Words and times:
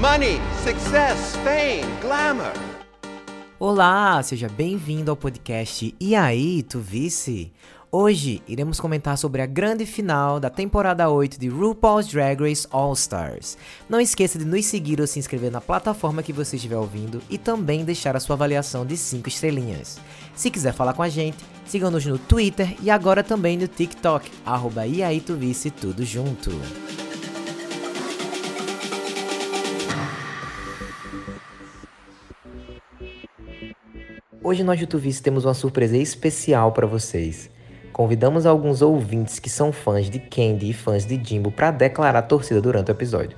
Money, 0.00 0.40
success, 0.62 1.34
fame, 1.42 1.82
glamour. 2.00 2.52
Olá, 3.58 4.22
seja 4.22 4.48
bem-vindo 4.48 5.10
ao 5.10 5.16
podcast 5.16 5.92
E 5.98 6.14
aí, 6.14 6.62
tu 6.62 6.78
vice? 6.78 7.52
Hoje 7.90 8.40
iremos 8.46 8.78
comentar 8.78 9.18
sobre 9.18 9.42
a 9.42 9.46
grande 9.46 9.84
final 9.84 10.38
da 10.38 10.48
temporada 10.48 11.10
8 11.10 11.40
de 11.40 11.48
RuPaul's 11.48 12.06
Drag 12.06 12.40
Race 12.40 12.64
All 12.70 12.92
Stars. 12.92 13.58
Não 13.88 14.00
esqueça 14.00 14.38
de 14.38 14.44
nos 14.44 14.66
seguir 14.66 15.00
ou 15.00 15.06
se 15.08 15.18
inscrever 15.18 15.50
na 15.50 15.60
plataforma 15.60 16.22
que 16.22 16.32
você 16.32 16.54
estiver 16.54 16.76
ouvindo 16.76 17.20
e 17.28 17.36
também 17.36 17.84
deixar 17.84 18.14
a 18.14 18.20
sua 18.20 18.36
avaliação 18.36 18.86
de 18.86 18.96
5 18.96 19.28
estrelinhas. 19.28 19.98
Se 20.36 20.48
quiser 20.48 20.74
falar 20.74 20.92
com 20.92 21.02
a 21.02 21.08
gente, 21.08 21.38
siga-nos 21.66 22.06
no 22.06 22.20
Twitter 22.20 22.76
e 22.80 22.88
agora 22.88 23.24
também 23.24 23.58
no 23.58 23.66
TikTok, 23.66 24.30
arroba 24.46 24.82
tu 25.26 25.36
tudo 25.80 26.04
junto. 26.04 26.52
Hoje 34.40 34.62
nós 34.62 34.78
do 34.78 34.86
Tuvice 34.86 35.20
temos 35.20 35.44
uma 35.44 35.52
surpresa 35.52 35.96
especial 35.96 36.72
para 36.72 36.86
vocês. 36.86 37.50
Convidamos 37.92 38.46
alguns 38.46 38.82
ouvintes 38.82 39.40
que 39.40 39.50
são 39.50 39.72
fãs 39.72 40.08
de 40.08 40.20
Candy 40.20 40.70
e 40.70 40.72
fãs 40.72 41.04
de 41.04 41.20
Jimbo 41.22 41.50
para 41.50 41.72
declarar 41.72 42.22
torcida 42.22 42.62
durante 42.62 42.88
o 42.88 42.92
episódio. 42.92 43.36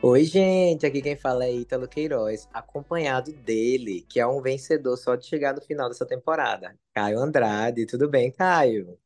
Oi, 0.00 0.22
gente, 0.22 0.86
aqui 0.86 1.02
quem 1.02 1.16
fala 1.16 1.44
é 1.44 1.52
Ítalo 1.52 1.88
Queiroz, 1.88 2.48
acompanhado 2.54 3.32
dele, 3.32 4.06
que 4.08 4.20
é 4.20 4.26
um 4.26 4.40
vencedor 4.40 4.96
só 4.96 5.16
de 5.16 5.26
chegar 5.26 5.52
no 5.52 5.60
final 5.60 5.88
dessa 5.88 6.06
temporada. 6.06 6.76
Caio 6.94 7.18
Andrade, 7.18 7.84
tudo 7.84 8.08
bem, 8.08 8.30
Caio? 8.30 8.96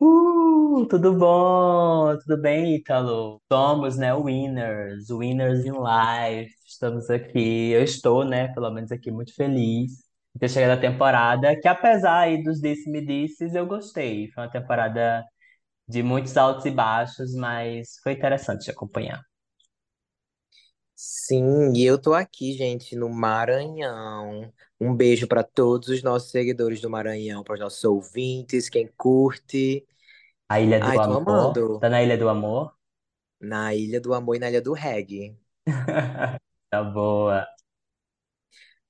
Uh, 0.00 0.84
tudo 0.86 1.14
bom? 1.14 2.18
Tudo 2.18 2.36
bem, 2.42 2.74
Ítalo? 2.74 3.40
Somos, 3.50 3.96
né, 3.96 4.12
winners, 4.12 5.08
winners 5.08 5.64
in 5.64 5.74
life. 5.74 6.52
Estamos 6.66 7.08
aqui, 7.08 7.70
eu 7.70 7.84
estou, 7.84 8.24
né, 8.24 8.48
pelo 8.48 8.72
menos 8.72 8.90
aqui 8.90 9.08
muito 9.12 9.32
feliz 9.36 10.01
ter 10.38 10.48
chegado 10.48 10.78
a 10.78 10.80
temporada, 10.80 11.54
que 11.60 11.68
apesar 11.68 12.20
aí 12.20 12.42
dos 12.42 12.60
disse-me-disses, 12.60 13.54
eu 13.54 13.66
gostei. 13.66 14.30
Foi 14.32 14.44
uma 14.44 14.50
temporada 14.50 15.24
de 15.88 16.02
muitos 16.02 16.36
altos 16.36 16.66
e 16.66 16.70
baixos, 16.72 17.34
mas 17.34 17.98
foi 18.04 18.12
interessante 18.14 18.64
de 18.66 18.70
acompanhar. 18.72 19.22
Sim, 20.94 21.72
e 21.74 21.84
eu 21.84 22.00
tô 22.00 22.14
aqui, 22.14 22.52
gente, 22.56 22.94
no 22.96 23.08
Maranhão. 23.10 24.52
Um 24.80 24.94
beijo 24.94 25.26
para 25.26 25.42
todos 25.42 25.88
os 25.88 26.02
nossos 26.02 26.30
seguidores 26.30 26.80
do 26.80 26.88
Maranhão, 26.90 27.42
para 27.42 27.54
os 27.54 27.60
nossos 27.60 27.82
ouvintes, 27.84 28.68
quem 28.68 28.86
curte. 28.96 29.86
A 30.48 30.60
Ilha 30.60 30.80
do 30.80 30.92
Ai, 30.92 31.00
tô 31.00 31.12
Amor. 31.16 31.16
amando. 31.16 31.66
Tá 31.80 31.88
na 31.88 32.00
Ilha 32.02 32.16
do 32.16 32.28
Amor? 32.28 32.72
Na 33.40 33.74
Ilha 33.74 34.00
do 34.00 34.14
Amor 34.14 34.36
e 34.36 34.38
na 34.38 34.48
Ilha 34.48 34.62
do 34.62 34.72
Reggae. 34.72 35.36
Tá 36.70 36.82
boa. 36.82 37.46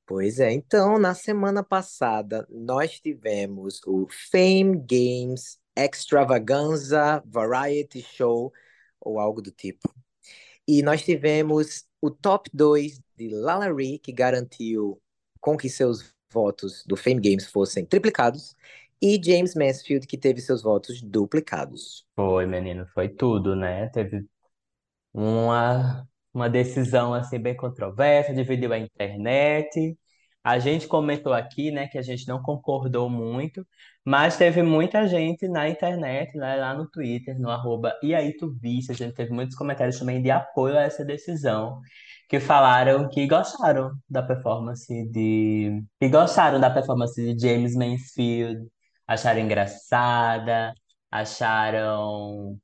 Pois 0.06 0.40
é, 0.40 0.52
então, 0.52 0.98
na 0.98 1.14
semana 1.14 1.62
passada, 1.62 2.46
nós 2.50 2.98
tivemos 3.00 3.80
o 3.86 4.06
Fame 4.30 4.76
Games 4.76 5.58
Extravaganza 5.76 7.22
Variety 7.26 8.02
Show, 8.02 8.52
ou 9.00 9.18
algo 9.18 9.40
do 9.40 9.50
tipo. 9.50 9.92
E 10.66 10.82
nós 10.82 11.02
tivemos 11.04 11.84
o 12.00 12.10
top 12.10 12.50
2 12.52 13.00
de 13.16 13.28
Lalaurie, 13.28 13.98
que 13.98 14.12
garantiu 14.12 15.00
com 15.40 15.56
que 15.56 15.68
seus 15.68 16.14
votos 16.32 16.84
do 16.86 16.96
Fame 16.96 17.20
Games 17.20 17.46
fossem 17.46 17.84
triplicados, 17.84 18.56
e 19.00 19.20
James 19.22 19.54
Mansfield, 19.54 20.06
que 20.06 20.16
teve 20.16 20.40
seus 20.40 20.62
votos 20.62 21.02
duplicados. 21.02 22.06
Foi, 22.14 22.46
menino, 22.46 22.86
foi 22.94 23.08
tudo, 23.08 23.56
né? 23.56 23.88
Teve 23.88 24.24
uma, 25.12 26.08
uma 26.32 26.48
decisão 26.48 27.14
assim 27.14 27.38
bem 27.38 27.56
controversa, 27.56 28.34
dividiu 28.34 28.72
a 28.72 28.78
internet. 28.78 29.96
A 30.44 30.58
gente 30.58 30.88
comentou 30.88 31.32
aqui, 31.32 31.70
né, 31.70 31.86
que 31.86 31.98
a 31.98 32.02
gente 32.02 32.26
não 32.26 32.42
concordou 32.42 33.08
muito, 33.08 33.66
mas 34.04 34.36
teve 34.36 34.62
muita 34.62 35.06
gente 35.06 35.46
na 35.48 35.68
internet, 35.68 36.36
né, 36.36 36.56
lá 36.56 36.74
no 36.74 36.88
Twitter, 36.90 37.38
no 37.38 37.48
arroba 37.50 37.96
e 38.02 38.14
aí 38.14 38.36
tu 38.36 38.50
viste, 38.60 38.90
a 38.90 38.94
gente 38.94 39.14
teve 39.14 39.30
muitos 39.32 39.56
comentários 39.56 39.98
também 39.98 40.20
de 40.22 40.30
apoio 40.32 40.76
a 40.76 40.82
essa 40.82 41.04
decisão, 41.04 41.80
que 42.28 42.40
falaram 42.40 43.08
que 43.08 43.26
gostaram 43.26 43.92
da 44.08 44.22
performance 44.22 44.88
de, 45.10 45.82
que 46.00 46.08
gostaram 46.08 46.58
da 46.60 46.70
performance 46.70 47.14
de 47.34 47.38
James 47.40 47.76
Mansfield, 47.76 48.66
acharam 49.06 49.40
engraçada, 49.40 50.74
acharam 51.10 52.58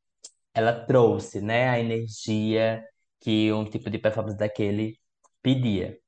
ela 0.54 0.72
trouxe, 0.72 1.40
né, 1.40 1.68
a 1.70 1.78
energia 1.80 2.82
que 3.20 3.52
um 3.52 3.64
tipo 3.64 3.90
de 3.90 3.98
performance 3.98 4.36
daquele 4.38 4.98
pedia. 5.42 5.98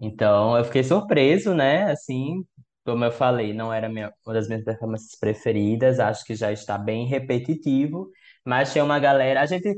Então, 0.00 0.56
eu 0.58 0.64
fiquei 0.64 0.84
surpreso, 0.84 1.54
né? 1.54 1.90
Assim, 1.90 2.44
como 2.84 3.04
eu 3.04 3.12
falei, 3.12 3.52
não 3.54 3.72
era 3.72 3.88
minha- 3.88 4.12
uma 4.26 4.34
das 4.34 4.48
minhas 4.48 4.64
performances 4.64 5.18
preferidas, 5.18 6.00
acho 6.00 6.24
que 6.24 6.34
já 6.34 6.52
está 6.52 6.76
bem 6.78 7.06
repetitivo, 7.06 8.10
mas 8.44 8.72
tinha 8.72 8.84
uma 8.84 8.98
galera. 8.98 9.40
A 9.42 9.46
gente 9.46 9.74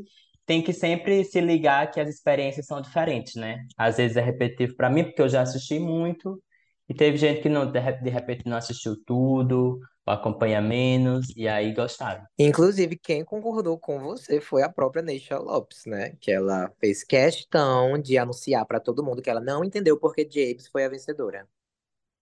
tem 0.47 0.63
que 0.63 0.73
sempre 0.73 1.25
se 1.25 1.41
ligar 1.41 1.91
que 1.91 2.01
as 2.01 2.09
experiências 2.09 2.67
são 2.67 2.81
diferentes, 2.81 3.35
né? 3.35 3.65
Às 3.77 3.97
vezes 3.99 4.17
é 4.17 4.21
repetitivo 4.23 4.77
para 4.77 4.91
mim, 4.91 5.05
porque 5.05 5.23
eu 5.23 5.29
já 5.29 5.43
assisti 5.43 5.79
muito, 5.79 6.43
e 6.89 6.95
teve 6.95 7.17
gente 7.17 7.43
que 7.43 7.49
não, 7.49 7.71
de 7.71 7.79
re- 7.81 8.01
de 8.03 8.11
repente 8.11 8.45
não 8.47 8.57
assistiu 8.57 8.95
tudo, 9.05 9.81
acompanha 10.07 10.61
menos, 10.61 11.27
e 11.37 11.49
aí 11.49 11.73
gostaram. 11.75 12.25
Inclusive, 12.39 12.97
quem 12.97 13.25
concordou 13.25 13.79
com 13.79 13.99
você 13.99 14.41
foi 14.41 14.63
a 14.63 14.69
própria 14.69 15.03
Neisha 15.03 15.39
Lopes, 15.39 15.85
né? 15.87 16.11
Que 16.21 16.31
ela 16.31 16.71
fez 16.79 17.03
questão 17.03 17.99
de 17.99 18.17
anunciar 18.17 18.65
para 18.67 18.81
todo 18.81 19.05
mundo 19.05 19.21
que 19.21 19.31
ela 19.31 19.41
não 19.41 19.65
entendeu 19.65 19.99
porque 19.99 20.29
James 20.31 20.69
foi 20.69 20.85
a 20.85 20.89
vencedora. 20.89 21.49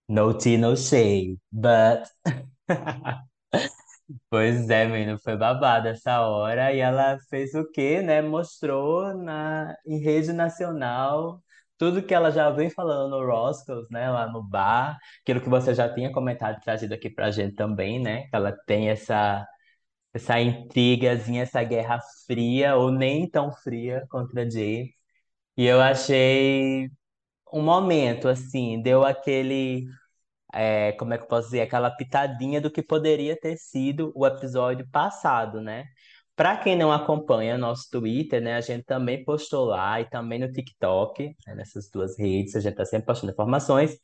No 0.07 0.33
tea, 0.37 0.57
no 0.57 0.75
shade, 0.75 1.39
but. 1.51 2.07
Pois 4.29 4.69
é, 4.69 4.85
menino, 4.85 5.17
foi 5.17 5.35
babado 5.35 5.87
essa 5.87 6.21
hora. 6.21 6.71
E 6.71 6.79
ela 6.79 7.17
fez 7.29 7.55
o 7.55 7.65
quê, 7.71 8.01
né? 8.01 8.21
Mostrou 8.21 9.15
na, 9.15 9.75
em 9.85 9.97
rede 9.97 10.31
nacional 10.31 11.41
tudo 11.77 12.03
que 12.03 12.13
ela 12.13 12.31
já 12.31 12.49
vem 12.49 12.69
falando 12.69 13.11
no 13.11 13.25
Roscoe's, 13.25 13.89
né? 13.89 14.09
Lá 14.09 14.27
no 14.31 14.43
bar. 14.43 14.97
Aquilo 15.21 15.41
que 15.41 15.49
você 15.49 15.73
já 15.73 15.93
tinha 15.93 16.11
comentado, 16.11 16.59
trazido 16.61 16.93
aqui 16.93 17.09
pra 17.09 17.31
gente 17.31 17.55
também, 17.55 17.99
né? 18.01 18.27
Que 18.29 18.35
ela 18.35 18.51
tem 18.65 18.89
essa, 18.89 19.45
essa 20.13 20.39
intrigazinha, 20.41 21.43
essa 21.43 21.63
guerra 21.63 21.99
fria, 22.27 22.75
ou 22.75 22.91
nem 22.91 23.29
tão 23.29 23.51
fria, 23.53 24.05
contra 24.09 24.49
Jay. 24.49 24.91
E 25.57 25.65
eu 25.65 25.81
achei 25.81 26.89
um 27.53 27.61
momento, 27.63 28.27
assim, 28.27 28.81
deu 28.81 29.03
aquele 29.05 29.87
é, 30.53 30.93
como 30.93 31.13
é 31.13 31.17
que 31.17 31.23
eu 31.23 31.27
posso 31.27 31.47
dizer, 31.49 31.61
aquela 31.61 31.91
pitadinha 31.91 32.61
do 32.61 32.71
que 32.71 32.81
poderia 32.81 33.37
ter 33.39 33.57
sido 33.57 34.11
o 34.15 34.25
episódio 34.25 34.87
passado, 34.91 35.61
né? 35.61 35.85
Para 36.35 36.57
quem 36.57 36.75
não 36.75 36.91
acompanha 36.91 37.57
nosso 37.57 37.89
Twitter, 37.89 38.41
né, 38.41 38.55
a 38.55 38.61
gente 38.61 38.83
também 38.83 39.23
postou 39.23 39.65
lá 39.65 40.01
e 40.01 40.09
também 40.09 40.39
no 40.39 40.51
TikTok, 40.51 41.35
né, 41.47 41.55
nessas 41.55 41.89
duas 41.89 42.17
redes, 42.19 42.55
a 42.55 42.59
gente 42.59 42.73
está 42.73 42.85
sempre 42.85 43.05
postando 43.07 43.31
informações, 43.31 43.97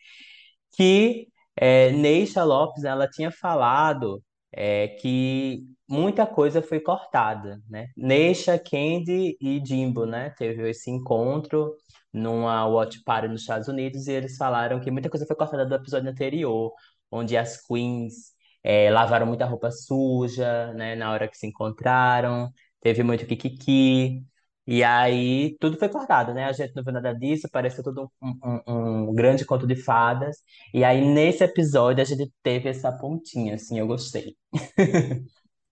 que 0.76 1.28
é, 1.56 1.92
Neisha 1.92 2.44
Lopes, 2.44 2.84
ela 2.84 3.08
tinha 3.08 3.32
falado 3.32 4.24
é, 4.52 4.90
que 4.90 5.66
muita 5.88 6.26
coisa 6.26 6.62
foi 6.62 6.80
cortada, 6.80 7.62
né? 7.70 7.88
Neisha, 7.98 8.58
Candy 8.58 9.38
e 9.42 9.62
Jimbo, 9.64 10.06
né? 10.06 10.30
Teve 10.32 10.70
esse 10.70 10.90
encontro 10.90 11.76
numa 12.14 12.66
watch 12.68 13.04
party 13.04 13.28
nos 13.28 13.42
Estados 13.42 13.68
Unidos 13.68 14.08
e 14.08 14.12
eles 14.14 14.38
falaram 14.38 14.80
que 14.80 14.92
muita 14.92 15.10
coisa 15.10 15.26
foi 15.26 15.36
cortada 15.36 15.66
do 15.66 15.76
episódio 15.76 16.10
anterior, 16.10 16.72
onde 17.12 17.38
as 17.38 17.62
queens 17.66 18.34
é, 18.64 18.90
lavaram 18.92 19.26
muita 19.26 19.46
roupa 19.46 19.72
suja, 19.72 20.74
né? 20.74 20.96
Na 20.96 21.12
hora 21.12 21.28
que 21.28 21.38
se 21.38 21.48
encontraram, 21.48 22.52
teve 22.82 23.04
muito 23.04 23.26
kikiki. 23.26 24.24
E 24.68 24.84
aí 24.84 25.58
tudo 25.60 25.78
foi 25.78 25.90
cortado, 25.90 26.34
né? 26.34 26.46
A 26.46 26.52
gente 26.54 26.76
não 26.76 26.84
viu 26.84 26.94
nada 26.94 27.14
disso, 27.14 27.50
pareceu 27.52 27.84
tudo 27.84 28.12
um, 28.22 28.62
um, 28.68 29.10
um 29.10 29.14
grande 29.14 29.46
conto 29.46 29.66
de 29.68 29.76
fadas. 29.76 30.38
E 30.74 30.84
aí 30.84 31.02
nesse 31.06 31.44
episódio 31.44 32.02
a 32.02 32.06
gente 32.06 32.32
teve 32.44 32.70
essa 32.70 32.92
pontinha, 32.92 33.56
assim, 33.56 33.80
eu 33.80 33.88
gostei. 33.88 34.36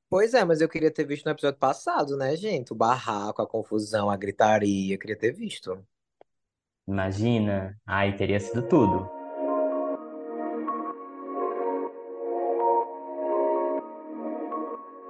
Pois 0.10 0.34
é, 0.34 0.44
mas 0.44 0.60
eu 0.60 0.68
queria 0.68 0.92
ter 0.92 1.06
visto 1.06 1.26
no 1.26 1.32
episódio 1.32 1.60
passado, 1.60 2.18
né, 2.18 2.36
gente? 2.36 2.74
O 2.74 2.76
barraco, 2.76 3.42
a 3.42 3.48
confusão, 3.48 4.10
a 4.10 4.18
gritaria, 4.18 4.96
eu 4.96 5.00
queria 5.00 5.18
ter 5.18 5.32
visto. 5.32 5.86
Imagina, 6.88 7.80
ai, 7.86 8.16
teria 8.18 8.40
sido 8.40 8.68
tudo. 8.68 9.19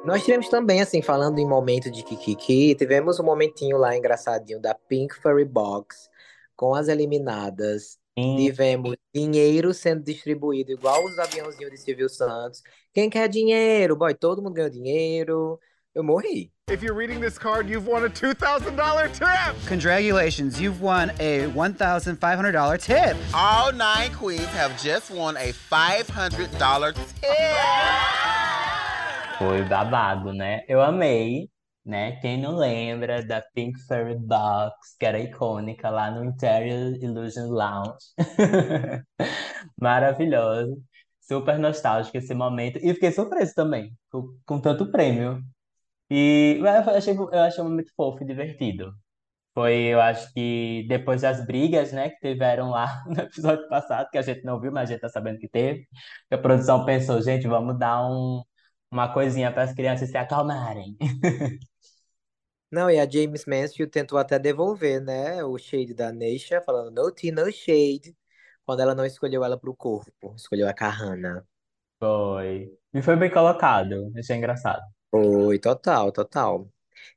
Nós 0.09 0.25
tivemos 0.25 0.49
também, 0.49 0.81
assim, 0.81 1.03
falando 1.03 1.37
em 1.37 1.47
momento 1.47 1.91
de 1.91 2.01
Kikiki, 2.01 2.73
tivemos 2.73 3.19
um 3.19 3.23
momentinho 3.23 3.77
lá 3.77 3.95
engraçadinho 3.95 4.59
da 4.59 4.73
Pink 4.73 5.13
Furry 5.13 5.45
Box 5.45 6.09
com 6.55 6.73
as 6.73 6.87
eliminadas. 6.87 7.99
Sim, 8.17 8.35
Tivemos 8.37 8.95
dinheiro 9.13 9.71
sendo 9.71 10.01
distribuído 10.01 10.71
igual 10.71 11.05
os 11.05 11.19
aviãozinhos 11.19 11.69
de 11.69 11.77
Silvio 11.77 12.09
Santos. 12.09 12.63
Quem 12.91 13.07
quer 13.07 13.29
dinheiro? 13.29 13.95
Boy, 13.95 14.15
todo 14.15 14.41
mundo 14.41 14.55
ganhou 14.55 14.71
dinheiro. 14.71 15.59
eu 15.93 16.03
morri. 16.03 16.51
If 16.71 16.81
you're 16.81 16.95
reading 16.95 17.19
this 17.19 17.37
card, 17.37 17.69
you've 17.69 17.87
won 17.87 18.03
a 18.03 18.09
$2,000 18.09 19.11
tip! 19.13 19.67
Congratulations, 19.67 20.59
you've 20.59 20.81
won 20.81 21.11
a 21.19 21.47
$1,500 21.49 22.81
tip. 22.81 23.15
All 23.31 23.71
nine 23.71 24.11
queens 24.15 24.49
have 24.55 24.75
just 24.81 25.11
won 25.11 25.37
a 25.37 25.53
$500 25.53 26.93
tip! 26.95 28.38
Foi 29.39 29.63
babado, 29.63 30.33
né? 30.33 30.63
Eu 30.67 30.81
amei, 30.81 31.49
né? 31.85 32.17
Quem 32.19 32.41
não 32.41 32.57
lembra 32.57 33.25
da 33.25 33.41
Pink 33.53 33.79
Fairy 33.87 34.17
Box, 34.17 34.97
que 34.99 35.05
era 35.05 35.17
icônica 35.17 35.89
lá 35.89 36.11
no 36.11 36.25
Interior 36.25 36.93
Illusion 37.01 37.47
Lounge. 37.47 37.97
Maravilhoso. 39.81 40.83
Super 41.21 41.57
nostálgico 41.57 42.17
esse 42.17 42.33
momento. 42.33 42.79
E 42.83 42.93
fiquei 42.93 43.13
surpreso 43.13 43.53
também, 43.55 43.97
com, 44.11 44.37
com 44.45 44.59
tanto 44.59 44.91
prêmio. 44.91 45.41
E 46.09 46.57
eu 46.59 46.67
achei, 46.67 47.15
eu 47.15 47.39
achei 47.39 47.63
muito 47.63 47.93
fofo 47.95 48.21
e 48.23 48.27
divertido. 48.27 48.93
Foi, 49.53 49.73
eu 49.75 50.01
acho 50.01 50.33
que 50.33 50.85
depois 50.89 51.21
das 51.21 51.45
brigas, 51.45 51.93
né, 51.93 52.09
que 52.09 52.19
tiveram 52.19 52.69
lá 52.71 53.03
no 53.07 53.19
episódio 53.21 53.67
passado, 53.69 54.09
que 54.11 54.17
a 54.17 54.21
gente 54.21 54.43
não 54.43 54.59
viu, 54.59 54.71
mas 54.71 54.89
a 54.89 54.93
gente 54.93 55.01
tá 55.01 55.09
sabendo 55.09 55.39
que 55.39 55.49
teve, 55.49 55.87
que 56.29 56.35
a 56.35 56.37
produção 56.37 56.85
pensou, 56.85 57.21
gente, 57.21 57.47
vamos 57.47 57.77
dar 57.79 58.05
um, 58.09 58.43
uma 58.91 59.11
coisinha 59.13 59.51
para 59.51 59.63
as 59.63 59.73
crianças 59.73 60.09
se 60.09 60.17
acalmarem. 60.17 60.97
Não, 62.71 62.89
e 62.89 62.99
a 62.99 63.09
James 63.09 63.45
Mansfield 63.47 63.91
tentou 63.91 64.17
até 64.17 64.37
devolver, 64.37 65.01
né, 65.01 65.43
o 65.43 65.57
shade 65.57 65.93
da 65.93 66.11
Neisha, 66.11 66.61
falando 66.61 66.91
no 66.93 67.11
tea, 67.11 67.31
no 67.31 67.51
shade, 67.51 68.15
quando 68.63 68.81
ela 68.81 68.93
não 68.93 69.05
escolheu 69.05 69.43
ela 69.43 69.57
pro 69.59 69.75
corpo, 69.75 70.35
escolheu 70.35 70.67
a 70.67 70.73
Kahana. 70.73 71.43
Foi. 71.99 72.71
E 72.93 73.01
foi 73.01 73.15
bem 73.15 73.31
colocado, 73.31 74.11
achei 74.15 74.35
engraçado. 74.35 74.83
Foi, 75.09 75.57
total, 75.57 76.11
total. 76.11 76.69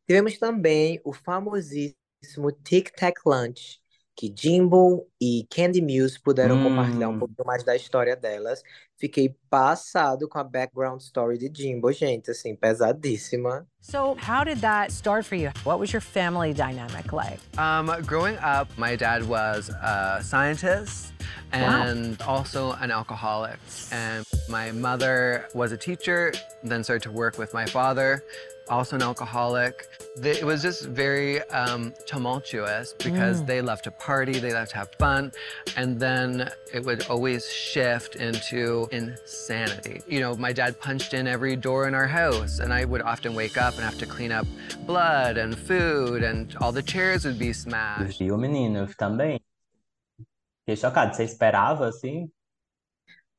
Tivemos 0.06 0.38
também 0.38 0.98
o 1.04 1.12
famosíssimo 1.12 2.50
Tic 2.64 2.90
Tac 2.90 3.20
Lunch, 3.26 3.81
que 4.16 4.32
Jimbo 4.34 5.06
e 5.20 5.46
Candy 5.50 5.80
Muse 5.80 6.20
puderam 6.20 6.62
compartilhar 6.62 7.08
um 7.08 7.14
Hum, 7.14 7.18
pouco 7.20 7.46
mais 7.46 7.64
da 7.64 7.74
história 7.74 8.14
delas. 8.14 8.62
Fiquei 8.98 9.34
passado 9.50 10.28
com 10.28 10.38
a 10.38 10.44
background 10.44 11.00
story 11.00 11.36
de 11.38 11.50
Jimbo, 11.52 11.90
gente, 11.92 12.30
assim, 12.30 12.54
pesadíssima. 12.54 13.66
So, 13.80 14.16
how 14.20 14.44
did 14.44 14.60
that 14.60 14.92
start 14.92 15.24
for 15.24 15.34
you? 15.34 15.50
What 15.64 15.80
was 15.80 15.92
your 15.92 16.02
family 16.02 16.52
dynamic 16.54 17.12
like? 17.12 17.40
Um, 17.58 17.90
growing 18.06 18.36
up, 18.36 18.68
my 18.76 18.94
dad 18.96 19.26
was 19.26 19.70
a 19.70 20.20
scientist 20.22 21.12
and 21.52 22.20
also 22.22 22.72
an 22.80 22.90
alcoholic. 22.92 23.58
And 23.90 24.24
my 24.48 24.70
mother 24.72 25.48
was 25.54 25.72
a 25.72 25.76
teacher, 25.76 26.32
then 26.62 26.84
started 26.84 27.02
to 27.02 27.10
work 27.10 27.38
with 27.38 27.52
my 27.52 27.66
father, 27.66 28.22
also 28.72 28.96
an 28.96 29.02
alcoholic. 29.02 29.86
It 30.22 30.44
was 30.44 30.62
just 30.62 30.86
very 30.86 31.42
um, 31.50 31.92
tumultuous 32.06 32.94
because 32.94 33.44
they 33.44 33.60
loved 33.60 33.84
to 33.84 33.90
party, 33.90 34.38
they 34.38 34.52
loved 34.52 34.70
to 34.70 34.78
have 34.78 34.90
fun, 34.98 35.32
and 35.76 36.00
then 36.00 36.50
it 36.72 36.84
would 36.84 37.06
always 37.08 37.48
shift 37.50 38.16
into 38.16 38.88
insanity. 38.90 40.00
You 40.08 40.20
know, 40.20 40.34
my 40.34 40.52
dad 40.52 40.80
punched 40.80 41.14
in 41.14 41.26
every 41.26 41.54
door 41.56 41.86
in 41.86 41.94
our 41.94 42.06
house, 42.06 42.58
and 42.58 42.72
I 42.72 42.84
would 42.84 43.02
often 43.02 43.34
wake 43.34 43.56
up 43.56 43.74
and 43.74 43.84
have 43.84 43.98
to 43.98 44.06
clean 44.06 44.32
up 44.32 44.46
blood 44.86 45.36
and 45.36 45.56
food, 45.56 46.22
and 46.22 46.54
all 46.60 46.72
the 46.72 46.82
chairs 46.82 47.24
would 47.24 47.38
be 47.38 47.52
smashed. 47.52 48.20
E 48.20 48.30
o 48.30 48.38
menino 48.38 48.86
também. 48.96 49.40
Fiquei 50.64 50.76
chocado. 50.76 51.14
Você 51.14 51.24
esperava, 51.24 51.88
assim? 51.88 52.30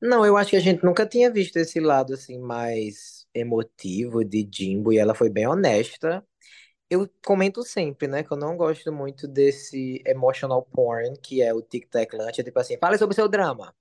Não, 0.00 0.24
eu 0.26 0.36
acho 0.36 0.50
que 0.50 0.56
a 0.56 0.60
gente 0.60 0.84
nunca 0.84 1.06
tinha 1.06 1.30
visto 1.30 1.56
esse 1.56 1.80
lado, 1.80 2.12
assim, 2.12 2.38
mais 2.38 3.13
emotivo 3.34 4.24
de 4.24 4.48
Jimbo, 4.52 4.92
e 4.92 4.98
ela 4.98 5.14
foi 5.14 5.30
bem 5.30 5.46
honesta. 5.48 6.24
Eu 6.90 7.08
comento 7.24 7.62
sempre, 7.64 8.08
né, 8.08 8.22
que 8.24 8.32
eu 8.32 8.36
não 8.36 8.56
gosto 8.56 8.92
muito 8.92 9.28
desse 9.28 10.02
emotional 10.06 10.62
porn, 10.62 11.16
que 11.18 11.42
é 11.42 11.54
o 11.54 11.62
Tic 11.62 11.88
Tac 11.90 12.14
Lunch, 12.16 12.40
é 12.40 12.44
tipo 12.44 12.58
assim, 12.60 12.78
fale 12.78 12.98
sobre 12.98 13.14
o 13.14 13.16
seu 13.16 13.28
drama. 13.28 13.74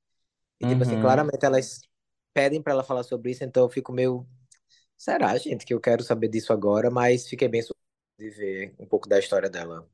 E 0.59 0.65
tipo 0.67 0.83
assim, 0.83 0.97
Uhum. 0.97 0.97
claramente 0.97 1.45
elas 1.45 1.81
pedem 2.33 2.61
pra 2.61 2.73
ela 2.73 2.83
falar 2.83 3.03
sobre 3.03 3.31
isso, 3.31 3.43
então 3.43 3.63
eu 3.63 3.69
fico 3.69 3.91
meio, 3.93 4.27
será, 4.97 5.37
gente, 5.37 5.65
que 5.65 5.73
eu 5.73 5.81
quero 5.81 6.03
saber 6.03 6.29
disso 6.29 6.53
agora, 6.53 6.91
mas 6.91 7.27
fiquei 7.29 7.47
bem 7.49 7.61
surpreso 7.61 7.83
de 8.19 8.29
ver 8.31 8.75
um 8.79 8.85
pouco 8.87 9.09
da 9.09 9.19
história 9.19 9.49
dela. 9.49 9.87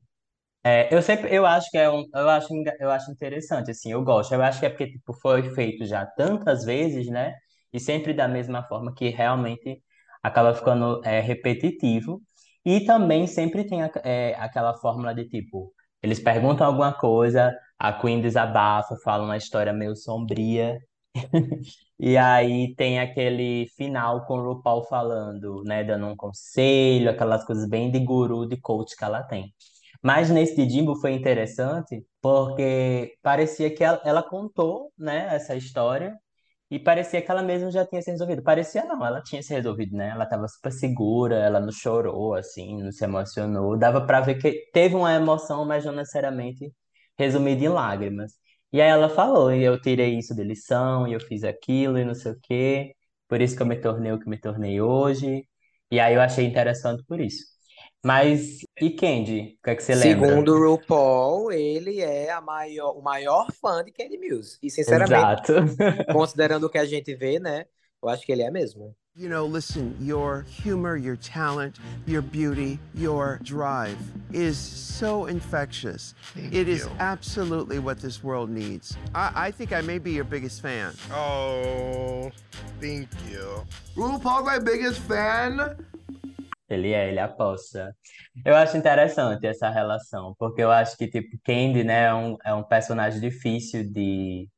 É, 0.62 0.94
eu 0.94 1.00
sempre, 1.02 1.34
eu 1.34 1.46
acho 1.46 1.70
que 1.70 1.78
é 1.78 1.88
um, 1.90 2.04
eu 2.14 2.28
acho, 2.28 2.48
eu 2.80 2.90
acho 2.90 3.10
interessante, 3.10 3.70
assim, 3.70 3.92
eu 3.92 4.02
gosto. 4.04 4.34
Eu 4.34 4.42
acho 4.42 4.60
que 4.60 4.66
é 4.66 4.68
porque, 4.70 4.88
tipo, 4.92 5.12
foi 5.14 5.48
feito 5.54 5.86
já 5.86 6.04
tantas 6.06 6.64
vezes, 6.64 7.06
né? 7.08 7.34
E 7.72 7.80
sempre 7.80 8.12
da 8.12 8.26
mesma 8.28 8.62
forma 8.64 8.94
que 8.94 9.08
realmente 9.08 9.82
acaba 10.22 10.54
ficando 10.54 11.00
é, 11.04 11.20
repetitivo. 11.20 12.20
E 12.64 12.80
também 12.84 13.26
sempre 13.26 13.64
tem 13.64 13.82
a- 13.82 13.90
é, 14.04 14.34
aquela 14.38 14.74
fórmula 14.74 15.14
de, 15.14 15.26
tipo, 15.28 15.72
eles 16.02 16.20
perguntam 16.20 16.66
alguma 16.66 16.92
coisa, 16.92 17.52
a 17.78 17.92
Queen 17.92 18.20
desabafa, 18.20 18.96
fala 19.04 19.24
uma 19.24 19.36
história 19.36 19.72
meio 19.72 19.96
sombria, 19.96 20.78
e 21.98 22.16
aí 22.16 22.74
tem 22.76 22.98
aquele 23.00 23.66
final 23.76 24.24
com 24.26 24.38
o 24.38 24.42
RuPaul 24.54 24.84
falando, 24.84 25.62
né, 25.64 25.84
dando 25.84 26.06
um 26.06 26.16
conselho, 26.16 27.10
aquelas 27.10 27.44
coisas 27.44 27.68
bem 27.68 27.90
de 27.90 27.98
guru, 28.00 28.46
de 28.46 28.56
coach 28.60 28.96
que 28.96 29.04
ela 29.04 29.22
tem. 29.22 29.54
Mas 30.02 30.30
nesse 30.30 30.54
de 30.56 30.68
Jimbo 30.70 30.96
foi 30.96 31.12
interessante 31.12 32.04
porque 32.22 33.16
parecia 33.22 33.74
que 33.74 33.84
ela, 33.84 34.00
ela 34.04 34.22
contou, 34.22 34.92
né, 34.98 35.34
essa 35.34 35.54
história 35.56 36.16
e 36.70 36.78
parecia 36.78 37.20
que 37.22 37.30
ela 37.30 37.42
mesma 37.42 37.70
já 37.70 37.84
tinha 37.86 38.00
se 38.02 38.10
resolvido. 38.10 38.42
Parecia 38.42 38.84
não, 38.84 39.04
ela 39.04 39.20
tinha 39.22 39.42
se 39.42 39.52
resolvido, 39.52 39.96
né? 39.96 40.10
Ela 40.10 40.24
estava 40.24 40.46
super 40.48 40.70
segura, 40.72 41.36
ela 41.36 41.60
não 41.60 41.72
chorou 41.72 42.34
assim, 42.34 42.82
não 42.82 42.92
se 42.92 43.04
emocionou. 43.04 43.76
Dava 43.78 44.06
para 44.06 44.20
ver 44.20 44.36
que 44.36 44.70
teve 44.72 44.94
uma 44.94 45.12
emoção, 45.14 45.64
mas 45.64 45.84
não 45.84 45.92
necessariamente 45.92 46.72
resumida 47.18 47.64
em 47.64 47.68
lágrimas. 47.68 48.32
E 48.72 48.80
aí 48.80 48.88
ela 48.88 49.08
falou, 49.08 49.52
e 49.52 49.62
eu 49.64 49.80
tirei 49.80 50.16
isso 50.18 50.34
de 50.34 50.44
lição, 50.44 51.06
e 51.08 51.12
eu 51.12 51.20
fiz 51.20 51.42
aquilo 51.44 51.98
e 51.98 52.04
não 52.04 52.14
sei 52.14 52.32
o 52.32 52.40
quê. 52.40 52.94
Por 53.28 53.40
isso 53.40 53.56
que 53.56 53.62
eu 53.62 53.66
me 53.66 53.76
tornei 53.80 54.12
o 54.12 54.18
que 54.20 54.28
me 54.28 54.38
tornei 54.38 54.80
hoje. 54.80 55.44
E 55.90 55.98
aí 56.00 56.14
eu 56.14 56.20
achei 56.20 56.46
interessante 56.46 57.02
por 57.06 57.20
isso. 57.20 57.44
Mas 58.04 58.60
e 58.80 58.90
Candy? 58.90 59.58
O 59.60 59.64
que 59.64 59.70
é 59.70 59.74
que 59.74 59.82
você 59.82 59.94
lembra? 59.94 60.28
Segundo 60.28 60.54
o 60.54 60.70
RuPaul, 60.70 61.52
ele 61.52 62.00
é 62.00 62.30
a 62.30 62.40
maior, 62.40 62.92
o 62.96 63.02
maior 63.02 63.52
fã 63.52 63.84
de 63.84 63.92
Candy 63.92 64.18
Muse. 64.18 64.58
E, 64.62 64.70
sinceramente, 64.70 65.52
Exato. 65.52 65.76
considerando 66.12 66.64
o 66.64 66.70
que 66.70 66.78
a 66.78 66.86
gente 66.86 67.14
vê, 67.14 67.38
né, 67.38 67.66
eu 68.02 68.08
acho 68.08 68.24
que 68.24 68.32
ele 68.32 68.42
é 68.42 68.50
mesmo. 68.50 68.96
You 69.16 69.28
know, 69.28 69.44
listen, 69.44 69.94
your 70.00 70.46
humor, 70.64 70.96
your 70.96 71.16
talent, 71.16 71.78
your 72.06 72.22
beauty, 72.22 72.78
your 72.94 73.40
drive 73.42 73.98
is 74.32 74.56
so 74.56 75.26
infectious. 75.26 76.14
It 76.36 76.68
is 76.68 76.88
absolutely 77.00 77.80
what 77.80 78.00
this 78.00 78.22
world 78.22 78.50
needs. 78.50 78.96
I, 79.14 79.48
I 79.48 79.50
think 79.50 79.72
I 79.72 79.82
may 79.82 79.98
be 79.98 80.12
your 80.12 80.24
biggest 80.24 80.62
fan. 80.62 80.94
Oh, 81.12 82.30
thank 82.80 83.08
you. 83.28 83.66
RuPaul's 83.96 84.46
my 84.46 84.60
biggest 84.60 85.00
fan. 85.00 85.76
Ele 86.74 86.92
é, 86.92 87.08
ele 87.08 87.18
aposta. 87.20 87.94
Eu 88.44 88.54
acho 88.56 88.76
interessante 88.76 89.46
essa 89.46 89.70
relação, 89.70 90.34
porque 90.38 90.62
eu 90.62 90.70
acho 90.70 90.96
que, 90.96 91.08
tipo, 91.08 91.38
Candy, 91.44 91.84
né, 91.84 92.04
é 92.06 92.14
um, 92.14 92.36
é 92.44 92.54
um 92.54 92.62
personagem 92.64 93.20
difícil 93.20 93.84
de 93.90 94.48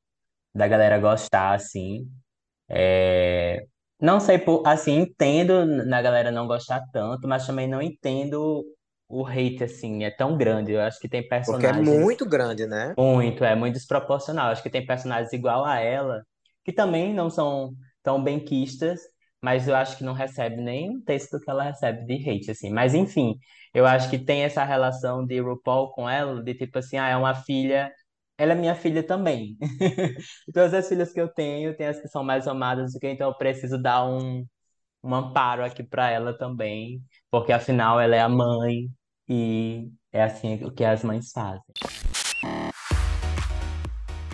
da 0.55 0.69
galera 0.69 0.99
gostar, 0.99 1.55
assim. 1.55 2.09
É, 2.69 3.67
Não 4.01 4.21
sei, 4.21 4.39
por, 4.39 4.63
assim, 4.67 4.93
entendo 5.01 5.67
na 5.67 6.03
galera 6.03 6.31
não 6.33 6.47
gostar 6.47 6.83
tanto, 6.93 7.29
mas 7.29 7.47
também 7.47 7.69
não 7.69 7.83
entendo 7.83 8.65
o 9.09 9.27
hate, 9.27 9.65
assim, 9.65 10.05
é 10.05 10.11
tão 10.11 10.37
grande. 10.37 10.73
Eu 10.73 10.81
acho 10.83 10.99
que 11.01 11.09
tem 11.09 11.27
Porque 11.45 11.67
é 11.67 11.73
personagens 11.73 11.73
muito 11.73 12.27
grande, 12.29 12.67
né? 12.67 12.97
muito, 12.97 13.45
é 13.45 13.55
muito 13.57 13.75
desproporcional. 13.75 14.51
Acho 14.51 14.63
que 14.63 14.71
tem 14.71 14.87
personagens 14.87 15.33
igual 15.33 15.65
a 15.65 15.79
ela, 15.81 16.25
que 16.65 16.73
também 16.73 17.15
não 17.15 17.31
são 17.31 17.75
tão 18.03 18.23
benquistas, 18.23 19.01
mas 19.43 19.67
eu 19.67 19.75
acho 19.75 19.99
que 19.99 20.05
não 20.05 20.13
recebe 20.13 20.63
nem 20.63 20.91
um 20.91 21.01
texto 21.03 21.41
que 21.41 21.51
ela 21.51 21.65
recebe 21.65 22.07
de 22.07 22.31
hate, 22.31 22.53
assim. 22.53 22.71
Mas 22.71 22.95
enfim, 22.95 23.37
eu 23.75 23.85
acho 23.85 24.09
que 24.09 24.19
tem 24.19 24.45
essa 24.45 24.65
relação 24.65 25.27
de 25.27 25.41
RuPaul 25.41 25.93
com 25.93 26.09
ela, 26.09 26.43
de 26.43 26.55
tipo 26.55 26.79
assim, 26.79 26.97
ah, 26.97 27.09
é 27.09 27.17
uma 27.17 27.35
filha, 27.35 27.93
ela 28.39 28.53
é 28.53 28.55
minha 28.55 28.75
filha 28.77 29.03
também. 29.03 29.57
Todas 30.55 30.73
as 30.75 30.89
filhas 30.89 31.13
que 31.13 31.21
eu 31.21 31.29
tenho, 31.29 31.77
tem 31.77 31.89
as 31.89 32.01
que 32.01 32.09
são 32.09 32.23
mais 32.23 32.47
amadas 32.47 32.93
do 32.93 33.01
que, 33.01 33.09
então 33.09 33.29
eu 33.29 33.35
preciso 33.37 33.77
dar 33.83 34.05
um, 34.07 34.47
um 35.03 35.15
amparo 35.15 35.65
aqui 35.65 35.83
pra 35.83 36.09
ela 36.11 36.37
também, 36.39 37.03
porque 37.31 37.53
afinal 37.53 38.01
ela 38.01 38.15
é 38.15 38.21
a 38.21 38.29
mãe 38.29 38.89
e 39.29 39.91
é 40.13 40.23
assim 40.23 40.65
o 40.65 40.71
que 40.71 40.85
as 40.85 41.03
mães 41.03 41.33
fazem. 41.33 41.63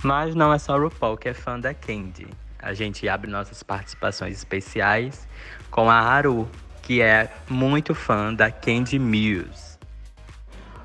Mas 0.05 0.35
não 0.35 0.53
é 0.53 0.59
só 0.59 0.79
RuPaul 0.79 1.17
que 1.17 1.31
é 1.31 1.35
fã 1.35 1.59
da 1.59 1.73
Candy. 1.73 2.29
A 2.61 2.75
gente 2.75 3.09
abre 3.09 3.31
nossas 3.31 3.63
participações 3.63 4.37
especiais 4.37 5.27
com 5.71 5.89
a 5.89 5.99
Haru, 5.99 6.49
que 6.83 7.01
é 7.01 7.31
muito 7.49 7.95
fã 7.95 8.35
da 8.35 8.51
Candy 8.51 8.99
Muse. 8.99 9.79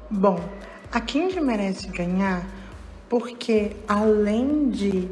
Bom, 0.09 0.39
a 0.91 0.99
Candy 0.99 1.39
merece 1.41 1.87
ganhar 1.87 2.43
porque, 3.09 3.71
além 3.87 4.69
de 4.69 5.09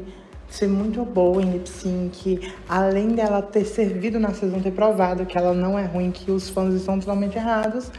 ser 0.48 0.68
muito 0.68 1.04
boa 1.04 1.42
em 1.42 1.50
lip 1.52 1.68
sync, 1.68 2.52
além 2.68 3.08
dela 3.08 3.40
ter 3.40 3.64
servido 3.64 4.20
na 4.20 4.34
season, 4.34 4.60
ter 4.60 4.72
provado 4.72 5.24
que 5.24 5.38
ela 5.38 5.54
não 5.54 5.78
é 5.78 5.86
ruim, 5.86 6.10
que 6.10 6.30
os 6.30 6.50
fãs 6.50 6.74
estão 6.74 7.00
totalmente 7.00 7.36
errados. 7.36 7.90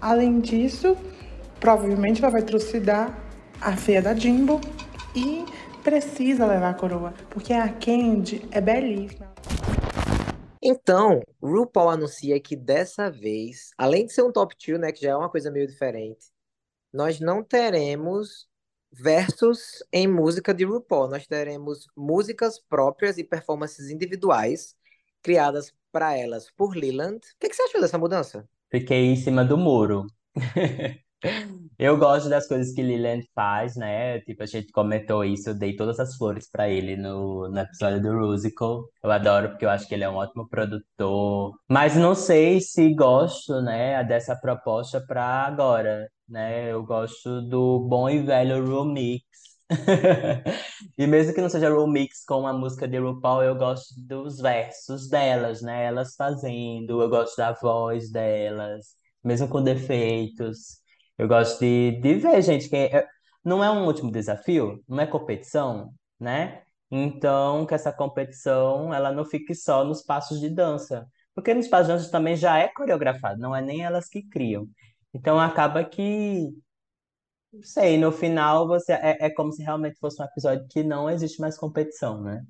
Além 0.00 0.40
disso, 0.40 0.96
provavelmente 1.60 2.20
ela 2.20 2.32
vai 2.32 2.42
trucidar 2.42 3.16
a 3.60 3.76
feia 3.76 4.02
da 4.02 4.14
Jimbo 4.14 4.60
e 5.14 5.44
precisa 5.82 6.46
levar 6.46 6.70
a 6.70 6.74
coroa, 6.74 7.12
porque 7.28 7.52
a 7.52 7.68
Candy 7.68 8.48
é 8.50 8.60
belíssima. 8.60 9.32
Então, 10.62 11.20
RuPaul 11.42 11.90
anuncia 11.90 12.40
que 12.40 12.54
dessa 12.54 13.10
vez, 13.10 13.70
além 13.76 14.06
de 14.06 14.12
ser 14.12 14.22
um 14.22 14.30
top 14.30 14.54
2, 14.54 14.80
né, 14.80 14.92
que 14.92 15.02
já 15.02 15.10
é 15.10 15.16
uma 15.16 15.28
coisa 15.28 15.50
meio 15.50 15.66
diferente, 15.66 16.26
nós 16.92 17.18
não 17.18 17.42
teremos 17.42 18.48
versos 18.92 19.82
em 19.92 20.06
música 20.06 20.54
de 20.54 20.64
RuPaul. 20.64 21.08
Nós 21.08 21.26
teremos 21.26 21.88
músicas 21.96 22.60
próprias 22.60 23.18
e 23.18 23.24
performances 23.24 23.90
individuais 23.90 24.76
criadas 25.20 25.74
para 25.90 26.16
elas 26.16 26.50
por 26.56 26.76
Leland. 26.76 27.16
O 27.16 27.20
que, 27.40 27.48
que 27.48 27.56
você 27.56 27.62
achou 27.62 27.80
dessa 27.80 27.98
mudança? 27.98 28.48
Fiquei 28.70 29.06
em 29.06 29.16
cima 29.16 29.44
do 29.44 29.56
muro. 29.56 30.06
Eu 31.82 31.96
gosto 31.98 32.28
das 32.28 32.46
coisas 32.46 32.72
que 32.72 32.80
Leland 32.80 33.28
faz, 33.34 33.74
né? 33.74 34.20
Tipo, 34.20 34.44
a 34.44 34.46
gente 34.46 34.70
comentou 34.70 35.24
isso, 35.24 35.50
eu 35.50 35.54
dei 35.58 35.74
todas 35.74 35.98
as 35.98 36.14
flores 36.16 36.48
pra 36.48 36.68
ele 36.68 36.96
no, 36.96 37.48
no 37.48 37.58
episódio 37.58 38.00
do 38.00 38.16
Rusical. 38.16 38.84
Eu 39.02 39.10
adoro 39.10 39.48
porque 39.50 39.64
eu 39.64 39.70
acho 39.70 39.88
que 39.88 39.94
ele 39.94 40.04
é 40.04 40.08
um 40.08 40.14
ótimo 40.14 40.48
produtor. 40.48 41.52
Mas 41.68 41.96
não 41.96 42.14
sei 42.14 42.60
se 42.60 42.94
gosto, 42.94 43.60
né, 43.62 44.04
dessa 44.04 44.36
proposta 44.36 45.04
pra 45.04 45.24
agora, 45.44 46.08
né? 46.28 46.70
Eu 46.70 46.84
gosto 46.84 47.42
do 47.42 47.80
bom 47.80 48.08
e 48.08 48.20
velho 48.22 48.64
remix. 48.64 49.24
E 50.96 51.06
mesmo 51.06 51.34
que 51.34 51.40
não 51.40 51.48
seja 51.48 51.68
remix 51.68 52.24
com 52.24 52.46
a 52.46 52.52
música 52.52 52.86
de 52.86 52.98
RuPaul, 52.98 53.42
eu 53.42 53.56
gosto 53.56 53.94
dos 54.06 54.38
versos 54.38 55.08
delas, 55.08 55.62
né? 55.62 55.86
Elas 55.86 56.14
fazendo, 56.14 57.02
eu 57.02 57.08
gosto 57.08 57.36
da 57.36 57.52
voz 57.54 58.08
delas, 58.10 58.94
mesmo 59.24 59.48
com 59.48 59.62
defeitos. 59.62 60.81
Eu 61.18 61.28
gosto 61.28 61.60
de, 61.60 61.92
de 62.00 62.14
ver, 62.14 62.42
gente, 62.42 62.68
que 62.68 62.76
é- 62.76 63.06
não 63.44 63.62
é 63.62 63.70
um 63.70 63.86
último 63.86 64.10
desafio, 64.10 64.82
não 64.88 65.00
é 65.00 65.06
competição, 65.06 65.92
né? 66.18 66.62
Então, 66.90 67.66
que 67.66 67.74
essa 67.74 67.92
competição, 67.92 68.92
ela 68.92 69.12
não 69.12 69.24
fique 69.24 69.54
só 69.54 69.84
nos 69.84 70.02
passos 70.02 70.40
de 70.40 70.48
dança. 70.50 71.06
Porque 71.34 71.54
nos 71.54 71.68
passos 71.68 71.88
de 71.88 71.92
dança 71.94 72.10
também 72.10 72.36
já 72.36 72.58
é 72.58 72.68
coreografado, 72.68 73.40
não 73.40 73.54
é 73.56 73.62
nem 73.62 73.82
elas 73.84 74.08
que 74.08 74.22
criam. 74.28 74.68
Então, 75.14 75.38
acaba 75.40 75.84
que, 75.84 76.50
não 77.52 77.62
sei, 77.62 77.98
no 77.98 78.12
final 78.12 78.66
você 78.66 78.92
é, 78.92 79.26
é 79.26 79.30
como 79.34 79.52
se 79.52 79.62
realmente 79.62 79.98
fosse 79.98 80.20
um 80.20 80.24
episódio 80.24 80.66
que 80.68 80.82
não 80.82 81.08
existe 81.10 81.40
mais 81.40 81.56
competição, 81.58 82.22
né? 82.22 82.44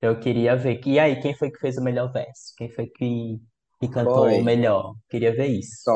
Eu 0.00 0.18
queria 0.20 0.56
ver. 0.56 0.80
E 0.86 0.98
aí, 0.98 1.20
quem 1.20 1.34
foi 1.34 1.50
que 1.50 1.58
fez 1.58 1.76
o 1.78 1.82
melhor 1.82 2.12
verso? 2.12 2.54
Quem 2.56 2.68
foi 2.70 2.86
que, 2.86 3.40
que 3.80 3.88
cantou 3.88 4.24
Foi. 4.24 4.42
melhor? 4.42 4.94
Queria 5.08 5.34
ver 5.34 5.46
isso. 5.48 5.86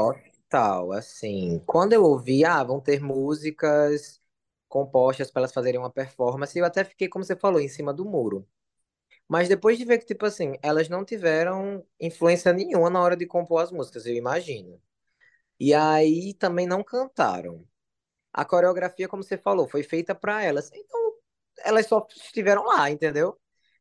Total, 0.51 0.91
assim. 0.93 1.63
Quando 1.65 1.93
eu 1.93 2.03
ouvi, 2.03 2.45
ah, 2.45 2.63
vão 2.65 2.81
ter 2.81 3.01
músicas 3.01 4.21
compostas 4.69 5.31
para 5.31 5.43
elas 5.43 5.53
fazerem 5.53 5.79
uma 5.79 5.91
performance, 5.91 6.59
eu 6.59 6.65
até 6.65 6.83
fiquei, 6.85 7.09
como 7.09 7.25
você 7.25 7.37
falou, 7.37 7.61
em 7.61 7.69
cima 7.69 7.95
do 7.95 8.05
muro. 8.05 8.47
Mas 9.29 9.49
depois 9.49 9.79
de 9.79 9.85
ver 9.85 9.99
que, 9.99 10.07
tipo 10.07 10.27
assim, 10.27 10.57
elas 10.63 10.89
não 10.89 11.05
tiveram 11.05 11.85
influência 12.01 12.53
nenhuma 12.53 12.91
na 12.91 13.01
hora 13.01 13.17
de 13.17 13.27
compor 13.27 13.63
as 13.63 13.73
músicas, 13.73 14.07
eu 14.07 14.15
imagino. 14.15 14.81
E 15.59 15.75
aí 15.75 16.35
também 16.35 16.67
não 16.67 16.83
cantaram. 16.83 17.65
A 18.33 18.45
coreografia, 18.45 19.09
como 19.09 19.23
você 19.23 19.39
falou, 19.39 19.69
foi 19.69 19.83
feita 19.85 20.15
para 20.15 20.43
elas. 20.43 20.71
Então, 20.75 21.15
elas 21.65 21.87
só 21.87 22.07
estiveram 22.17 22.65
lá, 22.65 22.91
entendeu? 22.91 23.39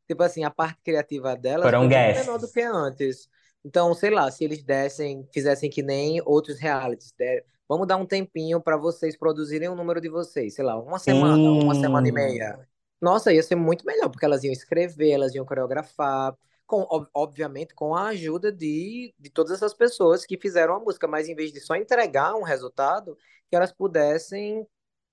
Tipo 0.07 0.23
assim, 0.23 0.43
a 0.43 0.51
parte 0.51 0.81
criativa 0.83 1.35
delas 1.35 1.65
Foram 1.65 1.81
foi 1.81 1.89
guests. 1.89 2.27
menor 2.27 2.39
do 2.39 2.51
que 2.51 2.61
antes. 2.61 3.29
Então, 3.63 3.93
sei 3.93 4.09
lá, 4.09 4.29
se 4.31 4.43
eles 4.43 4.63
dessem, 4.63 5.27
fizessem 5.33 5.69
que 5.69 5.83
nem 5.83 6.21
outros 6.25 6.59
realities, 6.59 7.11
der- 7.17 7.45
vamos 7.67 7.87
dar 7.87 7.97
um 7.97 8.05
tempinho 8.05 8.61
para 8.61 8.77
vocês 8.77 9.17
produzirem 9.17 9.69
o 9.69 9.75
número 9.75 9.99
de 10.01 10.09
vocês, 10.09 10.55
sei 10.55 10.63
lá, 10.65 10.79
uma 10.79 10.97
semana, 10.99 11.51
uma 11.51 11.75
semana 11.75 12.07
e 12.07 12.11
meia. 12.11 12.59
Nossa, 13.01 13.33
ia 13.33 13.43
ser 13.43 13.55
muito 13.55 13.85
melhor, 13.85 14.09
porque 14.09 14.25
elas 14.25 14.43
iam 14.43 14.51
escrever, 14.53 15.11
elas 15.11 15.33
iam 15.35 15.45
coreografar, 15.45 16.35
com, 16.65 16.81
ob- 16.89 17.09
obviamente, 17.13 17.73
com 17.75 17.95
a 17.95 18.09
ajuda 18.09 18.51
de, 18.51 19.13
de 19.17 19.29
todas 19.29 19.51
essas 19.53 19.73
pessoas 19.73 20.25
que 20.25 20.37
fizeram 20.37 20.75
a 20.75 20.79
música, 20.79 21.07
mas 21.07 21.27
em 21.29 21.35
vez 21.35 21.51
de 21.51 21.59
só 21.59 21.75
entregar 21.75 22.35
um 22.35 22.43
resultado, 22.43 23.17
que 23.49 23.55
elas 23.55 23.71
pudessem 23.71 24.65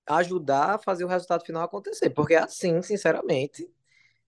ajudar 0.07 0.75
a 0.75 0.79
fazer 0.79 1.05
o 1.05 1.07
resultado 1.07 1.45
final 1.45 1.63
acontecer. 1.63 2.09
Porque 2.11 2.35
assim, 2.35 2.81
sinceramente, 2.81 3.69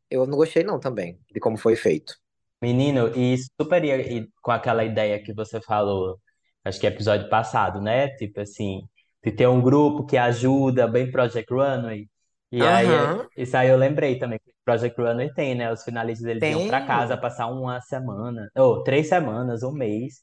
eu 0.09 0.25
não 0.27 0.37
gostei 0.37 0.63
não 0.63 0.79
também 0.79 1.19
de 1.31 1.39
como 1.39 1.57
foi 1.57 1.75
feito. 1.75 2.19
Menino, 2.61 3.07
e 3.15 3.37
super 3.59 3.83
ia 3.85 3.97
e 4.01 4.27
com 4.41 4.51
aquela 4.51 4.83
ideia 4.83 5.21
que 5.23 5.33
você 5.33 5.61
falou, 5.61 6.19
acho 6.63 6.79
que 6.79 6.85
é 6.87 6.89
episódio 6.89 7.29
passado, 7.29 7.81
né? 7.81 8.09
Tipo 8.17 8.41
assim, 8.41 8.81
de 9.23 9.31
ter 9.31 9.47
um 9.47 9.61
grupo 9.61 10.05
que 10.05 10.17
ajuda, 10.17 10.87
bem 10.87 11.09
Project 11.11 11.53
Runway. 11.53 12.09
E 12.51 12.65
aí, 12.67 12.89
Aham. 12.91 13.29
isso 13.37 13.55
aí 13.55 13.69
eu 13.69 13.77
lembrei 13.77 14.17
também, 14.19 14.39
que 14.39 14.51
Project 14.65 14.99
Runway 14.99 15.33
tem, 15.33 15.55
né? 15.55 15.71
Os 15.71 15.83
finalistas 15.83 16.27
eles 16.27 16.47
iam 16.49 16.61
pra 16.65 16.81
casa 16.81 17.15
Tem. 17.15 17.17
passar 17.17 17.47
uma 17.47 17.79
semana, 17.81 18.49
ou 18.55 18.83
três 18.83 19.07
semanas, 19.07 19.63
um 19.63 19.71
mês. 19.71 20.15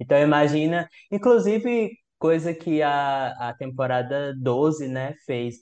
Então 0.00 0.18
imagina, 0.18 0.88
inclusive, 1.10 1.90
coisa 2.18 2.54
que 2.54 2.80
a, 2.82 3.50
a 3.50 3.54
temporada 3.54 4.34
12, 4.40 4.88
né, 4.88 5.14
fez 5.26 5.56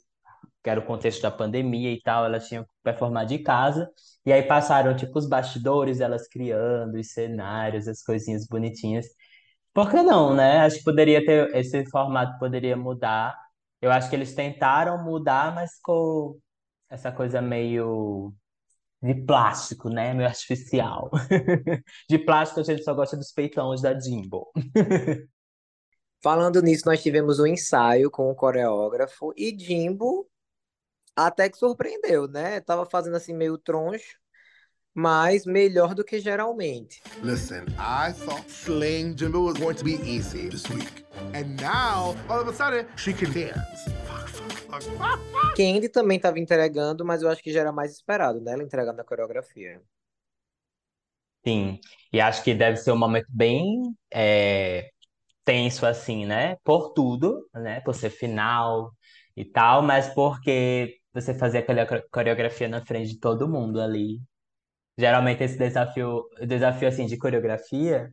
que 0.62 0.70
era 0.70 0.80
o 0.80 0.86
contexto 0.86 1.22
da 1.22 1.30
pandemia 1.30 1.92
e 1.92 2.00
tal, 2.00 2.24
elas 2.24 2.46
tinham 2.48 2.64
que 2.64 2.70
performar 2.82 3.26
de 3.26 3.38
casa, 3.38 3.90
e 4.24 4.32
aí 4.32 4.42
passaram, 4.42 4.94
tipo, 4.94 5.18
os 5.18 5.28
bastidores, 5.28 6.00
elas 6.00 6.28
criando 6.28 6.96
os 6.98 7.12
cenários, 7.12 7.88
as 7.88 8.02
coisinhas 8.02 8.46
bonitinhas. 8.46 9.06
Por 9.72 9.90
que 9.90 10.02
não, 10.02 10.34
né? 10.34 10.58
Acho 10.58 10.78
que 10.78 10.84
poderia 10.84 11.24
ter, 11.24 11.54
esse 11.56 11.84
formato 11.90 12.38
poderia 12.38 12.76
mudar. 12.76 13.36
Eu 13.80 13.90
acho 13.90 14.10
que 14.10 14.16
eles 14.16 14.34
tentaram 14.34 15.02
mudar, 15.02 15.54
mas 15.54 15.74
ficou 15.76 16.38
essa 16.90 17.10
coisa 17.12 17.40
meio 17.40 18.34
de 19.02 19.14
plástico, 19.14 19.88
né? 19.88 20.12
Meio 20.12 20.28
artificial. 20.28 21.10
De 22.08 22.18
plástico 22.18 22.60
a 22.60 22.62
gente 22.62 22.84
só 22.84 22.92
gosta 22.94 23.16
dos 23.16 23.32
peitões 23.32 23.80
da 23.80 23.98
Jimbo. 23.98 24.52
Falando 26.22 26.60
nisso, 26.60 26.82
nós 26.84 27.02
tivemos 27.02 27.40
um 27.40 27.46
ensaio 27.46 28.10
com 28.10 28.30
o 28.30 28.34
coreógrafo 28.34 29.32
e 29.34 29.56
Jimbo 29.58 30.29
até 31.16 31.48
que 31.48 31.58
surpreendeu, 31.58 32.28
né? 32.28 32.60
Tava 32.60 32.86
fazendo 32.86 33.16
assim 33.16 33.34
meio 33.34 33.58
troncho, 33.58 34.18
mas 34.94 35.44
melhor 35.44 35.94
do 35.94 36.04
que 36.04 36.18
geralmente. 36.20 37.02
Listen, 37.22 37.64
I 37.78 38.12
thought 38.12 38.48
slaying 38.50 39.16
Jimbo 39.16 39.44
was 39.44 39.58
going 39.58 39.76
to 39.76 39.84
be 39.84 40.00
easy 40.04 40.48
this 40.48 40.68
week. 40.70 41.04
And 41.34 41.60
now, 41.60 42.16
all 42.28 42.40
of 42.40 42.48
a 42.48 42.52
sudden, 42.52 42.86
she 42.96 43.12
can 43.12 43.32
dance. 43.32 43.90
Candy 45.56 45.88
também 45.88 46.16
estava 46.16 46.38
entregando, 46.38 47.04
mas 47.04 47.22
eu 47.22 47.28
acho 47.28 47.42
que 47.42 47.52
já 47.52 47.60
era 47.60 47.72
mais 47.72 47.92
esperado, 47.92 48.40
né? 48.40 48.52
Ela 48.52 48.62
entregando 48.62 49.00
a 49.00 49.04
coreografia. 49.04 49.80
Sim, 51.44 51.80
e 52.12 52.20
acho 52.20 52.44
que 52.44 52.54
deve 52.54 52.76
ser 52.76 52.92
um 52.92 52.98
momento 52.98 53.26
bem 53.30 53.94
é, 54.10 54.90
tenso, 55.44 55.86
assim, 55.86 56.26
né? 56.26 56.56
Por 56.62 56.92
tudo, 56.92 57.48
né? 57.54 57.80
Por 57.80 57.94
ser 57.94 58.10
final 58.10 58.92
e 59.36 59.44
tal, 59.44 59.82
mas 59.82 60.12
porque 60.12 60.99
você 61.12 61.34
fazia 61.34 61.60
aquela 61.60 61.86
core- 61.86 62.04
coreografia 62.10 62.68
na 62.68 62.84
frente 62.84 63.10
de 63.14 63.20
todo 63.20 63.48
mundo 63.48 63.80
ali. 63.80 64.20
Geralmente 64.98 65.42
esse 65.44 65.58
desafio, 65.58 66.24
desafio 66.46 66.88
assim 66.88 67.06
de 67.06 67.18
coreografia, 67.18 68.12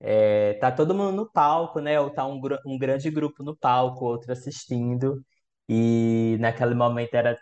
é, 0.00 0.54
tá 0.54 0.72
todo 0.72 0.94
mundo 0.94 1.12
no 1.16 1.30
palco, 1.30 1.80
né? 1.80 2.00
Ou 2.00 2.10
tá 2.10 2.26
um, 2.26 2.40
um 2.66 2.78
grande 2.78 3.10
grupo 3.10 3.42
no 3.42 3.56
palco, 3.56 4.04
outro 4.04 4.32
assistindo. 4.32 5.24
E 5.68 6.36
naquele 6.40 6.74
momento 6.74 7.14
era 7.14 7.38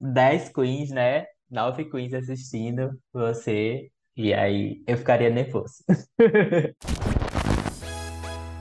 10 0.00 0.50
queens, 0.50 0.90
né? 0.90 1.26
Nove 1.50 1.84
queens 1.90 2.14
assistindo 2.14 2.98
você. 3.12 3.90
E 4.16 4.34
aí 4.34 4.82
eu 4.86 4.96
ficaria 4.98 5.30
nervoso. 5.30 5.84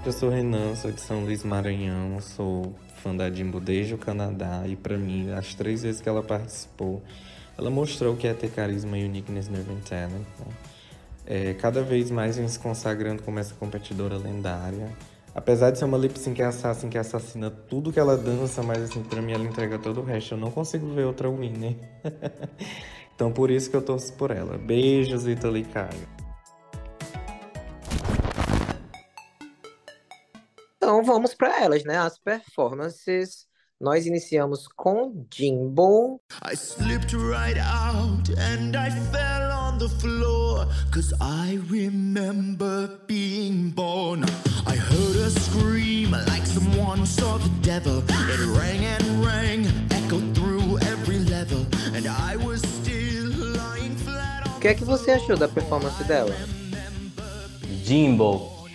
Eu 0.06 0.14
sou 0.14 0.30
Renan, 0.30 0.74
sou 0.74 0.90
de 0.90 1.02
São 1.02 1.26
Luís 1.26 1.44
Maranhão, 1.44 2.22
sou 2.22 2.74
da 3.16 3.30
Jimbo 3.30 3.60
desde 3.60 3.94
o 3.94 3.98
Canadá 3.98 4.64
e 4.66 4.76
pra 4.76 4.98
mim, 4.98 5.32
as 5.32 5.54
três 5.54 5.84
vezes 5.84 6.02
que 6.02 6.10
ela 6.10 6.24
participou, 6.24 7.04
ela 7.58 7.70
mostrou 7.70 8.14
o 8.14 8.18
que 8.18 8.28
é 8.28 8.34
ter 8.34 8.52
carisma 8.52 8.98
e 8.98 9.06
uniqueness 9.06 9.48
no 9.48 9.58
Event 9.58 9.84
Talent. 9.88 10.12
Né? 10.12 10.46
É, 11.26 11.54
cada 11.56 11.82
vez 11.84 12.10
mais 12.10 12.38
vem 12.38 12.48
se 12.48 12.58
consagrando 12.58 13.22
como 13.24 13.40
essa 13.40 13.54
competidora 13.56 14.18
lendária. 14.18 14.92
Apesar 15.36 15.72
de 15.72 15.78
ser 15.78 15.86
uma 15.86 15.98
lip 15.98 16.18
sync 16.18 16.42
assassin 16.42 16.90
que 16.90 16.98
assassina 16.98 17.52
tudo 17.52 17.92
que 17.92 18.00
ela 18.00 18.18
dança, 18.18 18.64
mas 18.64 18.82
assim, 18.84 19.04
pra 19.04 19.22
mim 19.22 19.34
ela 19.34 19.44
entrega 19.44 19.78
todo 19.78 20.02
o 20.02 20.04
resto. 20.04 20.34
Eu 20.34 20.38
não 20.38 20.50
consigo 20.50 20.88
ver 20.94 21.06
outra 21.06 21.30
winner. 21.30 21.76
então 23.14 23.32
por 23.32 23.52
isso 23.52 23.70
que 23.70 23.76
eu 23.76 23.82
torço 23.82 24.14
por 24.14 24.32
ela. 24.32 24.58
Beijos, 24.58 25.28
Ítalo 25.28 25.58
e 25.58 25.64
Caio. 25.64 26.17
Então 30.88 31.04
vamos 31.04 31.34
para 31.34 31.62
elas, 31.62 31.84
né? 31.84 31.98
As 31.98 32.18
performances 32.18 33.46
Nós 33.78 34.06
iniciamos 34.06 34.70
com 34.74 35.28
Jimbo. 35.30 36.22
I 36.50 36.56
slipped 36.56 37.14
right 37.14 37.60
out 37.60 38.30
and 38.40 38.74
I 38.74 38.90
fell 39.12 39.52
on 39.52 39.78
the 39.80 39.90
floor. 40.00 40.66
Cause 40.90 41.14
I 41.20 41.60
remember 41.70 42.88
being 43.06 43.70
born. 43.70 44.24
I 44.66 44.78
heard 44.78 45.18
a 45.18 45.30
scream 45.30 46.12
like 46.12 46.48
someone 46.48 47.06
saw 47.06 47.38
the 47.38 47.50
devil. 47.62 48.02
It 48.08 48.40
rang 48.58 48.86
and 48.86 49.26
rang, 49.26 49.68
echoed 49.92 50.34
through 50.34 50.80
every 50.88 51.20
level. 51.26 51.68
And 51.94 52.08
I 52.08 52.38
was 52.38 52.62
still 52.62 53.30
lying 53.54 53.98
flat 53.98 54.48
O 54.56 54.60
que 54.62 54.70
é 54.70 54.74
que 54.74 54.86
você 54.86 55.12
achou 55.12 55.36
da 55.36 55.50
performance 55.50 56.02
dela? 56.06 56.34
Jimbo, 57.84 58.66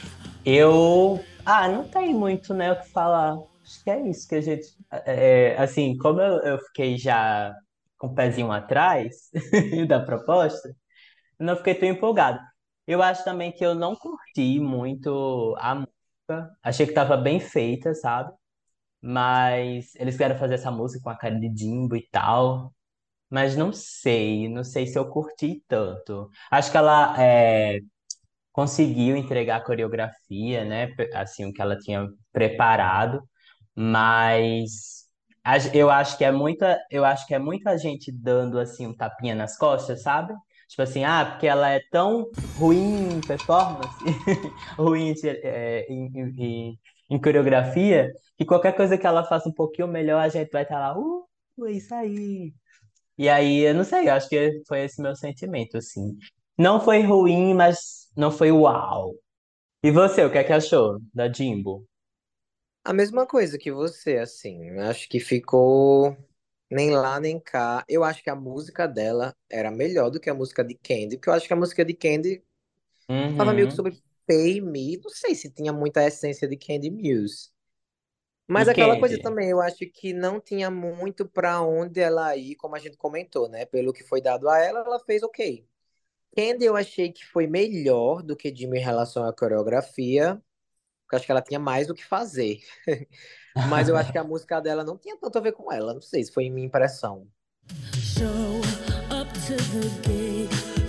eu. 0.45 1.25
Ah, 1.45 1.69
não 1.69 1.89
tem 1.89 2.15
muito, 2.15 2.55
né, 2.55 2.73
o 2.73 2.77
que 2.81 2.91
falar. 2.93 3.35
Acho 3.63 3.83
que 3.85 3.91
é 3.91 4.09
isso 4.09 4.29
que 4.29 4.35
a 4.37 4.41
gente. 4.41 4.67
é, 5.07 5.57
assim, 5.59 5.97
como 5.99 6.21
eu, 6.21 6.41
eu 6.43 6.59
fiquei 6.67 6.97
já 6.99 7.55
com 7.99 8.09
o 8.09 8.15
pezinho 8.15 8.51
atrás 8.53 9.31
da 9.89 10.01
proposta, 10.01 10.75
não 11.39 11.57
fiquei 11.57 11.75
tão 11.75 11.89
empolgado. 11.89 12.41
Eu 12.87 13.03
acho 13.03 13.25
também 13.25 13.53
que 13.53 13.65
eu 13.65 13.75
não 13.75 13.97
curti 13.97 14.61
muito 14.61 15.57
a 15.61 15.75
música. 15.77 16.57
Achei 16.63 16.87
que 16.87 16.93
tava 16.95 17.17
bem 17.17 17.41
feita, 17.41 17.95
sabe? 17.95 18.33
Mas 19.03 19.95
eles 19.97 20.17
querem 20.17 20.39
fazer 20.39 20.55
essa 20.55 20.71
música 20.71 21.03
com 21.05 21.11
a 21.11 21.17
cara 21.19 21.39
de 21.39 21.53
Jimbo 21.57 21.97
e 21.97 22.09
tal. 22.11 22.73
Mas 23.31 23.57
não 23.57 23.73
sei, 23.73 24.49
não 24.49 24.65
sei 24.65 24.87
se 24.87 24.99
eu 24.99 25.09
curti 25.11 25.65
tanto. 25.69 26.31
Acho 26.51 26.71
que 26.71 26.77
ela 26.77 27.15
é, 27.23 27.81
conseguiu 28.52 29.16
entregar 29.16 29.56
a 29.56 29.64
coreografia, 29.64 30.64
né? 30.64 30.88
Assim, 31.14 31.47
o 31.47 31.52
que 31.52 31.61
ela 31.62 31.76
tinha 31.78 32.06
preparado, 32.32 33.23
mas 33.75 35.06
eu 35.75 35.90
acho 35.90 36.16
que 36.18 36.25
é 36.25 36.30
muita, 36.32 36.78
eu 36.90 37.04
acho 37.04 37.26
que 37.26 37.35
é 37.35 37.38
muita 37.38 37.76
gente 37.78 38.12
dando 38.12 38.59
assim 38.59 38.87
um 38.87 38.94
tapinha 38.97 39.35
nas 39.35 39.56
costas, 39.56 40.02
sabe? 40.02 40.35
Tipo 40.68 40.82
assim, 40.82 41.04
ah, 41.04 41.25
porque 41.26 41.47
ela 41.47 41.68
é 41.71 41.80
tão 41.90 42.26
ruim 42.56 43.18
em 43.18 43.23
performance, 43.26 43.97
ruim 44.78 45.14
é, 45.25 45.87
em, 45.90 46.06
em- 46.38 46.78
em- 47.11 47.21
coreografia, 47.21 48.11
que 48.38 48.44
qualquer 48.44 48.75
coisa 48.76 48.97
que 48.99 49.06
ela 49.06 49.25
faça 49.25 49.49
um 49.49 49.52
pouquinho 49.52 49.88
melhor, 49.88 50.21
a 50.21 50.28
gente 50.28 50.50
vai 50.50 50.62
estar 50.62 50.78
lá, 50.78 50.99
uh, 50.99 51.26
é 51.66 51.73
isso 51.73 51.94
aí. 51.94 52.52
E 53.18 53.28
aí, 53.28 53.61
eu 53.61 53.75
não 53.75 53.85
sei, 53.85 54.09
eu 54.09 54.14
acho 54.14 54.28
que 54.28 54.62
foi 54.66 54.80
esse 54.85 55.00
meu 55.02 55.14
sentimento, 55.16 55.76
assim. 55.76 56.16
Não 56.59 56.80
foi 56.80 57.02
ruim, 57.02 57.54
mas 57.54 58.01
não 58.16 58.31
foi 58.31 58.52
uau. 58.52 59.14
E 59.85 59.90
você, 59.92 60.25
o 60.25 60.33
que 60.33 60.38
é 60.38 60.45
que 60.45 60.52
achou 60.54 61.00
da 61.14 61.33
Jimbo? 61.33 61.87
A 62.85 62.92
mesma 62.92 63.26
coisa 63.26 63.59
que 63.59 63.71
você, 63.73 64.19
assim. 64.19 64.71
Acho 64.81 65.09
que 65.09 65.21
ficou 65.21 66.16
nem 66.71 66.90
lá 66.90 67.21
nem 67.21 67.38
cá. 67.40 67.85
Eu 67.88 68.02
acho 68.04 68.23
que 68.23 68.31
a 68.31 68.37
música 68.37 68.87
dela 68.88 69.37
era 69.50 69.71
melhor 69.71 70.11
do 70.11 70.21
que 70.21 70.31
a 70.31 70.35
música 70.35 70.64
de 70.64 70.75
Candy, 70.75 71.16
porque 71.16 71.28
eu 71.28 71.35
acho 71.35 71.47
que 71.47 71.52
a 71.52 71.57
música 71.57 71.85
de 71.85 71.95
Candy 71.95 72.42
falava 73.37 73.54
meio 73.57 73.69
que 73.69 73.75
Uhum. 73.75 73.76
sobre 73.76 74.00
Pay 74.26 74.61
Me. 74.61 74.99
Não 74.99 75.11
sei 75.11 75.35
se 75.35 75.50
tinha 75.50 75.73
muita 75.73 76.04
essência 76.07 76.49
de 76.49 76.57
Candy 76.57 76.90
Muse. 76.90 77.50
Mas 78.49 78.69
E 78.69 78.69
aquela 78.69 78.97
coisa 78.97 79.19
também, 79.19 79.50
eu 79.50 79.61
acho 79.61 79.78
que 79.92 80.12
não 80.12 80.40
tinha 80.40 80.71
muito 80.71 81.26
pra 81.28 81.61
onde 81.62 82.00
ela 82.00 82.37
ir, 82.37 82.57
como 82.57 82.76
a 82.76 82.78
gente 82.78 82.97
comentou, 82.97 83.49
né? 83.49 83.66
Pelo 83.66 83.92
que 83.92 84.04
foi 84.04 84.21
dado 84.23 84.49
a 84.49 84.59
ela, 84.59 84.81
ela 84.81 85.00
fez 85.00 85.23
ok. 85.23 85.66
Candy 86.35 86.65
eu 86.65 86.77
achei 86.77 87.12
que 87.12 87.25
foi 87.27 87.47
melhor 87.47 88.23
do 88.23 88.35
que 88.35 88.55
Jimmy 88.55 88.79
em 88.79 88.83
relação 88.83 89.25
à 89.27 89.33
coreografia, 89.35 90.41
porque 91.03 91.17
acho 91.17 91.27
que 91.27 91.33
ela 91.33 91.43
tinha 91.43 91.61
mais 91.61 91.91
o 91.91 91.95
que 91.95 92.05
fazer. 92.05 92.61
Mas 93.69 93.87
eu 93.89 93.97
acho 93.97 94.11
que 94.11 94.17
a 94.17 94.25
música 94.25 94.59
dela 94.59 94.83
não 94.83 94.97
tinha 94.97 95.15
tanto 95.19 95.37
a 95.37 95.43
ver 95.43 95.53
com 95.53 95.71
ela, 95.71 95.93
não 95.93 96.01
sei 96.01 96.25
se 96.25 96.33
foi 96.33 96.49
minha 96.49 96.67
impressão. 96.67 97.29
Show 97.95 98.61
up 99.11 99.31
to 99.47 99.57
the 99.57 100.09
gig, 100.09 100.49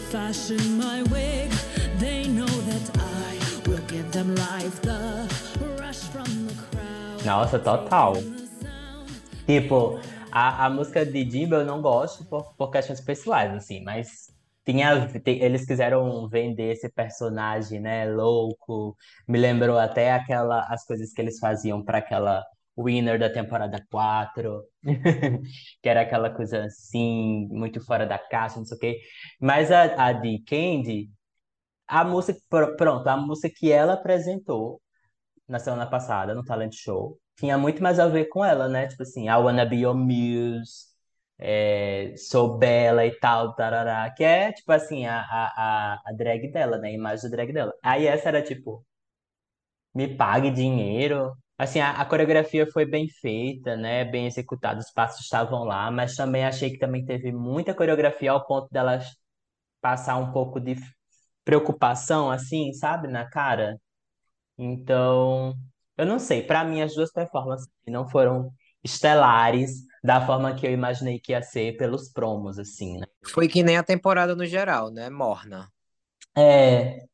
fashion 0.10 0.64
my 0.78 1.04
wig. 1.12 1.52
They 2.00 2.26
know 2.26 2.48
that 2.48 2.98
I 2.98 3.70
will 3.70 3.84
give 3.90 4.10
them 4.12 4.34
life. 4.36 4.80
The 4.82 5.28
rush 5.78 6.04
from 6.08 6.48
the 6.48 6.54
crowd. 6.72 7.26
Nossa, 7.26 7.60
total. 7.60 8.14
Tipo, 9.46 10.00
a, 10.32 10.68
a 10.68 10.70
música 10.70 11.06
de 11.06 11.30
Jimbo 11.30 11.56
eu 11.56 11.66
não 11.66 11.82
gosto 11.82 12.24
por, 12.26 12.54
por 12.56 12.72
questões 12.72 13.02
pessoais, 13.02 13.54
assim, 13.54 13.84
mas 13.84 14.33
tinha, 14.66 15.08
tem- 15.22 15.42
eles 15.44 15.66
quiseram 15.66 16.28
vender 16.30 16.72
esse 16.74 16.90
personagem, 16.90 17.80
né, 17.80 18.06
louco. 18.12 18.96
Me 19.28 19.38
lembrou 19.40 19.78
até 19.78 20.12
aquela, 20.14 20.62
as 20.70 20.86
coisas 20.86 21.12
que 21.14 21.22
eles 21.22 21.40
faziam 21.40 21.84
para 21.84 21.98
aquela 22.00 22.44
winner 22.78 23.20
da 23.20 23.30
temporada 23.30 23.84
4, 23.92 24.64
que 25.82 25.90
era 25.90 26.02
aquela 26.02 26.30
coisa 26.30 26.66
assim, 26.66 27.48
muito 27.52 27.80
fora 27.86 28.06
da 28.06 28.18
caixa, 28.18 28.58
não 28.58 28.66
sei 28.66 28.78
o 28.78 28.80
quê. 28.80 29.00
Mas 29.40 29.72
a, 29.72 30.08
a 30.08 30.14
de 30.14 30.40
Candy, 30.44 31.10
a 31.88 32.04
música, 32.04 32.40
pr- 32.50 32.76
pronto, 32.78 33.08
a 33.08 33.18
música 33.18 33.54
que 33.56 33.72
ela 33.72 33.94
apresentou 33.94 34.82
na 35.48 35.60
semana 35.60 35.88
passada, 35.90 36.36
no 36.36 36.44
Talent 36.46 36.74
Show, 36.76 37.20
tinha 37.38 37.58
muito 37.58 37.82
mais 37.84 38.00
a 38.00 38.08
ver 38.08 38.26
com 38.28 38.44
ela, 38.46 38.68
né? 38.70 38.88
Tipo 38.88 39.04
assim, 39.04 39.28
I 39.30 39.36
Wanna 39.38 39.66
Be 39.66 39.78
Your 39.78 39.96
Muse, 39.96 40.93
é, 41.40 42.14
Sou 42.18 42.58
Bela 42.58 43.06
e 43.06 43.12
tal, 43.20 43.54
tarará, 43.56 44.10
que 44.12 44.24
é, 44.24 44.52
tipo 44.52 44.72
assim, 44.72 45.06
a, 45.06 45.20
a, 45.22 46.02
a, 46.06 46.14
drag 46.14 46.52
dela, 46.52 46.78
né? 46.78 46.90
A 46.90 46.92
imagem 46.92 47.30
da 47.30 47.36
drag 47.36 47.54
dela. 47.54 47.74
Aí 47.84 48.08
essa 48.08 48.30
era, 48.30 48.42
tipo, 48.42 48.86
me 49.94 50.08
pague 50.16 50.52
dinheiro. 50.52 51.34
Assim, 51.58 51.80
a, 51.80 51.92
a 52.02 52.06
coreografia 52.06 52.66
foi 52.72 52.86
bem 52.86 53.08
feita, 53.10 53.76
né? 53.76 54.04
Bem 54.06 54.26
executada, 54.28 54.80
os 54.80 54.92
passos 54.92 55.22
estavam 55.22 55.64
lá, 55.64 55.90
mas 55.92 56.16
também 56.16 56.46
achei 56.46 56.72
que 56.72 56.80
também 56.80 57.06
teve 57.06 57.32
muita 57.32 57.74
coreografia 57.74 58.32
ao 58.32 58.46
ponto 58.46 58.68
delas 58.72 59.06
passar 59.82 60.18
um 60.18 60.32
pouco 60.32 60.60
de 60.60 60.76
preocupação, 61.46 62.32
assim, 62.32 62.74
sabe, 62.74 63.08
na 63.08 63.30
cara. 63.30 63.78
Então, 64.58 65.56
eu 65.98 66.06
não 66.06 66.20
sei, 66.20 66.44
pra 66.44 66.64
mim 66.64 66.82
as 66.82 66.96
duas 66.96 67.12
performances 67.12 67.68
não 67.88 68.08
foram 68.10 68.52
estelares 68.84 69.84
da 70.04 70.26
forma 70.26 70.54
que 70.54 70.68
eu 70.68 70.72
imaginei 70.72 71.20
que 71.20 71.32
ia 71.32 71.42
ser 71.42 71.78
pelos 71.78 72.10
promos, 72.10 72.60
assim, 72.60 72.98
né? 73.00 73.08
Foi 73.26 73.48
que 73.48 73.64
nem 73.64 73.78
a 73.78 73.84
temporada 73.84 74.36
no 74.36 74.46
geral, 74.46 74.92
né? 74.92 75.10
Morna. 75.10 75.72
É, 76.36 77.06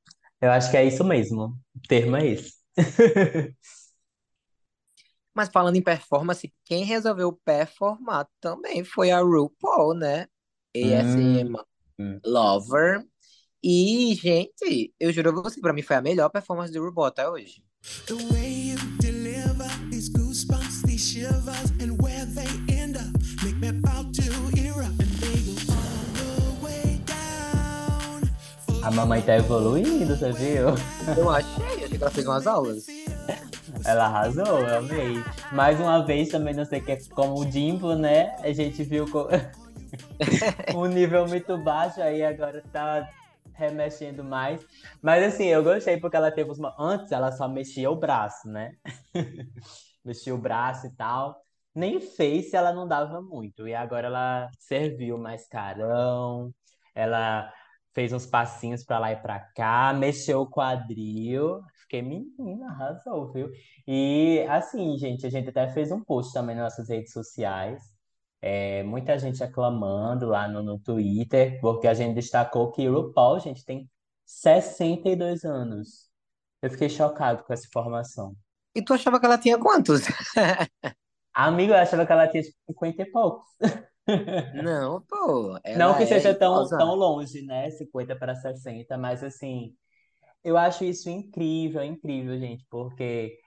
eu 0.41 0.52
acho 0.52 0.71
que 0.71 0.78
é 0.78 0.86
isso 0.86 1.04
mesmo. 1.04 1.58
O 1.75 1.80
termo 1.88 2.15
é 2.17 2.28
esse. 2.28 2.54
Mas 5.34 5.49
falando 5.49 5.75
em 5.75 5.82
performance, 5.82 6.52
quem 6.65 6.84
resolveu 6.84 7.32
performar 7.45 8.28
também 8.41 8.84
foi 8.84 9.12
a 9.12 9.21
RuPaul, 9.21 9.93
né? 9.93 10.28
ASM 10.75 11.56
Hum. 11.99 12.19
Lover. 12.25 13.06
E, 13.62 14.15
gente, 14.15 14.93
eu 14.99 15.12
juro 15.12 15.30
a 15.30 15.43
você, 15.43 15.60
pra 15.60 15.73
mim 15.73 15.82
foi 15.82 15.97
a 15.97 16.02
melhor 16.02 16.30
performance 16.30 16.71
do 16.71 16.84
RuPaul 16.84 17.08
até 17.08 17.30
hoje. 17.30 17.62
The 18.08 18.15
way 18.15 18.71
you 18.71 18.98
A 28.89 28.91
mamãe 28.91 29.21
tá 29.21 29.36
evoluindo, 29.36 30.15
você 30.17 30.32
viu? 30.32 30.69
Eu 31.15 31.30
achei, 31.30 31.63
achei 31.84 31.89
que 31.89 31.95
ela 32.04 32.10
fez 32.10 32.25
umas 32.25 32.47
aulas. 32.47 32.88
Ela 33.86 34.06
arrasou, 34.06 34.47
eu 34.47 34.78
amei. 34.80 35.23
Mais 35.52 35.80
uma 35.80 36.04
vez 36.04 36.30
também, 36.30 36.56
não 36.56 36.65
sei 36.65 36.80
o 36.80 36.84
que, 36.84 36.97
como 37.10 37.36
o 37.39 37.52
Jimbo, 37.52 37.93
né? 37.93 38.36
A 38.39 38.52
gente 38.52 38.84
viu 38.84 39.06
co- 39.12 39.28
um 40.75 40.88
nível 40.88 41.28
muito 41.28 41.56
baixo, 41.60 42.02
aí 42.02 42.23
agora 42.23 42.63
tá 42.73 43.08
remexendo 43.54 44.23
mais. 44.23 44.65
Mas 45.04 45.23
assim, 45.36 45.45
eu 45.45 45.63
gostei 45.63 45.97
porque 45.97 46.17
ela 46.17 46.32
teve 46.32 46.49
mo- 46.60 46.73
Antes 46.80 47.12
ela 47.12 47.32
só 47.32 47.47
mexia 47.47 47.91
o 47.91 47.95
braço, 47.95 48.47
né? 48.49 48.71
Mexia 50.04 50.34
o 50.34 50.38
braço 50.39 50.88
e 50.88 50.95
tal. 50.95 51.39
Nem 51.75 52.02
fez 52.02 52.49
se 52.49 52.56
ela 52.56 52.73
não 52.73 52.88
dava 52.88 53.21
muito. 53.21 53.67
E 53.67 53.75
agora 53.75 54.08
ela 54.08 54.49
serviu 54.58 55.15
mais 55.15 55.47
carão. 55.47 56.52
Ela 56.95 57.54
fez 57.93 58.13
uns 58.13 58.25
passinhos 58.25 58.84
pra 58.84 58.99
lá 58.99 59.12
e 59.12 59.15
pra 59.17 59.39
cá, 59.39 59.93
mexeu 59.93 60.41
o 60.41 60.49
quadril. 60.49 61.62
Fiquei, 61.82 62.02
menina, 62.02 62.67
arrasou, 62.67 63.32
viu? 63.32 63.49
E 63.88 64.45
assim, 64.49 64.97
gente, 64.97 65.25
a 65.25 65.30
gente 65.30 65.49
até 65.49 65.67
fez 65.69 65.91
um 65.91 66.04
post 66.04 66.34
também 66.34 66.56
nas 66.56 66.65
nossas 66.65 66.89
redes 66.89 67.12
sociais. 67.12 67.82
É, 68.41 68.84
muita 68.84 69.17
gente 69.17 69.43
aclamando 69.43 70.28
lá 70.28 70.47
no, 70.47 70.63
no 70.63 70.80
Twitter, 70.80 71.60
porque 71.60 71.88
a 71.88 71.93
gente 71.93 72.15
destacou 72.15 72.71
que 72.71 72.88
o 72.88 72.93
RuPaul, 72.93 73.39
gente, 73.39 73.65
tem 73.65 73.89
62 74.25 75.43
anos. 75.43 76.10
Eu 76.62 76.69
fiquei 76.69 76.89
chocado 76.89 77.43
com 77.43 77.54
essa 77.54 77.67
informação. 77.67 78.36
E 78.75 78.82
tu 78.82 78.93
achava 78.93 79.19
que 79.19 79.25
ela 79.25 79.38
tinha 79.38 79.58
quantos? 79.58 80.04
Amigo, 81.34 81.73
eu 81.73 81.78
achava 81.78 82.06
que 82.06 82.12
ela 82.12 82.28
tinha 82.28 82.43
tipo, 82.43 82.58
50 82.67 83.02
e 83.02 83.12
poucos. 83.12 83.45
Não, 84.63 85.02
pô. 85.02 85.60
Não 85.76 85.95
que 85.95 86.04
é 86.04 86.06
seja 86.06 86.34
tão, 86.34 86.54
idosa. 86.56 86.78
tão 86.78 86.95
longe, 86.95 87.41
né? 87.43 87.69
50 87.72 88.15
para 88.15 88.36
60, 88.36 88.98
mas 88.98 89.24
assim, 89.24 89.76
eu 90.43 90.58
acho 90.58 90.84
isso 90.84 91.10
incrível, 91.10 91.84
incrível, 91.84 92.38
gente, 92.39 92.65
porque 92.69 93.38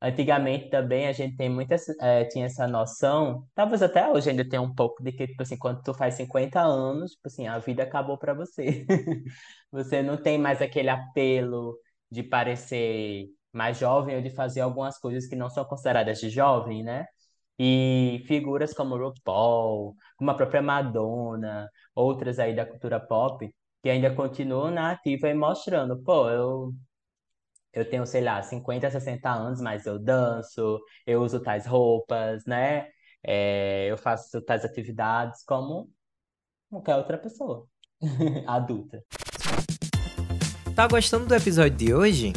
Antigamente 0.00 0.70
também 0.70 1.08
a 1.08 1.12
gente 1.12 1.36
tem 1.36 1.48
muita, 1.50 1.74
eh, 2.00 2.24
tinha 2.26 2.46
essa 2.46 2.68
noção, 2.68 3.44
talvez 3.52 3.82
até 3.82 4.08
hoje 4.08 4.30
ainda 4.30 4.48
tem 4.48 4.58
um 4.60 4.72
pouco 4.72 5.02
de 5.02 5.10
que, 5.10 5.26
tipo 5.26 5.42
assim, 5.42 5.56
quando 5.58 5.82
tu 5.82 5.92
faz 5.92 6.14
50 6.14 6.60
anos, 6.60 7.12
tipo 7.12 7.26
assim, 7.26 7.48
a 7.48 7.58
vida 7.58 7.82
acabou 7.82 8.16
pra 8.16 8.32
você. 8.32 8.86
Você 9.72 10.00
não 10.02 10.16
tem 10.16 10.38
mais 10.38 10.62
aquele 10.62 10.88
apelo 10.88 11.76
de 12.10 12.22
parecer 12.22 13.26
mais 13.52 13.76
jovem 13.78 14.16
ou 14.16 14.22
de 14.22 14.30
fazer 14.30 14.60
algumas 14.60 14.98
coisas 14.98 15.26
que 15.26 15.34
não 15.36 15.50
são 15.50 15.64
consideradas 15.64 16.20
de 16.20 16.30
jovem, 16.30 16.82
né? 16.84 17.04
E 17.58 18.24
figuras 18.26 18.72
como 18.72 18.96
RuPaul, 18.96 19.96
como 20.16 20.30
a 20.30 20.34
própria 20.34 20.62
Madonna, 20.62 21.68
outras 21.94 22.38
aí 22.38 22.54
da 22.54 22.64
cultura 22.64 23.00
pop, 23.00 23.52
que 23.82 23.90
ainda 23.90 24.14
continuam 24.14 24.70
na 24.70 24.92
ativa 24.92 25.28
e 25.28 25.34
mostrando, 25.34 26.02
pô, 26.02 26.28
eu 26.30 26.72
eu 27.72 27.88
tenho, 27.88 28.06
sei 28.06 28.22
lá, 28.22 28.42
50, 28.42 28.90
60 28.90 29.30
anos, 29.30 29.60
mas 29.60 29.86
eu 29.86 29.98
danço, 29.98 30.80
eu 31.06 31.22
uso 31.22 31.40
tais 31.40 31.66
roupas, 31.66 32.44
né? 32.46 32.88
É, 33.22 33.86
eu 33.90 33.96
faço 33.96 34.40
tais 34.42 34.64
atividades 34.64 35.44
como 35.44 35.90
qualquer 36.70 36.96
outra 36.96 37.18
pessoa 37.18 37.66
adulta. 38.46 39.02
Tá 40.74 40.86
gostando 40.86 41.26
do 41.26 41.34
episódio 41.34 41.76
de 41.76 41.94
hoje? 41.94 42.32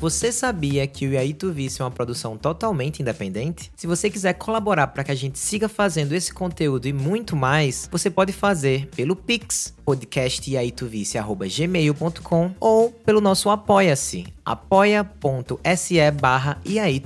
Você 0.00 0.30
sabia 0.30 0.86
que 0.86 1.08
o 1.08 1.12
E 1.12 1.16
aí 1.16 1.34
Tu 1.34 1.52
Visse 1.52 1.82
é 1.82 1.84
uma 1.84 1.90
produção 1.90 2.36
totalmente 2.36 3.02
independente? 3.02 3.72
Se 3.76 3.84
você 3.86 4.08
quiser 4.08 4.34
colaborar 4.34 4.86
para 4.88 5.02
que 5.02 5.10
a 5.10 5.14
gente 5.14 5.40
siga 5.40 5.68
fazendo 5.68 6.12
esse 6.12 6.32
conteúdo 6.32 6.86
e 6.86 6.92
muito 6.92 7.34
mais, 7.34 7.88
você 7.90 8.08
pode 8.08 8.32
fazer 8.32 8.86
pelo 8.94 9.16
Pix, 9.16 9.74
podcastiaituvice.gmail.com 9.84 12.54
ou 12.60 12.92
pelo 12.92 13.20
nosso 13.20 13.50
Apoia-se, 13.50 14.24
apoia.se 14.44 16.10
barra 16.12 16.60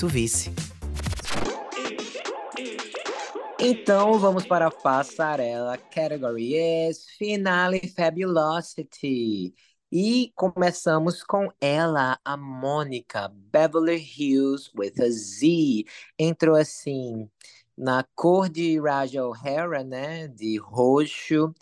Vice. 0.04 0.52
Então 3.58 4.18
vamos 4.18 4.44
para 4.44 4.66
a 4.66 4.70
passarela. 4.70 5.78
Category 5.78 6.56
is 6.56 7.06
Finale 7.16 7.90
Fabulosity. 7.96 9.54
E 9.94 10.32
começamos 10.34 11.22
com 11.22 11.50
ela, 11.60 12.18
a 12.24 12.34
Mônica, 12.34 13.28
Beverly 13.28 13.96
Hills 13.98 14.70
with 14.74 14.94
a 15.02 15.10
Z. 15.10 15.84
Entrou 16.18 16.56
assim 16.56 17.28
na 17.76 18.02
cor 18.14 18.48
de 18.48 18.80
Raja 18.80 19.22
O'Hara, 19.26 19.84
né? 19.84 20.28
De 20.28 20.56
roxo. 20.58 21.54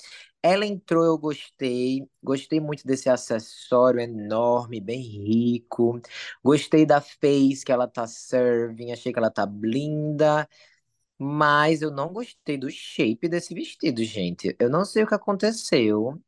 Ela 0.43 0.65
entrou, 0.65 1.05
eu 1.05 1.19
gostei. 1.19 2.09
Gostei 2.23 2.61
muito 2.61 2.87
desse 2.87 3.09
acessório 3.11 4.01
enorme, 4.01 4.81
bem 4.81 5.01
rico. 5.01 6.01
Gostei 6.45 6.87
da 6.87 7.01
face 7.01 7.65
que 7.65 7.73
ela 7.73 7.89
tá 7.89 8.07
serving. 8.07 8.93
Achei 8.93 9.13
que 9.13 9.19
ela 9.19 9.31
tá 9.31 9.45
blinda. 9.45 10.49
Mas 11.19 11.83
eu 11.83 11.91
não 11.91 12.13
gostei 12.13 12.57
do 12.59 12.71
shape 12.71 13.29
desse 13.29 13.55
vestido, 13.55 14.03
gente. 14.05 14.57
Eu 14.59 14.71
não 14.71 14.85
sei 14.85 15.05
o 15.05 15.07
que 15.07 15.15
aconteceu 15.15 16.21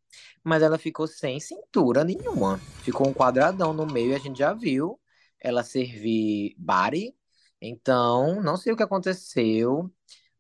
mas 0.45 0.63
ela 0.63 0.79
ficou 0.79 1.07
sem 1.07 1.41
cintura 1.41 2.05
nenhuma. 2.05 2.59
Ficou 2.83 3.09
um 3.09 3.13
quadradão 3.15 3.73
no 3.73 3.87
meio, 3.87 4.15
a 4.15 4.19
gente 4.19 4.39
já 4.39 4.53
viu 4.53 4.99
ela 5.41 5.65
servir 5.65 6.55
body. 6.59 7.15
Então, 7.61 8.43
não 8.43 8.57
sei 8.57 8.73
o 8.73 8.77
que 8.77 8.83
aconteceu. 8.83 9.91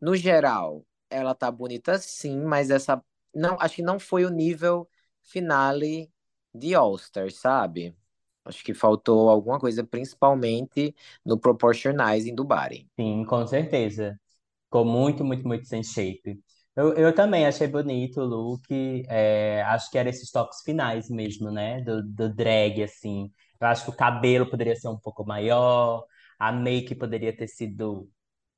No 0.01 0.17
geral, 0.17 0.85
ela 1.11 1.35
tá 1.35 1.51
bonita 1.51 1.99
sim, 1.99 2.41
mas 2.41 2.71
essa 2.71 3.03
não, 3.35 3.57
acho 3.61 3.77
que 3.77 3.83
não 3.83 3.99
foi 3.99 4.25
o 4.25 4.31
nível 4.31 4.89
finale 5.23 6.11
de 6.55 6.75
All-Star, 6.75 7.31
sabe? 7.31 7.97
Acho 8.45 8.65
que 8.65 8.75
faltou 8.75 9.29
alguma 9.31 9.59
coisa, 9.59 9.85
principalmente 9.85 10.95
no 11.25 11.39
proportionizing 11.39 12.35
do 12.35 12.45
body. 12.45 12.89
Sim, 12.99 13.25
com 13.25 13.47
certeza. 13.47 14.21
Ficou 14.65 14.85
muito, 14.85 15.25
muito, 15.25 15.47
muito 15.47 15.67
sem 15.67 15.83
shape. 15.83 16.41
Eu, 16.75 16.95
eu 16.95 17.15
também 17.15 17.47
achei 17.47 17.67
bonito 17.69 18.21
o 18.21 18.25
look. 18.25 18.65
é, 19.09 19.63
acho 19.67 19.91
que 19.91 19.99
eram 19.99 20.09
esses 20.11 20.31
toques 20.31 20.63
finais 20.63 21.11
mesmo, 21.11 21.51
né? 21.51 21.81
Do, 21.83 22.03
do 22.03 22.35
drag, 22.35 22.83
assim. 22.83 23.31
Eu 23.61 23.67
acho 23.69 23.85
que 23.85 23.91
o 23.91 23.97
cabelo 23.97 24.49
poderia 24.49 24.75
ser 24.75 24.89
um 24.89 24.99
pouco 24.99 25.25
maior, 25.25 26.05
a 26.39 26.51
make 26.51 26.95
poderia 26.95 27.37
ter 27.37 27.47
sido 27.49 28.09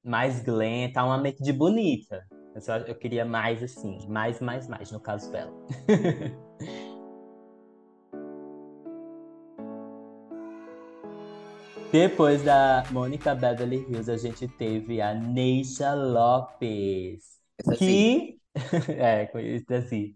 mais 0.03 0.43
glam, 0.43 0.93
tá 0.93 1.05
uma 1.05 1.19
make 1.19 1.43
de 1.43 1.53
bonita. 1.53 2.25
Eu, 2.55 2.61
só, 2.61 2.77
eu 2.79 2.95
queria 2.95 3.25
mais 3.25 3.63
assim, 3.63 3.99
mais, 4.09 4.41
mais, 4.41 4.69
mais, 4.69 4.91
no 4.93 5.01
caso 5.01 5.31
dela. 5.33 5.53
Depois 11.91 12.43
da 12.43 12.85
Mônica 12.91 13.35
Beverly 13.35 13.87
Hills, 13.89 14.11
a 14.11 14.17
gente 14.17 14.49
teve 14.49 15.01
a 15.01 15.15
Neisha 15.15 15.95
Lopes. 15.95 17.34
Essa 17.59 17.77
que 17.77 18.39
é, 18.99 19.27
conhecido 19.27 19.75
assim, 19.75 20.15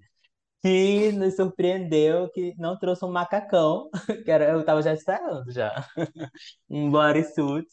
que 0.63 1.13
nos 1.13 1.37
surpreendeu 1.37 2.31
que 2.33 2.55
não 2.59 2.79
trouxe 2.79 3.05
um 3.05 3.13
macacão, 3.13 3.91
que 4.25 4.31
era, 4.31 4.51
eu 4.53 4.65
tava 4.65 4.83
já 4.83 4.95
esperando 4.95 5.51
já, 5.53 5.73
um 6.71 6.91
bodysuit, 6.91 7.69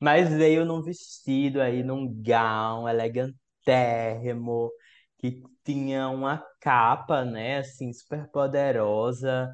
mas 0.00 0.30
veio 0.30 0.64
num 0.64 0.82
vestido 0.82 1.60
aí, 1.60 1.82
num 1.82 2.06
gown 2.22 2.88
elegantérrimo, 2.88 4.70
que 5.18 5.42
tinha 5.64 6.08
uma 6.08 6.44
capa, 6.60 7.24
né, 7.24 7.58
assim, 7.58 7.92
super 7.92 8.28
poderosa, 8.30 9.50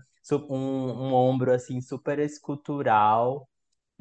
um, 0.50 0.56
um 1.10 1.14
ombro, 1.14 1.52
assim, 1.52 1.80
super 1.80 2.18
escultural, 2.18 3.48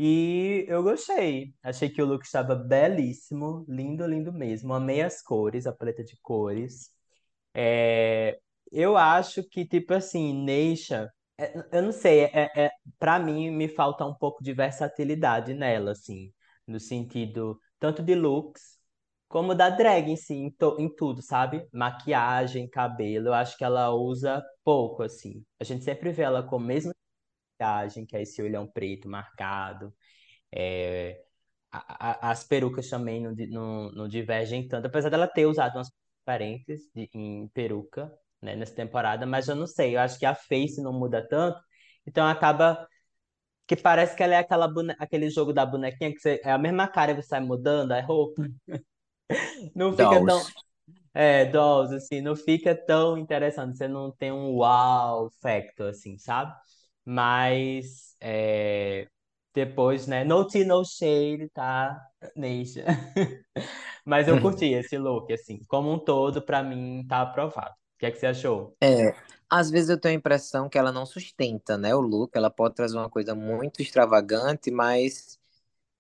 e 0.03 0.65
eu 0.67 0.83
gostei. 0.83 1.53
Achei 1.63 1.89
que 1.89 2.01
o 2.01 2.05
look 2.05 2.23
estava 2.25 2.55
belíssimo, 2.55 3.65
lindo, 3.67 4.05
lindo 4.07 4.33
mesmo. 4.33 4.73
Amei 4.73 5.01
as 5.01 5.21
cores, 5.21 5.67
a 5.67 5.73
paleta 5.73 6.03
de 6.03 6.17
cores. 6.21 6.89
É, 7.53 8.39
eu 8.71 8.97
acho 8.97 9.43
que, 9.49 9.65
tipo 9.65 9.93
assim, 9.93 10.33
Neisha, 10.33 11.11
é, 11.37 11.53
eu 11.77 11.81
não 11.83 11.91
sei, 11.91 12.25
é, 12.25 12.51
é, 12.67 12.71
para 12.99 13.19
mim 13.19 13.51
me 13.51 13.67
falta 13.69 14.05
um 14.05 14.13
pouco 14.15 14.43
de 14.43 14.53
versatilidade 14.53 15.53
nela, 15.53 15.91
assim, 15.91 16.33
no 16.67 16.79
sentido 16.79 17.59
tanto 17.79 18.03
de 18.03 18.15
looks 18.15 18.79
como 19.27 19.55
da 19.55 19.69
drag 19.69 20.09
em 20.11 20.15
si, 20.17 20.33
em, 20.35 20.51
to- 20.51 20.77
em 20.79 20.93
tudo, 20.93 21.21
sabe? 21.21 21.67
Maquiagem, 21.73 22.69
cabelo, 22.69 23.29
eu 23.29 23.33
acho 23.33 23.57
que 23.57 23.63
ela 23.63 23.89
usa 23.93 24.43
pouco, 24.63 25.03
assim. 25.03 25.43
A 25.59 25.63
gente 25.63 25.83
sempre 25.85 26.11
vê 26.11 26.23
ela 26.23 26.43
com 26.43 26.57
a 26.57 26.59
mesma 26.59 26.93
maquiagem, 27.61 28.05
que 28.05 28.15
é 28.15 28.21
esse 28.21 28.41
olhão 28.41 28.67
preto 28.67 29.07
marcado. 29.09 29.93
É, 30.51 31.23
a- 31.71 32.29
a- 32.29 32.31
as 32.31 32.43
perucas 32.43 32.89
também 32.89 33.21
não, 33.23 33.33
não, 33.49 33.91
não 33.93 34.07
divergem 34.07 34.67
tanto, 34.67 34.87
apesar 34.87 35.09
dela 35.09 35.27
ter 35.27 35.45
usado 35.47 35.75
umas 35.77 35.89
diferentes 36.21 36.89
de- 36.95 37.09
em 37.13 37.47
peruca, 37.49 38.11
né, 38.41 38.55
nessa 38.55 38.75
temporada, 38.75 39.25
mas 39.25 39.47
eu 39.49 39.55
não 39.55 39.67
sei, 39.67 39.95
eu 39.95 40.01
acho 40.01 40.19
que 40.19 40.25
a 40.25 40.35
face 40.35 40.81
não 40.81 40.93
muda 40.93 41.27
tanto, 41.27 41.59
então 42.07 42.27
acaba 42.27 42.87
que 43.67 43.75
parece 43.77 44.15
que 44.15 44.23
ela 44.23 44.35
é 44.35 44.39
aquela 44.39 44.67
bone- 44.67 44.95
aquele 44.99 45.29
jogo 45.29 45.53
da 45.53 45.65
bonequinha 45.65 46.11
que 46.13 46.19
você, 46.19 46.41
é 46.43 46.51
a 46.51 46.57
mesma 46.57 46.87
cara 46.87 47.11
e 47.11 47.15
você 47.15 47.29
sai 47.29 47.41
mudando 47.41 47.91
a 47.93 48.01
roupa, 48.01 48.43
não 49.75 49.93
fica 49.93 50.23
tão, 50.23 50.45
Dolls. 50.45 50.55
é, 51.13 51.45
dolls, 51.45 51.93
assim, 51.95 52.21
não 52.21 52.35
fica 52.35 52.75
tão 52.75 53.17
interessante, 53.17 53.77
você 53.77 53.87
não 53.87 54.11
tem 54.11 54.31
um 54.31 54.55
wow 54.55 55.31
factor, 55.41 55.89
assim, 55.91 56.17
sabe? 56.19 56.53
Mas, 57.05 58.15
é, 58.21 59.07
depois, 59.53 60.07
né, 60.07 60.23
no 60.23 60.47
tea, 60.47 60.65
no 60.65 60.83
shade, 60.85 61.49
tá, 61.53 61.99
Neisha. 62.35 62.85
Mas 64.05 64.27
eu 64.27 64.39
curti 64.39 64.65
esse 64.73 64.97
look, 64.97 65.31
assim, 65.33 65.59
como 65.67 65.91
um 65.91 65.99
todo, 65.99 66.41
pra 66.41 66.63
mim, 66.63 67.05
tá 67.07 67.21
aprovado. 67.21 67.71
O 67.71 67.97
que 67.99 68.05
é 68.07 68.11
que 68.11 68.17
você 68.17 68.27
achou? 68.27 68.77
É, 68.83 69.15
às 69.49 69.69
vezes 69.69 69.89
eu 69.89 69.99
tenho 69.99 70.15
a 70.15 70.17
impressão 70.17 70.67
que 70.69 70.77
ela 70.77 70.91
não 70.91 71.05
sustenta, 71.05 71.77
né, 71.77 71.93
o 71.95 72.01
look. 72.01 72.31
Ela 72.35 72.49
pode 72.49 72.75
trazer 72.75 72.97
uma 72.97 73.09
coisa 73.09 73.35
muito 73.35 73.81
extravagante, 73.81 74.71
mas 74.71 75.39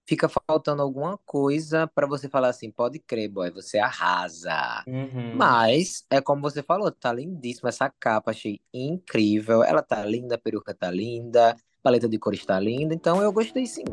fica 0.05 0.29
faltando 0.29 0.81
alguma 0.81 1.17
coisa 1.25 1.87
pra 1.87 2.07
você 2.07 2.27
falar 2.27 2.49
assim, 2.49 2.69
pode 2.69 2.99
crer, 2.99 3.29
boy, 3.29 3.51
você 3.51 3.79
arrasa. 3.79 4.83
Uhum. 4.87 5.35
Mas 5.35 6.05
é 6.09 6.19
como 6.19 6.41
você 6.41 6.61
falou, 6.61 6.91
tá 6.91 7.13
lindíssima 7.13 7.69
essa 7.69 7.89
capa, 7.89 8.31
achei 8.31 8.59
incrível. 8.73 9.63
Ela 9.63 9.81
tá 9.81 10.03
linda, 10.05 10.35
a 10.35 10.37
peruca 10.37 10.73
tá 10.73 10.91
linda, 10.91 11.51
a 11.51 11.55
paleta 11.81 12.09
de 12.09 12.17
cores 12.17 12.45
tá 12.45 12.59
linda, 12.59 12.93
então 12.93 13.21
eu 13.21 13.31
gostei 13.31 13.65
sim. 13.65 13.85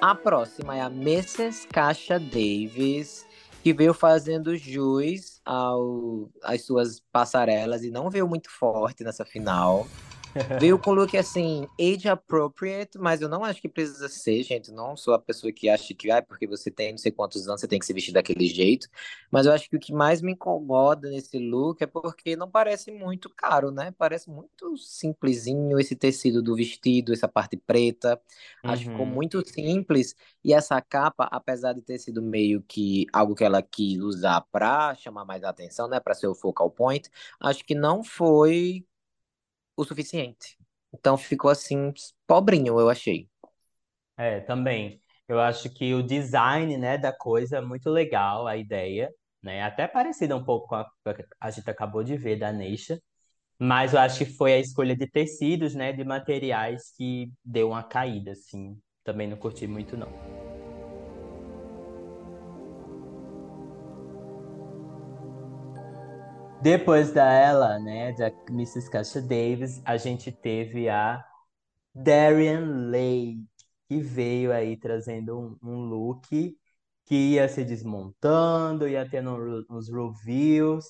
A 0.00 0.14
próxima 0.14 0.76
é 0.76 0.82
a 0.82 0.86
Mrs. 0.86 1.66
Kasha 1.68 2.18
Davis, 2.20 3.26
que 3.62 3.72
veio 3.72 3.94
fazendo 3.94 4.54
jus 4.54 5.40
ao, 5.46 6.28
às 6.42 6.62
suas 6.66 7.00
passarelas 7.10 7.82
e 7.82 7.90
não 7.90 8.10
veio 8.10 8.28
muito 8.28 8.50
forte 8.50 9.02
nessa 9.02 9.24
final. 9.24 9.86
Veio 10.56 10.78
com 10.78 10.92
look 10.92 11.16
assim, 11.16 11.68
age 11.80 12.08
appropriate, 12.08 12.98
mas 12.98 13.20
eu 13.20 13.28
não 13.28 13.44
acho 13.44 13.60
que 13.60 13.68
precisa 13.68 14.08
ser, 14.08 14.42
gente. 14.42 14.70
Não 14.72 14.96
sou 14.96 15.14
a 15.14 15.18
pessoa 15.18 15.52
que 15.52 15.68
acha 15.68 15.94
que, 15.94 16.10
ah, 16.10 16.22
porque 16.22 16.46
você 16.46 16.70
tem 16.70 16.92
não 16.92 16.98
sei 16.98 17.12
quantos 17.12 17.46
anos, 17.48 17.60
você 17.60 17.68
tem 17.68 17.78
que 17.78 17.86
se 17.86 17.92
vestir 17.92 18.12
daquele 18.12 18.46
jeito. 18.46 18.88
Mas 19.30 19.46
eu 19.46 19.52
acho 19.52 19.68
que 19.68 19.76
o 19.76 19.80
que 19.80 19.92
mais 19.92 20.22
me 20.22 20.32
incomoda 20.32 21.10
nesse 21.10 21.38
look 21.38 21.82
é 21.82 21.86
porque 21.86 22.36
não 22.36 22.50
parece 22.50 22.90
muito 22.92 23.28
caro, 23.30 23.70
né? 23.70 23.92
Parece 23.98 24.30
muito 24.30 24.76
simplesinho 24.76 25.78
esse 25.78 25.96
tecido 25.96 26.42
do 26.42 26.54
vestido, 26.56 27.12
essa 27.12 27.28
parte 27.28 27.56
preta. 27.56 28.20
Acho 28.66 28.82
que 28.82 28.88
ficou 28.88 29.06
Uhum. 29.06 29.14
muito 29.14 29.46
simples. 29.48 30.14
E 30.44 30.52
essa 30.54 30.80
capa, 30.80 31.24
apesar 31.30 31.72
de 31.74 31.82
ter 31.82 31.98
sido 31.98 32.22
meio 32.22 32.62
que 32.62 33.06
algo 33.12 33.34
que 33.34 33.44
ela 33.44 33.62
quis 33.62 33.98
usar 34.00 34.40
pra 34.52 34.94
chamar 34.94 35.24
mais 35.24 35.42
atenção, 35.44 35.88
né? 35.88 36.00
Pra 36.00 36.14
ser 36.14 36.26
o 36.28 36.34
focal 36.34 36.70
point, 36.70 37.08
acho 37.40 37.64
que 37.64 37.74
não 37.74 38.02
foi 38.04 38.86
o 39.76 39.84
suficiente. 39.84 40.56
Então 40.92 41.16
ficou 41.16 41.50
assim, 41.50 41.92
pobrinho, 42.26 42.78
eu 42.78 42.88
achei. 42.88 43.28
É, 44.16 44.40
também. 44.40 45.00
Eu 45.28 45.40
acho 45.40 45.70
que 45.70 45.94
o 45.94 46.02
design, 46.02 46.76
né, 46.76 46.98
da 46.98 47.12
coisa 47.12 47.58
é 47.58 47.60
muito 47.60 47.90
legal, 47.90 48.46
a 48.46 48.56
ideia, 48.56 49.10
né? 49.42 49.62
Até 49.62 49.88
parecida 49.88 50.36
um 50.36 50.44
pouco 50.44 50.68
com 50.68 50.76
a 50.76 50.84
que 51.14 51.24
a 51.40 51.50
gente 51.50 51.68
acabou 51.70 52.04
de 52.04 52.16
ver 52.16 52.38
da 52.38 52.52
Neisha, 52.52 53.00
mas 53.58 53.94
eu 53.94 54.00
acho 54.00 54.18
que 54.18 54.26
foi 54.26 54.54
a 54.54 54.58
escolha 54.60 54.96
de 54.96 55.06
tecidos, 55.08 55.74
né, 55.74 55.92
de 55.92 56.04
materiais 56.04 56.92
que 56.96 57.32
deu 57.44 57.70
uma 57.70 57.82
caída, 57.82 58.32
assim. 58.32 58.78
Também 59.04 59.28
não 59.28 59.36
curti 59.36 59.66
muito, 59.66 59.96
não. 59.96 60.43
Depois 66.64 67.12
da 67.12 67.30
ela, 67.32 67.78
né, 67.78 68.12
da 68.12 68.28
Mrs. 68.50 68.90
Kasha 68.90 69.20
Davis, 69.20 69.82
a 69.84 69.96
gente 69.98 70.32
teve 70.32 70.88
a 70.88 71.22
Darian 71.94 72.90
Lake, 72.90 73.44
que 73.88 74.00
veio 74.00 74.52
aí 74.52 74.76
trazendo 74.78 75.58
um, 75.62 75.70
um 75.70 75.86
look 75.86 76.28
que 77.06 77.14
ia 77.16 77.48
se 77.48 77.64
desmontando, 77.64 78.88
ia 78.88 79.08
tendo 79.08 79.66
uns 79.70 79.88
reviews. 79.90 80.86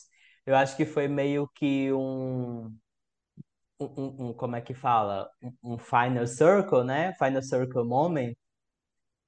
Eu 0.46 0.56
acho 0.56 0.76
que 0.76 0.86
foi 0.86 1.08
meio 1.08 1.48
que 1.54 1.92
um, 1.92 2.76
um, 3.80 4.28
um- 4.30 4.34
como 4.34 4.56
é 4.56 4.60
que 4.60 4.74
fala? 4.74 5.28
Um, 5.62 5.78
final 5.78 6.26
circle, 6.26 6.84
né? 6.84 7.12
Final 7.14 7.42
circle 7.42 7.84
moment. 7.84 8.34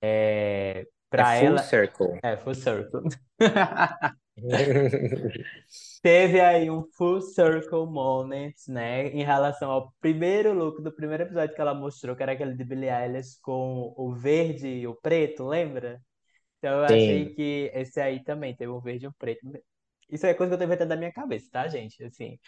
É, 0.03 0.87
É 1.15 1.25
para 1.25 1.35
full 1.35 1.59
ela, 1.59 1.71
circle. 1.71 2.23
é 2.23 2.37
full 2.37 2.55
circle. 2.55 3.03
Teve 6.03 6.40
aí 6.40 6.70
um 6.70 6.85
full 6.96 7.20
circle 7.20 7.87
moment, 7.87 8.55
né, 8.68 9.09
em 9.09 9.25
relação 9.25 9.70
ao 9.70 9.92
primeiro 10.01 10.53
look 10.53 10.81
do 10.83 10.92
primeiro 10.92 11.25
episódio 11.25 11.55
que 11.55 11.61
ela 11.61 11.75
mostrou, 11.75 12.14
que 12.14 12.22
era 12.22 12.33
aquele 12.33 12.55
de 12.55 12.64
Billie 12.64 12.88
Eilish 12.90 13.40
com 13.42 13.92
o 13.96 14.14
verde 14.14 14.68
e 14.68 14.87
o 14.87 14.94
preto, 14.94 15.44
lembra? 15.46 16.01
Então 16.59 16.79
eu 16.81 16.87
achei 16.87 17.27
Sim. 17.27 17.35
que 17.35 17.70
esse 17.75 18.01
aí 18.01 18.25
também 18.25 18.57
teve 18.57 18.72
um 18.72 18.81
verde 18.81 19.07
e 19.07 19.09
um 19.09 19.12
preto. 19.12 19.40
Isso 20.11 20.27
é 20.27 20.35
coisa 20.35 20.51
que 20.51 20.55
eu 20.55 20.59
tô 20.59 20.64
inventando 20.64 20.90
da 20.90 20.96
minha 20.96 21.12
cabeça, 21.12 21.49
tá, 21.53 21.68
gente? 21.68 22.03
Assim, 22.05 22.38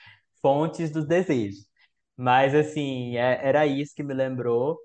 fontes 0.43 0.91
dos 0.91 1.07
desejos. 1.07 1.69
Mas 2.17 2.55
assim, 2.55 3.17
é- 3.17 3.41
era 3.49 3.67
isso 3.67 3.95
que 3.95 4.03
me 4.03 4.15
lembrou. 4.15 4.79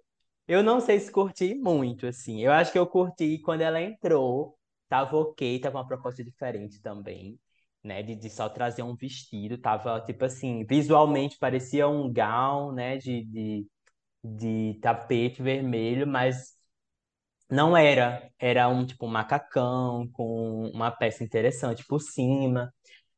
Eu 0.48 0.64
não 0.64 0.80
sei 0.82 1.00
se 1.00 1.12
curti 1.12 1.56
muito, 1.56 2.08
assim. 2.08 2.42
Eu 2.44 2.52
acho 2.52 2.72
que 2.72 2.80
eu 2.80 2.88
curti 2.88 3.40
quando 3.42 3.62
ela 3.62 3.82
entrou, 3.82 4.58
tava 4.94 5.18
ok, 5.18 5.60
tava 5.60 5.78
uma 5.80 5.88
proposta 5.88 6.24
diferente 6.24 6.82
também, 6.82 7.40
né? 7.84 8.04
De, 8.04 8.16
de 8.16 8.30
só 8.30 8.48
trazer 8.50 8.84
um 8.84 8.96
vestido, 8.96 9.58
tava 9.58 10.00
tipo 10.02 10.24
assim, 10.26 10.66
visualmente 10.66 11.38
parecia 11.40 11.88
um 11.88 12.12
gown, 12.14 12.74
né? 12.74 12.98
De, 12.98 13.24
de, 13.26 13.68
de 14.24 14.80
tapete 14.82 15.44
vermelho, 15.44 16.08
mas 16.08 16.56
não 17.50 17.76
era. 17.78 18.30
Era 18.40 18.68
um 18.70 18.86
tipo 18.86 19.06
um 19.06 19.10
macacão 19.10 20.08
com 20.14 20.70
uma 20.74 20.92
peça 20.92 21.24
interessante 21.24 21.86
por 21.88 22.00
cima. 22.02 22.74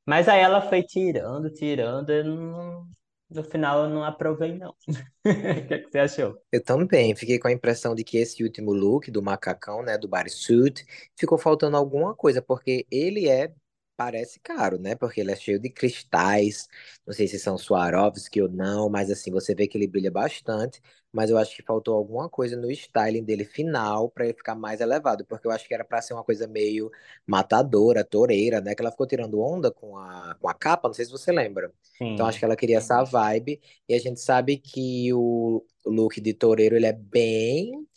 Mas 0.05 0.27
aí 0.29 0.41
ela 0.41 0.61
foi 0.61 0.83
tirando, 0.83 1.51
tirando, 1.53 2.11
eu 2.11 2.25
não- 2.25 2.87
no 3.35 3.43
final 3.43 3.83
eu 3.83 3.89
não 3.89 4.03
aprovei, 4.03 4.57
não. 4.57 4.75
O 5.25 5.67
que 5.67 5.73
é 5.73 5.79
que 5.79 5.89
você 5.91 5.99
achou? 5.99 6.39
Eu 6.51 6.63
também 6.63 7.15
fiquei 7.15 7.39
com 7.39 7.47
a 7.47 7.51
impressão 7.51 7.95
de 7.95 8.03
que 8.03 8.17
esse 8.17 8.43
último 8.43 8.71
look 8.71 9.11
do 9.11 9.21
macacão, 9.21 9.81
né, 9.83 9.97
do 9.97 10.07
bodysuit, 10.07 10.85
ficou 11.17 11.37
faltando 11.37 11.77
alguma 11.77 12.15
coisa, 12.15 12.41
porque 12.41 12.85
ele 12.91 13.27
é, 13.27 13.53
parece 13.97 14.39
caro, 14.39 14.77
né, 14.79 14.95
porque 14.95 15.21
ele 15.21 15.31
é 15.31 15.35
cheio 15.35 15.59
de 15.59 15.69
cristais, 15.69 16.67
não 17.05 17.13
sei 17.13 17.27
se 17.27 17.39
são 17.39 17.57
Swarovski 17.57 18.41
ou 18.41 18.49
não, 18.49 18.89
mas 18.89 19.09
assim, 19.11 19.31
você 19.31 19.55
vê 19.55 19.67
que 19.67 19.77
ele 19.77 19.87
brilha 19.87 20.11
bastante, 20.11 20.81
mas 21.11 21.29
eu 21.29 21.37
acho 21.37 21.55
que 21.55 21.63
faltou 21.63 21.95
alguma 21.95 22.29
coisa 22.29 22.57
no 22.57 22.69
styling 22.71 23.23
dele 23.23 23.45
final 23.45 24.09
para 24.09 24.25
ele 24.25 24.33
ficar 24.33 24.55
mais 24.55 24.81
elevado, 24.81 25.25
porque 25.25 25.47
eu 25.47 25.51
acho 25.51 25.67
que 25.67 25.73
era 25.73 25.85
para 25.85 26.01
ser 26.01 26.13
uma 26.13 26.23
coisa 26.23 26.47
meio 26.47 26.91
matadora, 27.25 28.03
toureira, 28.03 28.61
né, 28.61 28.75
que 28.75 28.81
ela 28.81 28.91
ficou 28.91 29.07
tirando 29.07 29.39
onda 29.39 29.71
com 29.71 29.97
a, 29.97 30.35
com 30.39 30.49
a 30.49 30.53
capa, 30.53 30.87
não 30.89 30.93
sei 30.93 31.05
se 31.05 31.11
você 31.11 31.31
lembra. 31.31 31.71
Então 32.13 32.25
acho 32.25 32.37
Sim. 32.37 32.39
que 32.39 32.45
ela 32.45 32.55
queria 32.55 32.77
essa 32.77 33.03
vibe, 33.03 33.61
e 33.87 33.93
a 33.93 33.99
gente 33.99 34.19
sabe 34.19 34.57
que 34.57 35.13
o 35.13 35.65
o 35.87 35.91
look 35.91 36.19
de 36.19 36.33
toureiro 36.33 36.75
ele 36.75 36.87
é 36.87 36.93
bem 36.93 37.87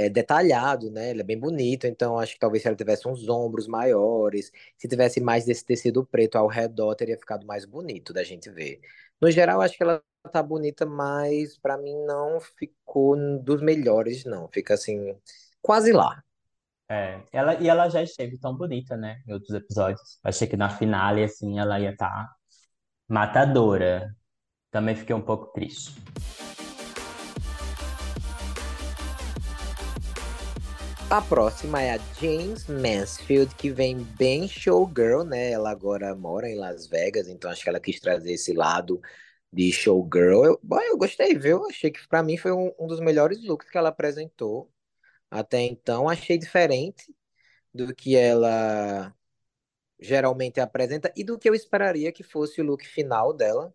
é, 0.00 0.08
detalhado, 0.08 0.90
né? 0.90 1.10
Ele 1.10 1.20
é 1.20 1.24
bem 1.24 1.38
bonito, 1.38 1.86
então 1.86 2.18
acho 2.18 2.32
que 2.34 2.40
talvez 2.40 2.62
se 2.62 2.68
ela 2.68 2.76
tivesse 2.76 3.06
uns 3.06 3.28
ombros 3.28 3.66
maiores, 3.66 4.50
se 4.78 4.88
tivesse 4.88 5.20
mais 5.20 5.44
desse 5.44 5.62
tecido 5.64 6.04
preto 6.06 6.36
ao 6.36 6.46
redor, 6.46 6.94
teria 6.94 7.18
ficado 7.18 7.46
mais 7.46 7.66
bonito 7.66 8.10
da 8.12 8.24
gente 8.24 8.50
ver. 8.50 8.80
No 9.20 9.30
geral, 9.30 9.60
acho 9.60 9.76
que 9.76 9.82
ela 9.82 10.02
tá 10.32 10.42
bonita, 10.42 10.86
mas 10.86 11.58
pra 11.58 11.76
mim 11.76 11.94
não 12.06 12.40
ficou 12.40 13.14
dos 13.42 13.60
melhores, 13.60 14.24
não. 14.24 14.48
Fica 14.48 14.72
assim, 14.74 15.14
quase 15.60 15.92
lá. 15.92 16.22
É, 16.88 17.20
ela, 17.30 17.54
e 17.60 17.68
ela 17.68 17.88
já 17.90 18.02
esteve 18.02 18.38
tão 18.38 18.56
bonita, 18.56 18.96
né, 18.96 19.22
em 19.26 19.34
outros 19.34 19.54
episódios. 19.54 20.18
Achei 20.24 20.48
que 20.48 20.56
na 20.56 20.70
finale, 20.70 21.22
assim, 21.24 21.58
ela 21.58 21.78
ia 21.78 21.90
estar 21.90 22.26
matadora. 23.06 24.16
Também 24.70 24.96
fiquei 24.96 25.14
um 25.14 25.22
pouco 25.22 25.52
triste. 25.52 25.94
A 31.10 31.20
próxima 31.20 31.82
é 31.82 31.94
a 31.94 31.98
James 32.20 32.68
Mansfield, 32.68 33.52
que 33.56 33.68
vem 33.68 33.98
bem 34.16 34.46
showgirl, 34.46 35.24
né? 35.24 35.50
Ela 35.50 35.70
agora 35.70 36.14
mora 36.14 36.48
em 36.48 36.54
Las 36.54 36.86
Vegas, 36.86 37.26
então 37.26 37.50
acho 37.50 37.64
que 37.64 37.68
ela 37.68 37.80
quis 37.80 37.98
trazer 37.98 38.32
esse 38.34 38.52
lado 38.52 39.00
de 39.52 39.72
showgirl. 39.72 40.44
Eu, 40.44 40.60
bom, 40.62 40.80
eu 40.80 40.96
gostei, 40.96 41.36
viu? 41.36 41.66
Achei 41.66 41.90
que 41.90 42.06
pra 42.06 42.22
mim 42.22 42.36
foi 42.36 42.52
um, 42.52 42.72
um 42.78 42.86
dos 42.86 43.00
melhores 43.00 43.42
looks 43.44 43.68
que 43.68 43.76
ela 43.76 43.88
apresentou. 43.88 44.70
Até 45.30 45.62
então, 45.62 46.08
achei 46.08 46.38
diferente 46.38 47.14
do 47.74 47.94
que 47.94 48.16
ela 48.16 49.12
geralmente 50.00 50.60
apresenta 50.60 51.12
e 51.16 51.24
do 51.24 51.38
que 51.38 51.48
eu 51.48 51.54
esperaria 51.54 52.12
que 52.12 52.22
fosse 52.22 52.60
o 52.60 52.64
look 52.64 52.86
final 52.86 53.32
dela. 53.34 53.74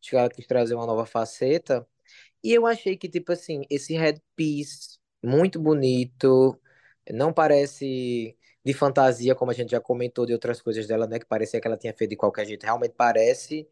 Acho 0.00 0.10
que 0.10 0.16
ela 0.16 0.30
quis 0.30 0.46
trazer 0.46 0.74
uma 0.74 0.86
nova 0.86 1.06
faceta. 1.06 1.86
E 2.42 2.52
eu 2.52 2.66
achei 2.66 2.96
que, 2.96 3.08
tipo 3.08 3.32
assim, 3.32 3.62
esse 3.70 3.94
headpiece 3.94 4.98
muito 5.22 5.60
bonito, 5.60 6.58
não 7.10 7.32
parece 7.32 8.36
de 8.64 8.72
fantasia, 8.74 9.34
como 9.34 9.50
a 9.50 9.54
gente 9.54 9.70
já 9.70 9.80
comentou 9.80 10.24
de 10.26 10.32
outras 10.32 10.60
coisas 10.62 10.86
dela, 10.86 11.06
né? 11.06 11.18
Que 11.18 11.26
parecia 11.26 11.60
que 11.60 11.66
ela 11.66 11.76
tinha 11.76 11.94
feito 11.94 12.10
de 12.10 12.16
qualquer 12.16 12.46
jeito. 12.46 12.64
Realmente 12.64 12.94
parece 12.96 13.68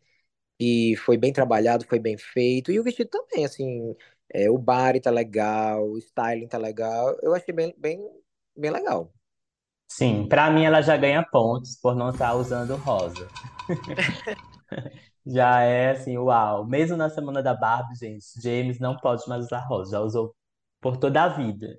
e 0.61 0.97
foi 0.99 1.17
bem 1.19 1.33
trabalhado, 1.33 1.87
foi 1.87 1.99
bem 1.99 2.19
feito. 2.19 2.73
E 2.73 2.81
o 2.81 2.85
vestido 2.85 3.11
também, 3.11 3.45
assim, 3.45 3.97
é, 4.33 4.51
o 4.51 4.59
body 4.59 5.01
tá 5.01 5.11
legal, 5.11 5.89
o 5.89 5.99
styling 5.99 6.49
tá 6.49 6.59
legal. 6.59 7.17
Eu 7.23 7.35
achei 7.35 7.55
bem, 7.55 7.75
bem, 7.79 8.01
bem 8.57 8.71
legal. 8.71 9.13
Sim, 9.89 10.29
pra 10.29 10.51
mim 10.51 10.65
ela 10.65 10.83
já 10.83 10.97
ganha 10.97 11.23
pontos 11.23 11.77
por 11.77 11.95
não 11.97 12.11
estar 12.11 12.35
usando 12.35 12.77
rosa. 12.77 13.29
Já 15.27 15.61
é 15.63 15.91
assim, 15.93 16.17
uau. 16.19 16.67
Mesmo 16.67 16.97
na 16.97 17.09
semana 17.11 17.43
da 17.43 17.55
Barbie, 17.55 17.95
gente, 17.97 18.25
James 18.43 18.79
não 18.79 18.97
pode 18.97 19.29
mais 19.29 19.45
usar 19.45 19.61
rosa, 19.61 19.93
já 19.93 20.01
usou 20.01 20.35
por 20.81 20.97
toda 20.97 21.23
a 21.25 21.29
vida. 21.29 21.79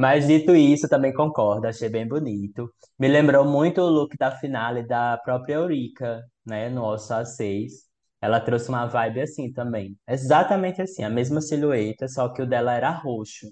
Mas 0.00 0.26
dito 0.26 0.56
isso, 0.56 0.88
também 0.88 1.12
concordo, 1.12 1.66
achei 1.66 1.90
bem 1.90 2.08
bonito. 2.08 2.72
Me 2.98 3.06
lembrou 3.06 3.44
muito 3.44 3.82
o 3.82 3.90
look 3.90 4.16
da 4.16 4.30
finale 4.30 4.82
da 4.82 5.18
própria 5.18 5.56
Eurica, 5.56 6.24
né, 6.46 6.70
no 6.70 6.82
All 6.86 6.98
Star 6.98 7.26
6. 7.26 7.72
Ela 8.18 8.40
trouxe 8.40 8.70
uma 8.70 8.86
vibe 8.86 9.20
assim 9.20 9.52
também. 9.52 9.94
Exatamente 10.08 10.80
assim, 10.80 11.04
a 11.04 11.10
mesma 11.10 11.42
silhueta, 11.42 12.08
só 12.08 12.30
que 12.30 12.40
o 12.40 12.46
dela 12.46 12.72
era 12.72 12.90
roxo. 12.90 13.46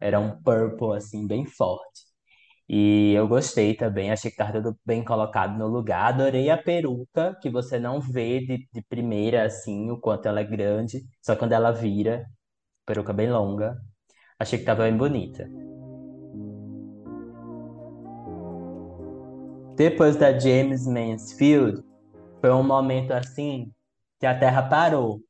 Era 0.00 0.18
um 0.20 0.42
purple, 0.42 0.96
assim, 0.96 1.26
bem 1.26 1.46
forte. 1.46 2.02
E 2.68 3.12
eu 3.14 3.28
gostei 3.28 3.74
também, 3.76 4.10
achei 4.10 4.30
que 4.30 4.42
estava 4.42 4.62
tudo 4.62 4.78
bem 4.86 5.04
colocado 5.04 5.58
no 5.58 5.68
lugar. 5.68 6.14
Adorei 6.14 6.50
a 6.50 6.56
peruca, 6.58 7.36
que 7.42 7.50
você 7.50 7.78
não 7.78 8.00
vê 8.00 8.40
de, 8.40 8.68
de 8.72 8.82
primeira, 8.88 9.44
assim, 9.44 9.90
o 9.90 10.00
quanto 10.00 10.28
ela 10.28 10.40
é 10.40 10.44
grande. 10.44 11.02
Só 11.22 11.36
quando 11.36 11.52
ela 11.52 11.72
vira, 11.72 12.24
peruca 12.86 13.12
bem 13.12 13.30
longa. 13.30 13.76
Achei 14.38 14.58
que 14.58 14.62
estava 14.64 14.84
bem 14.84 14.96
bonita. 14.96 15.48
Depois 19.76 20.14
da 20.16 20.38
James 20.38 20.86
Mansfield, 20.86 21.82
foi 22.40 22.50
um 22.52 22.62
momento 22.62 23.10
assim 23.12 23.72
que 24.20 24.26
a 24.26 24.38
Terra 24.38 24.62
parou. 24.62 25.20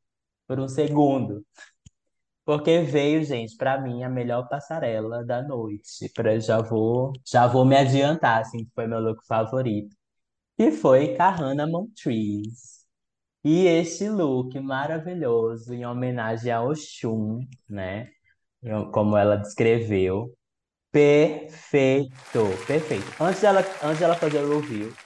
por 0.47 0.61
um 0.61 0.69
segundo. 0.69 1.45
Porque 2.45 2.81
veio, 2.83 3.25
gente, 3.25 3.57
pra 3.57 3.81
mim 3.81 4.03
a 4.05 4.09
melhor 4.09 4.49
passarela 4.49 5.25
da 5.25 5.43
noite. 5.43 6.11
Pra, 6.15 6.39
já 6.39 6.61
vou, 6.61 7.13
já 7.27 7.47
vou 7.47 7.65
me 7.65 7.77
adiantar, 7.77 8.43
assim, 8.43 8.65
que 8.67 8.71
foi 8.75 8.87
meu 8.87 9.01
look 9.01 9.27
favorito. 9.27 9.97
Que 10.57 10.71
foi 10.73 11.17
Kahana 11.17 11.67
Montrese. 11.67 12.85
E 13.45 13.67
este 13.67 14.09
look 14.11 14.59
maravilhoso, 14.61 15.75
em 15.75 15.87
homenagem 15.87 16.53
a 16.53 16.63
Oxum, 16.63 17.41
né? 17.69 18.11
Como 18.93 19.17
ela 19.17 19.37
descreveu. 19.37 20.35
Perfeito, 20.95 22.65
perfeito. 22.67 23.13
Antes 23.19 23.41
dela, 23.43 23.61
antes 23.83 23.99
dela 23.99 24.17
fazer 24.17 24.39
o 24.45 24.61
review, 24.61 24.97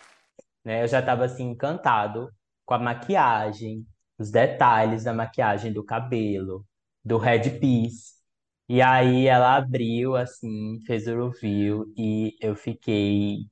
né? 0.64 0.82
Eu 0.84 0.88
já 0.88 1.02
tava 1.02 1.24
assim 1.26 1.44
encantado 1.50 2.30
com 2.66 2.74
a 2.74 2.78
maquiagem, 2.78 3.86
os 4.18 4.30
detalhes 4.30 5.04
da 5.04 5.14
maquiagem 5.14 5.72
do 5.72 5.84
cabelo, 5.84 6.66
do 7.04 7.18
headpiece. 7.18 8.14
E 8.68 8.82
aí 8.82 9.26
ela 9.28 9.56
abriu 9.56 10.16
assim, 10.16 10.80
fez 10.86 11.06
o 11.08 11.30
review 11.30 11.92
e 11.96 12.36
eu 12.40 12.56
fiquei, 12.56 13.46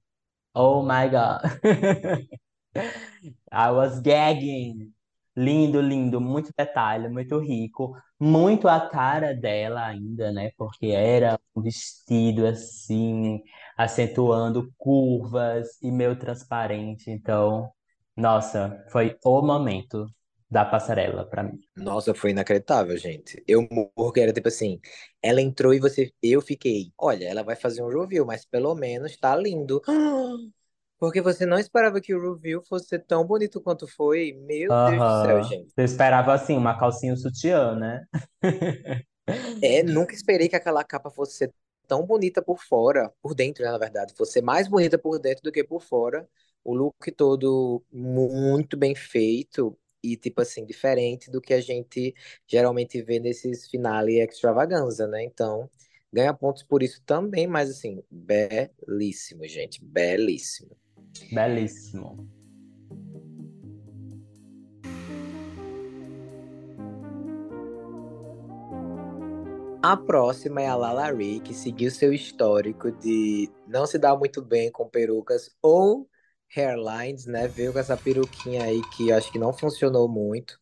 oh 0.54 0.82
my 0.82 1.08
God. 1.10 1.42
I 3.52 3.70
was 3.70 4.00
gagging. 4.00 4.92
Lindo, 5.36 5.80
lindo, 5.82 6.18
muito 6.20 6.50
detalhe, 6.56 7.08
muito 7.08 7.38
rico, 7.38 7.94
muito 8.18 8.68
a 8.68 8.88
cara 8.88 9.34
dela 9.34 9.84
ainda, 9.86 10.32
né? 10.32 10.50
Porque 10.56 10.86
era 10.86 11.38
um 11.54 11.60
vestido 11.62 12.46
assim, 12.46 13.42
acentuando 13.76 14.72
curvas 14.78 15.78
e 15.82 15.90
meio 15.92 16.18
transparente. 16.18 17.10
Então, 17.10 17.70
nossa, 18.16 18.82
foi 18.90 19.16
o 19.24 19.42
momento 19.42 20.06
da 20.50 20.64
passarela 20.64 21.26
pra 21.28 21.42
mim. 21.42 21.60
Nossa, 21.76 22.14
foi 22.14 22.30
inacreditável, 22.30 22.96
gente. 22.96 23.42
Eu 23.46 23.68
morro 23.70 24.10
que 24.12 24.20
era 24.20 24.32
tipo 24.32 24.48
assim, 24.48 24.80
ela 25.22 25.42
entrou 25.42 25.74
e 25.74 25.78
você, 25.78 26.10
eu 26.22 26.40
fiquei, 26.40 26.90
olha, 26.96 27.26
ela 27.28 27.42
vai 27.42 27.54
fazer 27.54 27.82
um 27.82 27.88
review, 27.88 28.24
mas 28.24 28.46
pelo 28.46 28.74
menos 28.74 29.16
tá 29.18 29.36
lindo. 29.36 29.82
Porque 30.98 31.20
você 31.20 31.44
não 31.44 31.58
esperava 31.58 32.00
que 32.00 32.14
o 32.14 32.34
review 32.34 32.62
fosse 32.62 32.98
tão 32.98 33.24
bonito 33.26 33.60
quanto 33.60 33.86
foi. 33.86 34.32
Meu 34.32 34.74
Deus 34.82 35.04
do 35.04 35.12
céu, 35.12 35.42
gente. 35.42 35.72
Eu 35.76 35.84
esperava 35.84 36.32
assim, 36.32 36.56
uma 36.56 36.78
calcinha 36.78 37.14
sutiã, 37.16 37.74
né? 37.74 38.06
É, 39.60 39.82
nunca 39.84 40.14
esperei 40.14 40.48
que 40.48 40.56
aquela 40.56 40.84
capa 40.84 41.10
fosse 41.10 41.36
ser 41.36 41.54
tão 41.86 42.04
bonita 42.04 42.42
por 42.42 42.58
fora, 42.62 43.12
por 43.22 43.34
dentro, 43.34 43.64
né, 43.64 43.70
na 43.70 43.78
verdade, 43.78 44.14
fosse 44.14 44.32
ser 44.32 44.42
mais 44.42 44.68
bonita 44.68 44.98
por 44.98 45.18
dentro 45.18 45.42
do 45.42 45.52
que 45.52 45.62
por 45.62 45.80
fora. 45.82 46.28
O 46.64 46.74
look 46.74 47.12
todo 47.12 47.84
muito 47.92 48.76
bem 48.76 48.94
feito 48.94 49.78
e, 50.02 50.16
tipo 50.16 50.40
assim, 50.40 50.64
diferente 50.64 51.30
do 51.30 51.40
que 51.40 51.54
a 51.54 51.60
gente 51.60 52.14
geralmente 52.46 53.00
vê 53.02 53.20
nesses 53.20 53.68
finale 53.68 54.20
extravaganza, 54.20 55.06
né? 55.06 55.22
Então, 55.24 55.70
ganha 56.12 56.34
pontos 56.34 56.62
por 56.62 56.82
isso 56.82 57.02
também, 57.04 57.46
mas 57.46 57.70
assim, 57.70 58.02
belíssimo, 58.10 59.46
gente, 59.46 59.82
belíssimo. 59.84 60.76
Belíssimo. 61.32 62.28
A 69.82 69.96
próxima 69.96 70.60
é 70.60 70.66
a 70.66 70.74
Lalari, 70.74 71.38
que 71.38 71.54
seguiu 71.54 71.92
seu 71.92 72.12
histórico 72.12 72.90
de 72.90 73.48
não 73.68 73.86
se 73.86 73.98
dar 73.98 74.16
muito 74.16 74.42
bem 74.42 74.68
com 74.68 74.88
perucas 74.88 75.56
ou 75.62 76.08
hairlines, 76.56 77.24
né? 77.26 77.46
Veio 77.46 77.72
com 77.72 77.78
essa 77.78 77.96
peruquinha 77.96 78.64
aí 78.64 78.82
que 78.96 79.12
acho 79.12 79.30
que 79.30 79.38
não 79.38 79.52
funcionou 79.52 80.08
muito. 80.08 80.58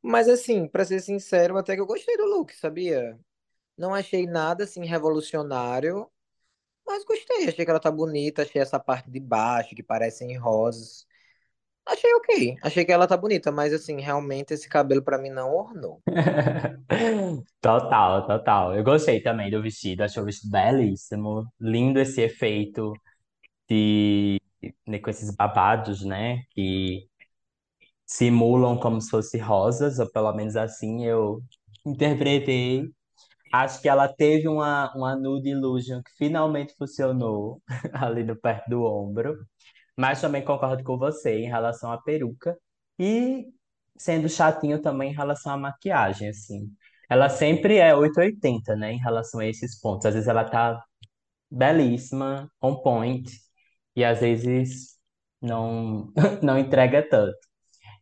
Mas 0.00 0.28
assim, 0.28 0.68
pra 0.68 0.84
ser 0.84 1.00
sincero, 1.00 1.58
até 1.58 1.74
que 1.74 1.80
eu 1.80 1.86
gostei 1.86 2.16
do 2.16 2.26
look, 2.26 2.54
sabia? 2.54 3.18
Não 3.76 3.94
achei 3.94 4.26
nada 4.26 4.64
assim 4.64 4.84
revolucionário, 4.84 6.08
mas 6.86 7.04
gostei. 7.04 7.48
Achei 7.48 7.64
que 7.64 7.70
ela 7.70 7.80
tá 7.80 7.90
bonita, 7.90 8.42
achei 8.42 8.60
essa 8.60 8.78
parte 8.78 9.10
de 9.10 9.20
baixo 9.20 9.74
que 9.74 9.82
parecem 9.82 10.36
rosas. 10.36 11.06
Achei 11.86 12.12
ok. 12.14 12.56
Achei 12.62 12.84
que 12.84 12.92
ela 12.92 13.06
tá 13.06 13.16
bonita, 13.16 13.52
mas 13.52 13.72
assim, 13.72 14.00
realmente 14.00 14.54
esse 14.54 14.68
cabelo 14.68 15.02
pra 15.02 15.18
mim 15.18 15.30
não 15.30 15.54
ornou. 15.54 16.00
Total, 17.60 18.26
total. 18.26 18.74
Eu 18.74 18.84
gostei 18.84 19.20
também 19.22 19.50
do 19.50 19.60
vestido, 19.62 20.02
achei 20.02 20.22
o 20.22 20.24
vestido 20.24 20.50
belíssimo. 20.50 21.46
Lindo 21.60 22.00
esse 22.00 22.20
efeito 22.22 22.92
de, 23.68 24.40
com 25.02 25.10
esses 25.10 25.34
babados, 25.34 26.04
né? 26.04 26.42
Que 26.50 27.08
simulam 28.06 28.78
como 28.78 29.00
se 29.00 29.10
fosse 29.10 29.38
rosas, 29.38 29.98
ou 29.98 30.10
pelo 30.10 30.32
menos 30.32 30.56
assim 30.56 31.04
eu 31.04 31.42
interpretei. 31.84 32.90
Acho 33.52 33.80
que 33.80 33.88
ela 33.88 34.08
teve 34.08 34.48
uma, 34.48 34.92
uma 34.94 35.16
nude 35.16 35.50
illusion 35.50 36.02
que 36.02 36.10
finalmente 36.18 36.74
funcionou 36.76 37.62
ali 37.94 38.24
no 38.24 38.36
perto 38.36 38.68
do 38.68 38.82
ombro. 38.84 39.36
Mas 39.96 40.20
também 40.20 40.44
concordo 40.44 40.82
com 40.84 40.98
você 40.98 41.38
em 41.40 41.48
relação 41.48 41.92
à 41.92 41.98
peruca. 42.02 42.56
E 42.98 43.46
sendo 43.96 44.28
chatinho 44.28 44.80
também 44.82 45.12
em 45.12 45.14
relação 45.14 45.52
à 45.52 45.56
maquiagem, 45.56 46.28
assim. 46.30 46.70
Ela 47.08 47.28
sempre 47.28 47.76
é 47.78 47.94
880, 47.94 48.76
né, 48.76 48.92
em 48.92 48.98
relação 48.98 49.40
a 49.40 49.46
esses 49.46 49.80
pontos. 49.80 50.06
Às 50.06 50.14
vezes 50.14 50.28
ela 50.28 50.44
tá 50.44 50.82
belíssima, 51.50 52.50
on 52.62 52.76
point, 52.82 53.30
e 53.96 54.04
às 54.04 54.20
vezes 54.20 54.98
não, 55.40 56.12
não 56.42 56.58
entrega 56.58 57.02
tanto. 57.08 57.36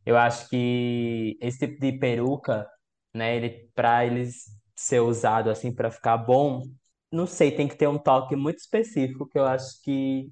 Eu 0.06 0.16
acho 0.16 0.48
que 0.48 1.38
esse 1.40 1.58
tipo 1.60 1.80
de 1.80 1.92
peruca, 1.98 2.68
né, 3.14 3.36
ele, 3.36 3.70
para 3.74 4.04
eles 4.06 4.46
ser 4.82 5.00
usado 5.00 5.50
assim 5.50 5.74
para 5.74 5.90
ficar 5.90 6.16
bom, 6.18 6.62
não 7.10 7.26
sei, 7.26 7.50
tem 7.52 7.68
que 7.68 7.76
ter 7.76 7.88
um 7.88 7.98
toque 7.98 8.36
muito 8.36 8.58
específico 8.58 9.28
que 9.28 9.38
eu 9.38 9.44
acho 9.46 9.80
que 9.82 10.30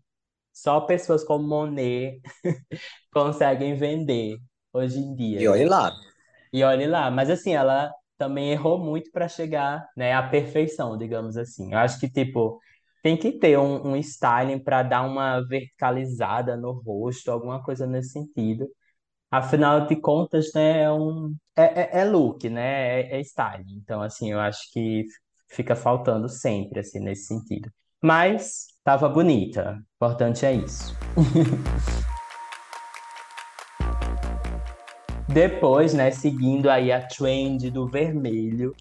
só 0.52 0.80
pessoas 0.82 1.24
como 1.24 1.46
Monet 1.48 2.20
conseguem 3.12 3.76
vender 3.76 4.38
hoje 4.72 4.98
em 4.98 5.14
dia, 5.14 5.42
E 5.42 5.48
olhe 5.48 5.64
lá. 5.64 5.90
E 6.52 6.62
olhe 6.64 6.86
lá, 6.86 7.10
mas 7.10 7.30
assim, 7.30 7.52
ela 7.54 7.92
também 8.18 8.50
errou 8.50 8.78
muito 8.78 9.10
para 9.12 9.28
chegar, 9.28 9.86
né, 9.96 10.12
à 10.12 10.22
perfeição, 10.28 10.96
digamos 10.98 11.36
assim. 11.36 11.72
Eu 11.72 11.78
acho 11.78 11.98
que, 12.00 12.08
tipo, 12.10 12.60
tem 13.02 13.16
que 13.16 13.32
ter 13.32 13.58
um, 13.58 13.92
um 13.92 13.96
styling 13.96 14.58
para 14.58 14.82
dar 14.82 15.02
uma 15.02 15.40
verticalizada 15.46 16.56
no 16.56 16.72
rosto, 16.72 17.30
alguma 17.30 17.62
coisa 17.62 17.86
nesse 17.86 18.10
sentido. 18.10 18.68
Afinal 19.30 19.86
de 19.86 19.94
contas, 19.94 20.52
né, 20.52 20.82
é 20.82 20.90
um 20.90 21.36
é, 21.56 21.98
é, 21.98 22.00
é 22.00 22.04
look, 22.04 22.48
né? 22.48 23.00
É, 23.00 23.18
é 23.18 23.20
styling. 23.20 23.76
Então, 23.76 24.02
assim, 24.02 24.32
eu 24.32 24.40
acho 24.40 24.68
que 24.72 25.06
fica 25.48 25.76
faltando 25.76 26.28
sempre, 26.28 26.80
assim, 26.80 26.98
nesse 26.98 27.26
sentido. 27.26 27.70
Mas 28.02 28.66
tava 28.82 29.08
bonita. 29.08 29.74
O 29.74 30.06
importante 30.06 30.44
é 30.44 30.54
isso. 30.54 30.96
Depois, 35.28 35.94
né, 35.94 36.10
seguindo 36.10 36.68
aí 36.68 36.90
a 36.90 37.06
trend 37.06 37.70
do 37.70 37.86
vermelho, 37.86 38.74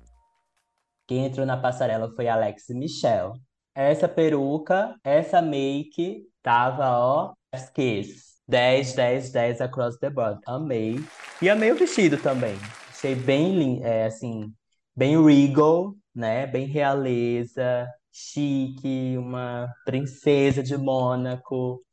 quem 1.08 1.26
entrou 1.26 1.46
na 1.46 1.58
passarela 1.58 2.12
foi 2.16 2.28
Alex 2.28 2.70
Michel. 2.70 3.34
Essa 3.76 4.08
peruca, 4.08 4.96
essa 5.04 5.44
make, 5.44 6.24
tava, 6.42 6.98
ó, 6.98 7.34
kiss. 7.76 8.39
10, 8.50 8.94
10, 8.96 9.32
10 9.32 9.62
across 9.62 9.98
the 10.00 10.10
board. 10.10 10.42
Amei. 10.48 10.96
E 11.42 11.50
amei 11.50 11.72
o 11.72 11.76
vestido 11.76 12.18
também. 12.18 12.56
Achei 12.90 13.16
bem, 13.16 13.80
é, 13.84 14.06
assim, 14.08 14.52
bem 14.96 15.24
regal, 15.24 15.96
né? 16.14 16.48
Bem 16.48 16.66
realeza, 16.66 17.88
chique, 18.12 19.16
uma 19.18 19.72
princesa 19.86 20.64
de 20.64 20.76
Mônaco. 20.78 21.84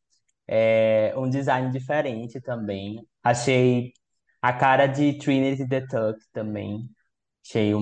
É, 0.49 1.15
um 1.17 1.29
design 1.31 1.71
diferente 1.73 2.41
também. 2.41 3.07
Achei 3.23 3.93
a 4.43 4.53
cara 4.53 4.87
de 4.87 5.19
Trinity 5.19 5.67
the 5.69 5.81
Tuck 5.83 6.19
também. 6.33 6.89
Achei 7.47 7.75
um, 7.75 7.81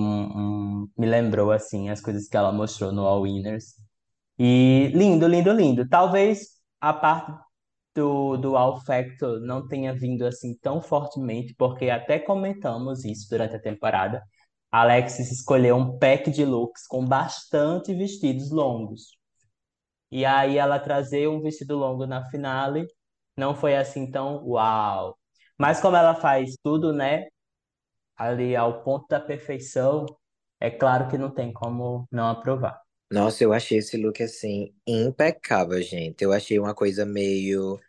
um- 0.83 0.89
Me 0.97 1.07
lembrou, 1.07 1.51
assim, 1.51 1.89
as 1.89 2.01
coisas 2.01 2.27
que 2.27 2.37
ela 2.37 2.51
mostrou 2.51 2.91
no 2.91 3.05
All 3.05 3.23
Winners. 3.23 3.75
E 4.39 4.91
lindo, 4.93 5.27
lindo, 5.27 5.51
lindo. 5.53 5.87
Talvez 5.89 6.49
a 6.81 6.93
parte 6.93 7.44
do, 7.95 8.37
do 8.37 8.57
All 8.57 8.81
Factor 8.81 9.39
não 9.39 9.67
tenha 9.67 9.93
vindo 9.93 10.25
assim 10.25 10.55
tão 10.61 10.81
fortemente, 10.81 11.55
porque 11.57 11.89
até 11.89 12.19
comentamos 12.19 13.05
isso 13.05 13.27
durante 13.29 13.55
a 13.55 13.61
temporada. 13.61 14.21
Alexis 14.71 15.31
escolheu 15.31 15.77
um 15.77 15.97
pack 15.97 16.29
de 16.29 16.43
looks 16.43 16.85
com 16.87 17.05
bastante 17.05 17.93
vestidos 17.93 18.51
longos. 18.51 19.17
E 20.11 20.25
aí 20.25 20.57
ela 20.57 20.79
trazer 20.79 21.27
um 21.27 21.41
vestido 21.41 21.77
longo 21.77 22.05
na 22.05 22.29
finale 22.29 22.85
não 23.37 23.55
foi 23.55 23.75
assim 23.75 24.09
tão 24.11 24.45
uau. 24.45 25.17
Mas 25.57 25.79
como 25.79 25.95
ela 25.95 26.15
faz 26.15 26.55
tudo, 26.61 26.93
né, 26.93 27.25
ali 28.17 28.55
ao 28.55 28.83
ponto 28.83 29.07
da 29.07 29.19
perfeição, 29.19 30.05
é 30.59 30.69
claro 30.69 31.07
que 31.09 31.17
não 31.17 31.31
tem 31.33 31.51
como 31.53 32.07
não 32.11 32.27
aprovar. 32.29 32.81
Nossa, 33.11 33.43
eu 33.43 33.53
achei 33.53 33.77
esse 33.77 33.97
look 33.97 34.21
assim 34.21 34.73
impecável, 34.85 35.81
gente. 35.81 36.23
Eu 36.23 36.33
achei 36.33 36.59
uma 36.59 36.73
coisa 36.73 37.05
meio 37.05 37.79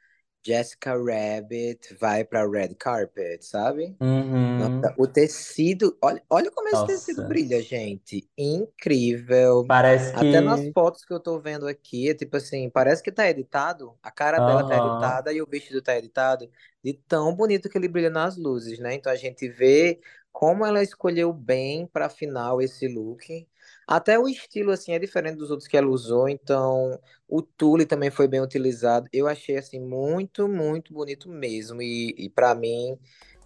Jessica 0.47 0.93
Rabbit 0.95 1.95
vai 1.95 2.25
pra 2.25 2.47
red 2.49 2.75
carpet, 2.77 3.45
sabe? 3.45 3.97
Uhum. 4.01 4.59
Nossa, 4.59 4.95
o 4.99 5.07
tecido, 5.07 5.97
olha, 6.01 6.23
olha 6.31 6.51
como 6.51 6.69
esse 6.69 6.87
tecido 6.87 7.17
Nossa. 7.19 7.29
brilha, 7.29 7.61
gente. 7.63 8.29
Incrível. 8.39 9.65
Parece 9.67 10.13
Até 10.17 10.41
nas 10.41 10.61
que. 10.61 10.73
fotos 10.73 11.05
que 11.05 11.13
eu 11.13 11.21
tô 11.21 11.39
vendo 11.41 11.67
aqui, 11.67 12.09
é 12.11 12.15
tipo 12.15 12.37
assim, 12.37 12.71
parece 12.71 13.03
que 13.03 13.11
tá 13.13 13.29
editado. 13.29 13.99
A 14.03 14.11
cara 14.11 14.39
dela 14.39 14.63
tá 14.65 14.77
editada 14.79 15.33
e 15.33 15.43
o 15.43 15.47
vestido 15.47 15.83
tá 15.83 15.97
editado. 15.97 16.51
De 16.83 16.95
tão 16.95 17.35
bonito 17.35 17.69
que 17.69 17.77
ele 17.77 17.89
brilha 17.89 18.11
nas 18.11 18.37
luzes, 18.37 18.79
né? 18.79 18.95
Então 18.95 19.11
a 19.13 19.17
gente 19.17 19.49
vê 19.49 20.01
como 20.33 20.65
ela 20.65 20.83
escolheu 20.83 21.33
bem 21.33 21.87
pra 21.87 22.09
final 22.09 22.61
esse 22.63 22.87
look. 22.87 23.47
Até 23.87 24.19
o 24.19 24.29
estilo, 24.29 24.73
assim, 24.73 24.93
é 24.93 24.99
diferente 24.99 25.37
dos 25.37 25.51
outros 25.51 25.69
que 25.69 25.77
ela 25.77 25.87
usou. 25.87 26.29
Então 26.29 27.01
o 27.29 27.41
tule 27.41 27.87
também 27.87 28.11
foi 28.11 28.27
bem 28.27 28.41
utilizado. 28.41 29.09
Eu 29.13 29.29
achei, 29.29 29.57
assim, 29.57 29.79
muito, 29.81 30.49
muito 30.49 30.93
bonito 30.93 31.29
mesmo. 31.29 31.81
E, 31.81 32.15
e 32.19 32.29
para 32.29 32.55
mim, 32.55 32.99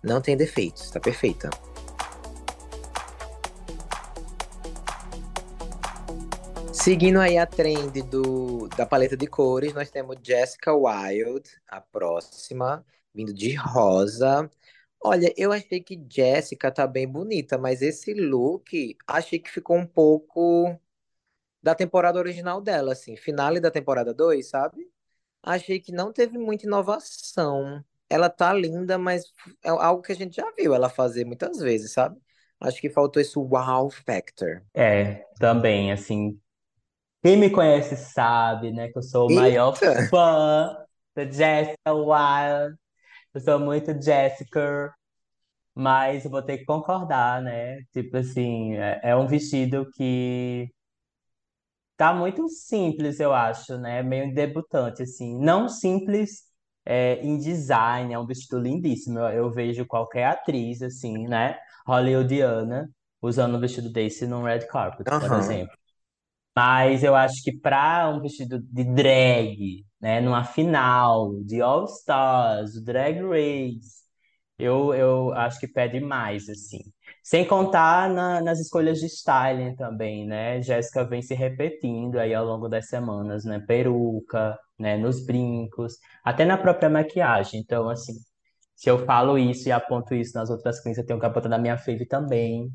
não 0.03 0.20
tem 0.20 0.36
defeitos. 0.36 0.91
Tá 0.91 0.99
perfeita. 0.99 1.51
Seguindo 6.72 7.20
aí 7.20 7.36
a 7.36 7.45
trend 7.45 8.01
do, 8.05 8.66
da 8.68 8.86
paleta 8.86 9.14
de 9.14 9.26
cores, 9.26 9.74
nós 9.74 9.91
temos 9.91 10.16
Jessica 10.22 10.72
Wilde, 10.72 11.51
a 11.68 11.78
próxima, 11.78 12.82
vindo 13.14 13.34
de 13.34 13.55
rosa. 13.55 14.51
Olha, 15.03 15.32
eu 15.36 15.53
achei 15.53 15.80
que 15.82 15.98
Jessica 16.11 16.70
tá 16.70 16.86
bem 16.86 17.09
bonita, 17.09 17.57
mas 17.59 17.80
esse 17.82 18.12
look, 18.14 18.96
achei 19.07 19.38
que 19.38 19.51
ficou 19.51 19.76
um 19.76 19.86
pouco 19.86 20.78
da 21.62 21.74
temporada 21.74 22.18
original 22.18 22.61
dela, 22.61 22.92
assim, 22.92 23.16
finale 23.16 23.61
da 23.61 23.70
temporada 23.70 24.14
2, 24.14 24.48
sabe? 24.48 24.90
Achei 25.42 25.80
que 25.80 25.92
não 25.92 26.12
teve 26.12 26.38
muita 26.38 26.66
inovação. 26.66 27.84
Ela 28.11 28.30
tá 28.30 28.53
linda, 28.53 28.98
mas 28.98 29.32
é 29.64 29.70
algo 29.70 30.03
que 30.03 30.12
a 30.12 30.16
gente 30.16 30.36
já 30.36 30.51
viu 30.59 30.74
ela 30.74 30.90
fazer 30.90 31.24
muitas 31.24 31.59
vezes, 31.61 31.92
sabe? 31.92 32.20
Acho 32.61 32.80
que 32.80 32.90
faltou 32.90 33.22
esse 33.22 33.38
wow 33.38 33.90
factor. 33.90 34.62
É, 34.74 35.26
também, 35.38 35.92
assim. 35.92 36.40
Quem 37.22 37.38
me 37.38 37.51
conhece 37.51 37.96
sabe, 37.96 38.72
né, 38.72 38.88
que 38.90 38.98
eu 38.98 39.03
sou 39.03 39.30
o 39.30 39.34
maior 39.34 39.74
Eita! 39.74 40.11
fã 40.11 40.76
da 41.14 41.24
Jessica 41.26 41.94
Wilde. 41.94 42.78
Eu 43.35 43.41
sou 43.41 43.59
muito 43.61 43.93
Jessica, 44.03 44.93
mas 45.74 46.24
eu 46.24 46.31
vou 46.31 46.43
ter 46.43 46.59
que 46.59 46.64
concordar, 46.64 47.43
né? 47.43 47.83
Tipo 47.93 48.18
assim, 48.18 48.74
é, 48.76 49.01
é 49.05 49.16
um 49.16 49.26
vestido 49.28 49.91
que 49.93 50.70
tá 51.97 52.12
muito 52.14 52.49
simples, 52.49 53.20
eu 53.20 53.33
acho, 53.35 53.76
né? 53.78 54.03
Meio 54.03 54.35
debutante, 54.35 55.03
assim. 55.03 55.39
Não 55.39 55.68
simples 55.68 56.45
é, 56.85 57.20
em 57.22 57.39
design, 57.39 58.14
é 58.14 58.18
um 58.18 58.26
vestido 58.26 58.59
lindíssimo. 58.59 59.18
Eu, 59.18 59.28
eu 59.31 59.51
vejo 59.51 59.87
qualquer 59.87 60.24
atriz, 60.26 60.83
assim, 60.83 61.26
né? 61.28 61.59
Hollywoodiana 61.87 62.91
usando 63.22 63.57
um 63.57 63.61
vestido 63.61 63.91
desse 63.93 64.26
num 64.26 64.43
red 64.43 64.61
carpet, 64.66 65.12
por 65.18 65.33
Aham. 65.33 65.35
exemplo. 65.35 65.76
Mas 66.57 67.05
eu 67.05 67.14
acho 67.16 67.43
que 67.43 67.53
para 67.59 68.11
um 68.11 68.20
vestido 68.20 68.61
de 68.61 68.85
drag, 68.85 69.85
né, 70.01 70.20
numa 70.20 70.44
final 70.44 71.34
de 71.44 71.61
All 71.61 71.84
Stars, 71.86 72.82
Drag 72.84 73.20
Race, 73.22 74.01
eu, 74.59 74.94
eu 74.94 75.32
acho 75.34 75.59
que 75.61 75.68
pede 75.68 76.01
mais, 76.01 76.48
assim. 76.48 76.80
Sem 77.22 77.46
contar 77.46 78.11
na- 78.11 78.40
nas 78.42 78.59
escolhas 78.61 78.98
de 79.01 79.07
styling 79.07 79.74
também, 79.76 80.26
né? 80.26 80.61
Jéssica 80.62 81.05
vem 81.05 81.22
se 81.22 81.34
repetindo 81.34 82.18
aí 82.18 82.34
ao 82.34 82.44
longo 82.44 82.68
das 82.68 82.88
semanas, 82.88 83.44
né? 83.44 83.61
Peruca, 83.61 84.59
né? 84.78 84.96
Nos 84.96 85.24
brincos, 85.24 85.94
até 86.24 86.44
na 86.44 86.57
própria 86.59 86.90
maquiagem. 86.90 87.61
Então, 87.61 87.88
assim, 87.88 88.14
se 88.74 88.90
eu 88.90 89.05
falo 89.07 89.38
isso 89.38 89.68
e 89.68 89.72
aponto 89.72 90.14
isso 90.14 90.34
nas 90.36 90.51
outras 90.51 90.80
queens, 90.82 90.98
eu 90.98 91.07
tenho 91.07 91.20
que 91.20 91.26
apontar 91.26 91.51
na 91.51 91.59
minha 91.59 91.78
fave 91.78 92.07
também. 92.07 92.70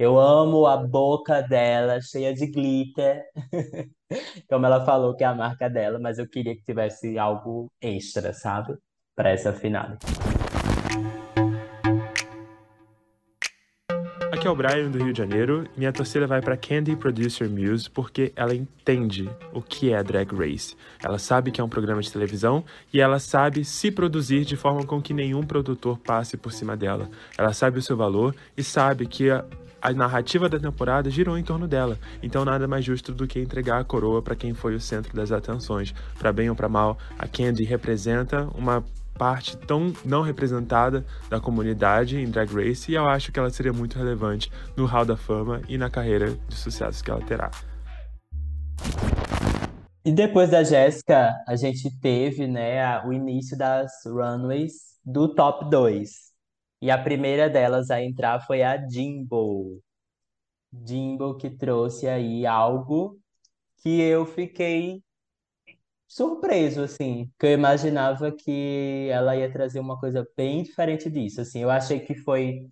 Eu 0.00 0.18
amo 0.18 0.66
a 0.66 0.78
boca 0.78 1.42
dela, 1.42 2.00
cheia 2.00 2.32
de 2.32 2.46
glitter. 2.46 3.22
Como 4.48 4.64
ela 4.64 4.82
falou 4.82 5.14
que 5.14 5.22
é 5.22 5.26
a 5.26 5.34
marca 5.34 5.68
dela, 5.68 5.98
mas 5.98 6.18
eu 6.18 6.26
queria 6.26 6.56
que 6.56 6.62
tivesse 6.62 7.18
algo 7.18 7.70
extra, 7.82 8.32
sabe? 8.32 8.78
Para 9.14 9.28
essa 9.28 9.52
finale. 9.52 9.98
Aqui 14.32 14.48
é 14.48 14.50
o 14.50 14.56
Brian 14.56 14.90
do 14.90 14.96
Rio 14.96 15.12
de 15.12 15.18
Janeiro. 15.18 15.68
Minha 15.76 15.92
torcida 15.92 16.26
vai 16.26 16.40
para 16.40 16.56
Candy 16.56 16.96
Producer 16.96 17.46
Muse 17.46 17.90
porque 17.90 18.32
ela 18.34 18.54
entende 18.54 19.28
o 19.52 19.60
que 19.60 19.92
é 19.92 20.02
Drag 20.02 20.34
Race. 20.34 20.74
Ela 21.04 21.18
sabe 21.18 21.50
que 21.50 21.60
é 21.60 21.64
um 21.64 21.68
programa 21.68 22.00
de 22.00 22.10
televisão 22.10 22.64
e 22.90 23.02
ela 23.02 23.18
sabe 23.18 23.66
se 23.66 23.90
produzir 23.90 24.46
de 24.46 24.56
forma 24.56 24.82
com 24.86 25.02
que 25.02 25.12
nenhum 25.12 25.42
produtor 25.42 25.98
passe 25.98 26.38
por 26.38 26.52
cima 26.52 26.74
dela. 26.74 27.10
Ela 27.36 27.52
sabe 27.52 27.80
o 27.80 27.82
seu 27.82 27.98
valor 27.98 28.34
e 28.56 28.64
sabe 28.64 29.06
que 29.06 29.28
a, 29.80 29.92
narrativa 29.92 30.48
da 30.48 30.58
temporada 30.58 31.10
girou 31.10 31.38
em 31.38 31.42
torno 31.42 31.66
dela. 31.66 31.98
Então 32.22 32.44
nada 32.44 32.66
mais 32.66 32.84
justo 32.84 33.12
do 33.12 33.26
que 33.26 33.40
entregar 33.40 33.80
a 33.80 33.84
coroa 33.84 34.22
para 34.22 34.36
quem 34.36 34.54
foi 34.54 34.74
o 34.74 34.80
centro 34.80 35.14
das 35.14 35.32
atenções. 35.32 35.94
Para 36.18 36.32
bem 36.32 36.50
ou 36.50 36.56
para 36.56 36.68
mal, 36.68 36.98
a 37.18 37.26
Candy 37.26 37.64
representa 37.64 38.48
uma 38.54 38.84
parte 39.20 39.56
tão 39.56 39.92
não 40.04 40.22
representada 40.22 41.04
da 41.28 41.38
comunidade 41.38 42.16
em 42.16 42.30
Drag 42.30 42.50
Race 42.54 42.90
e 42.90 42.94
eu 42.94 43.06
acho 43.06 43.30
que 43.30 43.38
ela 43.38 43.50
seria 43.50 43.72
muito 43.72 43.98
relevante 43.98 44.50
no 44.74 44.86
Hall 44.86 45.04
da 45.04 45.16
Fama 45.16 45.60
e 45.68 45.76
na 45.76 45.90
carreira 45.90 46.34
de 46.48 46.54
sucesso 46.54 47.04
que 47.04 47.10
ela 47.10 47.20
terá. 47.20 47.50
E 50.02 50.10
depois 50.10 50.50
da 50.50 50.64
Jéssica, 50.64 51.34
a 51.46 51.54
gente 51.56 51.90
teve, 52.00 52.46
né, 52.46 53.02
o 53.06 53.12
início 53.12 53.58
das 53.58 53.92
runways 54.06 54.72
do 55.04 55.34
top 55.34 55.68
2. 55.68 56.29
E 56.82 56.90
a 56.90 56.98
primeira 57.02 57.48
delas 57.50 57.90
a 57.90 58.02
entrar 58.02 58.40
foi 58.46 58.62
a 58.62 58.76
Jimbo. 58.88 59.82
Jimbo 60.72 61.36
que 61.36 61.50
trouxe 61.50 62.08
aí 62.08 62.46
algo 62.46 63.20
que 63.78 64.00
eu 64.00 64.26
fiquei 64.26 65.02
surpreso, 66.08 66.82
assim, 66.82 67.26
porque 67.28 67.46
eu 67.46 67.52
imaginava 67.52 68.32
que 68.32 69.08
ela 69.10 69.36
ia 69.36 69.50
trazer 69.52 69.80
uma 69.80 69.98
coisa 69.98 70.26
bem 70.36 70.62
diferente 70.62 71.08
disso, 71.10 71.40
assim, 71.40 71.60
eu 71.60 71.70
achei 71.70 72.00
que 72.00 72.14
foi 72.14 72.68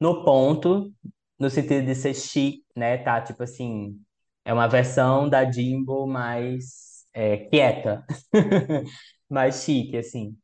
no 0.00 0.24
ponto, 0.24 0.92
no 1.38 1.50
sentido 1.50 1.86
de 1.86 1.94
ser 1.94 2.14
chique, 2.14 2.64
né, 2.76 2.98
tá, 2.98 3.20
tipo 3.22 3.42
assim, 3.44 4.00
é 4.44 4.52
uma 4.54 4.68
versão 4.68 5.28
da 5.28 5.50
Jimbo 5.50 6.06
mais 6.06 7.06
é, 7.14 7.38
quieta, 7.48 8.04
mais 9.30 9.64
chique, 9.64 9.96
assim, 9.98 10.36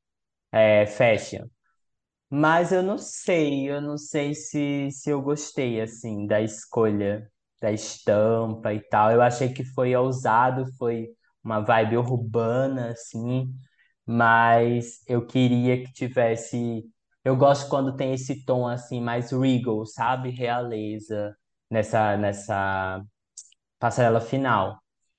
é, 0.52 0.86
fashion. 0.86 1.46
Mas 2.31 2.70
eu 2.72 2.83
não 2.83 2.97
sei, 2.99 3.68
eu 3.70 3.81
não 3.81 3.97
sei 3.99 4.35
se, 4.35 4.91
se 4.93 5.11
eu 5.11 5.20
gostei, 5.22 5.81
assim, 5.81 6.26
da 6.26 6.41
escolha 6.41 7.31
da 7.61 7.72
estampa 7.72 8.72
e 8.72 8.81
tal. 8.81 9.11
Eu 9.12 9.20
achei 9.22 9.53
que 9.53 9.64
foi 9.64 9.95
ousado, 9.97 10.64
foi 10.78 11.09
uma 11.45 11.61
vibe 11.61 11.97
urbana, 11.99 12.91
assim, 12.93 13.53
mas 14.07 15.03
eu 15.07 15.26
queria 15.26 15.83
que 15.85 15.93
tivesse. 15.93 16.85
Eu 17.24 17.37
gosto 17.37 17.68
quando 17.68 17.97
tem 17.97 18.14
esse 18.14 18.45
tom, 18.45 18.66
assim, 18.68 19.01
mais 19.01 19.31
regal, 19.33 19.85
sabe? 19.87 20.31
Realeza, 20.31 21.37
nessa, 21.70 22.16
nessa 22.16 23.03
passarela 23.78 24.20
final. 24.20 24.78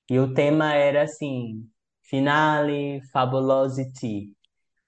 E 0.09 0.20
o 0.20 0.34
tema 0.34 0.74
era, 0.74 1.03
assim, 1.03 1.68
Finale 2.03 3.01
Fabulosity. 3.12 4.34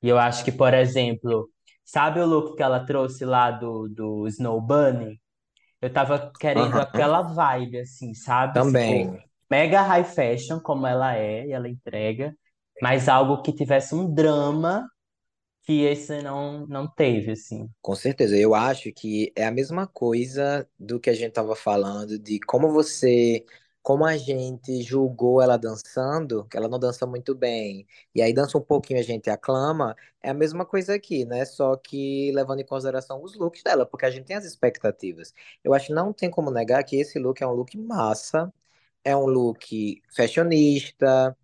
E 0.04 0.10
eu 0.10 0.20
acho 0.20 0.46
que, 0.46 0.52
por 0.54 0.74
exemplo, 0.76 1.50
sabe 1.86 2.20
o 2.20 2.26
look 2.26 2.56
que 2.56 2.64
ela 2.64 2.86
trouxe 2.86 3.26
lá 3.26 3.52
do, 3.52 3.88
do 3.90 4.28
Snow 4.28 4.62
Bunny? 4.62 5.20
Eu 5.82 5.92
tava 5.94 6.34
querendo 6.40 6.80
Aham. 6.80 6.82
aquela 6.82 7.22
vibe, 7.22 7.80
assim, 7.80 8.14
sabe? 8.14 8.62
Tipo, 8.62 9.12
Também. 9.12 9.24
mega 9.50 9.82
high 9.82 10.04
fashion, 10.06 10.60
como 10.62 10.88
ela 10.88 11.16
é, 11.18 11.48
e 11.48 11.52
ela 11.52 11.70
entrega, 11.70 12.36
mas 12.82 13.10
algo 13.10 13.42
que 13.42 13.54
tivesse 13.54 13.96
um 13.96 14.14
drama 14.14 14.90
que 15.64 15.82
esse 15.84 16.22
não, 16.24 16.68
não 16.68 16.88
teve, 16.88 17.32
assim. 17.34 17.70
Com 17.82 17.96
certeza, 17.96 18.38
eu 18.38 18.56
acho 18.56 18.92
que 18.94 19.34
é 19.36 19.46
a 19.46 19.52
mesma 19.52 19.86
coisa 19.86 20.68
do 20.80 21.00
que 21.00 21.10
a 21.10 21.14
gente 21.14 21.30
estava 21.30 21.54
falando, 21.56 22.18
de 22.18 22.40
como 22.40 22.72
você, 22.72 23.46
como 23.84 24.06
a 24.06 24.18
gente 24.18 24.82
julgou 24.82 25.42
ela 25.42 25.58
dançando, 25.58 26.46
que 26.46 26.58
ela 26.58 26.70
não 26.70 26.80
dança 26.80 27.06
muito 27.06 27.36
bem, 27.36 27.86
e 28.16 28.22
aí 28.22 28.34
dança 28.34 28.58
um 28.58 28.62
pouquinho 28.62 29.00
a 29.00 29.04
gente 29.04 29.30
aclama, 29.30 29.96
é 30.22 30.30
a 30.30 30.34
mesma 30.34 30.66
coisa 30.66 30.96
aqui, 30.96 31.26
né? 31.26 31.46
Só 31.46 31.76
que 31.76 32.32
levando 32.34 32.62
em 32.62 32.66
consideração 32.66 33.22
os 33.22 33.36
looks 33.36 33.62
dela, 33.64 33.86
porque 33.86 34.06
a 34.06 34.10
gente 34.12 34.26
tem 34.26 34.38
as 34.38 34.46
expectativas. 34.46 35.34
Eu 35.64 35.74
acho 35.74 35.88
que 35.88 35.94
não 35.94 36.14
tem 36.14 36.30
como 36.32 36.50
negar 36.52 36.84
que 36.84 36.96
esse 36.98 37.20
look 37.20 37.42
é 37.44 37.48
um 37.48 37.52
look 37.52 37.78
massa, 37.78 38.54
é 39.04 39.16
um 39.16 39.26
look 39.26 40.02
fashionista, 40.16 41.38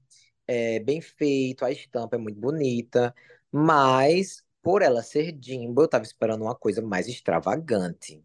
é 0.47 0.79
bem 0.79 1.01
feito, 1.01 1.65
a 1.65 1.71
estampa 1.71 2.15
é 2.15 2.19
muito 2.19 2.39
bonita, 2.39 3.13
mas 3.51 4.43
por 4.61 4.81
ela 4.81 5.03
ser 5.03 5.37
Jimbo, 5.41 5.83
eu 5.83 5.87
tava 5.87 6.03
esperando 6.03 6.43
uma 6.43 6.55
coisa 6.55 6.81
mais 6.81 7.07
extravagante. 7.07 8.23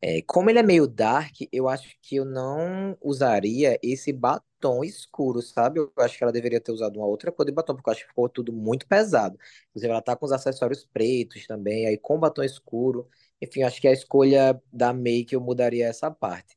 É, 0.00 0.22
como 0.22 0.48
ele 0.48 0.60
é 0.60 0.62
meio 0.62 0.86
dark, 0.86 1.34
eu 1.52 1.68
acho 1.68 1.96
que 2.00 2.16
eu 2.16 2.24
não 2.24 2.96
usaria 3.02 3.78
esse 3.82 4.12
batom 4.12 4.84
escuro, 4.84 5.42
sabe? 5.42 5.80
Eu 5.80 5.92
acho 5.98 6.16
que 6.16 6.22
ela 6.22 6.32
deveria 6.32 6.60
ter 6.60 6.70
usado 6.70 6.98
uma 6.98 7.06
outra 7.06 7.32
cor 7.32 7.44
de 7.44 7.50
batom, 7.52 7.74
porque 7.74 7.90
eu 7.90 7.92
acho 7.92 8.02
que 8.02 8.08
ficou 8.08 8.28
tudo 8.28 8.52
muito 8.52 8.86
pesado. 8.86 9.36
Inclusive, 9.70 9.90
ela 9.92 10.00
tá 10.02 10.14
com 10.14 10.24
os 10.24 10.30
acessórios 10.32 10.84
pretos 10.84 11.46
também, 11.46 11.86
aí 11.86 11.98
com 11.98 12.18
batom 12.18 12.44
escuro. 12.44 13.08
Enfim, 13.42 13.62
acho 13.64 13.80
que 13.80 13.88
a 13.88 13.92
escolha 13.92 14.60
da 14.72 14.92
make 14.92 15.34
eu 15.34 15.40
mudaria 15.40 15.86
essa 15.88 16.10
parte. 16.10 16.56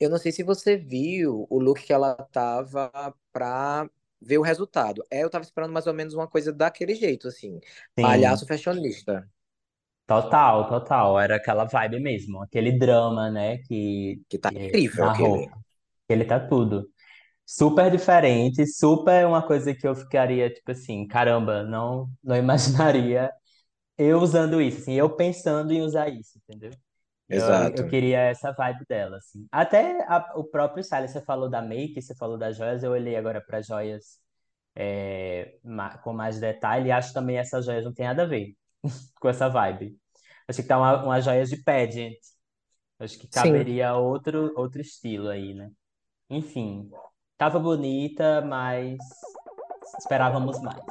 Eu 0.00 0.10
não 0.10 0.18
sei 0.18 0.32
se 0.32 0.42
você 0.42 0.76
viu 0.76 1.46
o 1.50 1.58
look 1.60 1.82
que 1.84 1.92
ela 1.92 2.14
tava 2.32 2.90
pra 3.32 3.88
ver 4.20 4.38
o 4.38 4.42
resultado. 4.42 5.04
É, 5.10 5.22
eu 5.22 5.30
tava 5.30 5.44
esperando 5.44 5.72
mais 5.72 5.86
ou 5.86 5.94
menos 5.94 6.14
uma 6.14 6.26
coisa 6.28 6.52
daquele 6.52 6.94
jeito, 6.94 7.28
assim. 7.28 7.60
Sim, 7.96 8.02
Palhaço 8.02 8.46
fashionista. 8.46 9.28
Total, 10.10 10.68
total. 10.68 11.18
Era 11.20 11.36
aquela 11.36 11.64
vibe 11.64 12.00
mesmo, 12.00 12.42
aquele 12.42 12.72
drama, 12.78 13.30
né? 13.30 13.58
Que, 13.58 14.22
Que 14.28 14.38
tá 14.38 14.50
que 14.50 14.56
incrível 14.56 15.06
aquele. 15.06 15.50
Ele 16.08 16.24
tá 16.24 16.40
tudo. 16.40 16.88
Super 17.46 17.90
diferente, 17.90 18.66
super 18.66 19.26
uma 19.26 19.46
coisa 19.46 19.74
que 19.74 19.86
eu 19.88 19.94
ficaria 19.96 20.50
tipo 20.52 20.72
assim, 20.72 21.06
caramba, 21.08 21.64
não, 21.64 22.08
não 22.24 22.36
imaginaria 22.38 23.32
eu 23.98 24.20
usando 24.20 24.60
isso, 24.62 24.80
assim, 24.82 24.94
eu 24.94 25.10
pensando 25.16 25.72
em 25.72 25.82
usar 25.82 26.08
isso, 26.10 26.38
entendeu? 26.38 26.72
Eu, 27.30 27.44
eu 27.76 27.84
Exato. 27.84 27.86
queria 27.86 28.20
essa 28.20 28.52
vibe 28.52 28.84
dela, 28.88 29.18
assim. 29.18 29.46
Até 29.52 30.02
a- 30.08 30.32
o 30.36 30.44
próprio 30.44 30.82
style, 30.84 31.08
você 31.08 31.20
falou 31.22 31.48
da 31.50 31.62
make, 31.62 32.00
você 32.02 32.14
falou 32.16 32.38
das 32.38 32.56
joias, 32.56 32.82
eu 32.84 32.92
olhei 32.92 33.16
agora 33.16 33.40
para 33.40 33.62
joias 33.62 34.20
é, 34.76 35.58
ma- 35.64 35.98
com 35.98 36.12
mais 36.12 36.40
detalhe 36.40 36.88
e 36.88 36.92
acho 36.92 37.12
também 37.14 37.38
essas 37.38 37.64
joias 37.66 37.84
não 37.84 37.92
tem 37.94 38.06
nada 38.06 38.22
a 38.24 38.26
ver 38.26 38.54
com 39.20 39.28
essa 39.28 39.48
vibe. 39.48 39.98
Acho 40.48 40.62
que 40.62 40.68
tá 40.68 40.78
uma, 40.78 41.20
joias 41.20 41.48
de 41.48 41.62
pageant. 41.62 42.16
Acho 42.98 43.18
que 43.18 43.26
Sim. 43.26 43.30
caberia 43.30 43.94
outro, 43.94 44.52
outro 44.56 44.80
estilo 44.80 45.28
aí, 45.28 45.54
né? 45.54 45.70
Enfim, 46.28 46.90
tava 47.38 47.58
bonita, 47.58 48.42
mas 48.42 48.98
esperávamos 49.98 50.60
mais. 50.60 50.84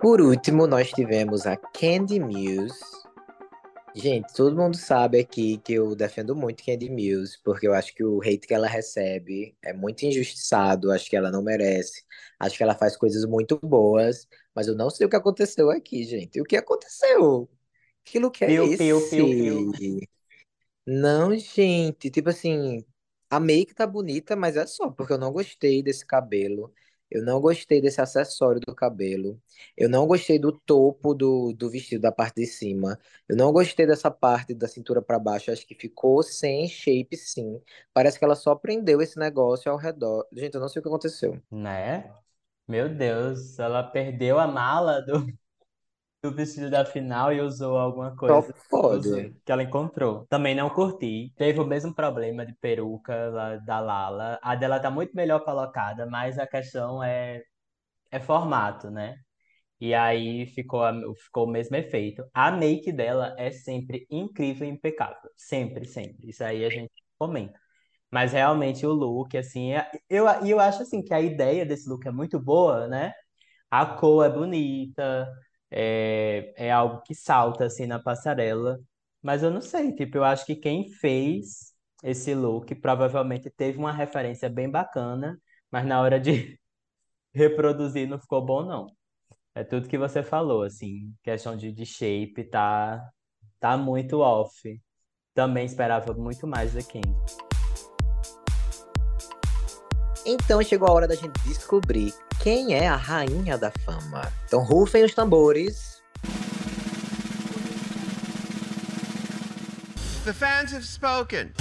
Por 0.00 0.20
último, 0.20 0.66
nós 0.66 0.90
tivemos 0.90 1.46
a 1.46 1.56
Candy 1.56 2.20
Muse. 2.20 2.78
Gente, 3.94 4.34
todo 4.34 4.56
mundo 4.56 4.76
sabe 4.76 5.20
aqui 5.20 5.56
que 5.58 5.72
eu 5.72 5.94
defendo 5.94 6.36
muito 6.36 6.62
Candy 6.62 6.90
Muse, 6.90 7.38
porque 7.42 7.66
eu 7.66 7.72
acho 7.72 7.94
que 7.94 8.04
o 8.04 8.20
hate 8.20 8.46
que 8.46 8.52
ela 8.52 8.66
recebe 8.66 9.56
é 9.62 9.72
muito 9.72 10.02
injustiçado, 10.02 10.90
acho 10.92 11.08
que 11.08 11.16
ela 11.16 11.30
não 11.30 11.42
merece. 11.42 12.02
Acho 12.38 12.56
que 12.56 12.62
ela 12.62 12.74
faz 12.74 12.96
coisas 12.96 13.24
muito 13.24 13.58
boas, 13.62 14.28
mas 14.54 14.66
eu 14.68 14.74
não 14.74 14.90
sei 14.90 15.06
o 15.06 15.10
que 15.10 15.16
aconteceu 15.16 15.70
aqui, 15.70 16.04
gente. 16.04 16.40
O 16.40 16.44
que 16.44 16.56
aconteceu? 16.56 17.48
Que 18.04 18.18
look 18.18 18.42
é 18.42 18.46
Piu, 18.46 18.76
piu, 18.76 19.10
piu, 19.10 19.26
piu. 19.26 19.72
esse? 19.72 20.08
Não, 20.86 21.34
gente, 21.36 22.10
tipo 22.10 22.28
assim, 22.28 22.84
a 23.30 23.40
make 23.40 23.74
tá 23.74 23.86
bonita, 23.86 24.36
mas 24.36 24.56
é 24.56 24.66
só 24.66 24.90
porque 24.90 25.12
eu 25.14 25.18
não 25.18 25.32
gostei 25.32 25.82
desse 25.82 26.04
cabelo. 26.06 26.72
Eu 27.10 27.22
não 27.24 27.40
gostei 27.40 27.80
desse 27.80 28.00
acessório 28.00 28.60
do 28.60 28.74
cabelo. 28.74 29.40
Eu 29.76 29.88
não 29.88 30.06
gostei 30.06 30.38
do 30.38 30.50
topo 30.52 31.14
do, 31.14 31.52
do 31.52 31.70
vestido 31.70 32.02
da 32.02 32.10
parte 32.10 32.36
de 32.40 32.46
cima. 32.46 32.98
Eu 33.28 33.36
não 33.36 33.52
gostei 33.52 33.86
dessa 33.86 34.10
parte 34.10 34.52
da 34.54 34.66
cintura 34.66 35.00
pra 35.00 35.18
baixo. 35.18 35.50
Acho 35.50 35.66
que 35.66 35.74
ficou 35.74 36.22
sem 36.22 36.66
shape, 36.68 37.16
sim. 37.16 37.60
Parece 37.92 38.18
que 38.18 38.24
ela 38.24 38.34
só 38.34 38.54
prendeu 38.56 39.00
esse 39.00 39.18
negócio 39.18 39.70
ao 39.70 39.78
redor. 39.78 40.26
Gente, 40.32 40.54
eu 40.54 40.60
não 40.60 40.68
sei 40.68 40.80
o 40.80 40.82
que 40.82 40.88
aconteceu. 40.88 41.40
Né? 41.50 42.12
Meu 42.66 42.88
Deus, 42.94 43.58
ela 43.58 43.82
perdeu 43.82 44.38
a 44.38 44.46
mala 44.46 45.00
do, 45.02 45.14
do 46.22 46.34
vestido 46.34 46.70
da 46.70 46.84
final 46.84 47.32
e 47.32 47.40
usou 47.40 47.78
alguma 47.78 48.16
Só 48.28 48.42
coisa 48.42 48.54
usou- 48.88 49.30
que 49.44 49.52
ela 49.52 49.62
encontrou. 49.62 50.26
Também 50.28 50.54
não 50.54 50.70
curti. 50.70 51.32
Teve 51.36 51.60
o 51.60 51.66
mesmo 51.66 51.94
problema 51.94 52.44
de 52.46 52.54
peruca 52.54 53.28
lá 53.30 53.56
da 53.56 53.80
Lala. 53.80 54.38
A 54.42 54.54
dela 54.54 54.80
tá 54.80 54.90
muito 54.90 55.14
melhor 55.14 55.40
colocada, 55.44 56.06
mas 56.06 56.38
a 56.38 56.46
questão 56.46 57.02
é, 57.02 57.42
é 58.10 58.20
formato, 58.20 58.90
né? 58.90 59.16
E 59.80 59.94
aí 59.94 60.46
ficou, 60.46 60.82
ficou 61.16 61.46
o 61.46 61.50
mesmo 61.50 61.76
efeito. 61.76 62.24
A 62.34 62.50
make 62.52 62.92
dela 62.92 63.34
é 63.38 63.50
sempre 63.52 64.06
incrível 64.10 64.66
e 64.68 64.70
impecável. 64.70 65.30
Sempre, 65.36 65.86
sempre. 65.86 66.30
Isso 66.30 66.44
aí 66.44 66.64
a 66.64 66.70
gente 66.70 66.92
comenta. 67.18 67.60
Mas 68.14 68.32
realmente 68.32 68.86
o 68.86 68.92
look, 68.92 69.36
assim, 69.36 69.72
é- 69.72 69.90
eu, 70.08 70.26
eu 70.46 70.60
acho 70.60 70.82
assim 70.82 71.02
que 71.02 71.12
a 71.12 71.20
ideia 71.20 71.66
desse 71.66 71.88
look 71.88 72.06
é 72.06 72.12
muito 72.12 72.38
boa, 72.38 72.86
né? 72.86 73.12
A 73.70 73.84
cor 73.86 74.24
é 74.24 74.30
bonita, 74.30 75.28
é, 75.70 76.54
é 76.56 76.70
algo 76.72 77.02
que 77.02 77.12
salta 77.14 77.64
assim 77.66 77.86
na 77.86 77.98
passarela. 78.00 78.78
Mas 79.22 79.42
eu 79.42 79.50
não 79.50 79.60
sei, 79.60 79.92
tipo, 79.94 80.18
eu 80.18 80.24
acho 80.24 80.46
que 80.46 80.54
quem 80.56 80.88
fez 80.90 81.74
esse 82.04 82.34
look 82.36 82.72
provavelmente 82.76 83.50
teve 83.50 83.78
uma 83.78 83.92
referência 83.92 84.48
bem 84.48 84.70
bacana, 84.70 85.36
mas 85.70 85.84
na 85.86 86.00
hora 86.00 86.20
de 86.20 86.56
reproduzir 87.34 88.08
não 88.08 88.20
ficou 88.20 88.44
bom, 88.46 88.64
não. 88.64 88.86
É 89.54 89.64
tudo 89.64 89.88
que 89.88 89.98
você 89.98 90.22
falou, 90.22 90.62
assim, 90.64 91.14
questão 91.22 91.56
de, 91.56 91.72
de 91.72 91.86
shape 91.86 92.44
tá, 92.44 93.10
tá 93.60 93.76
muito 93.78 94.20
off. 94.20 94.80
Também 95.34 95.66
esperava 95.66 96.14
muito 96.14 96.46
mais 96.46 96.74
da 96.74 96.82
Kim. 96.82 97.02
Então 100.26 100.62
chegou 100.62 100.88
a 100.88 100.92
hora 100.92 101.06
da 101.06 101.14
gente 101.14 101.38
descobrir 101.44 102.14
quem 102.40 102.74
é 102.74 102.88
a 102.88 102.96
rainha 102.96 103.58
da 103.58 103.70
fama. 103.84 104.32
Então 104.46 104.60
rufem 104.64 105.04
os 105.04 105.14
tambores. 105.14 106.02
The 110.24 110.32
fans 110.32 110.72
have 110.72 110.86
spoken, 110.86 111.52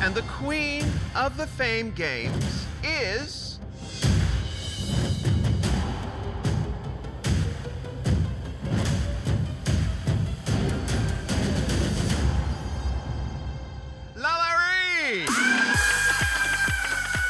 and 0.00 0.14
the 0.14 0.22
queen 0.40 0.84
of 1.14 1.36
the 1.36 1.46
Fame 1.46 1.90
Games 1.90 2.66
is. 2.82 3.43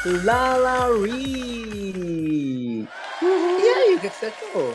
Lala 0.06 0.88
Ree! 1.00 2.86
E 3.22 3.68
aí, 3.68 3.94
o 3.94 4.00
que 4.00 4.10
que 4.10 4.14
você 4.14 4.26
achou? 4.26 4.74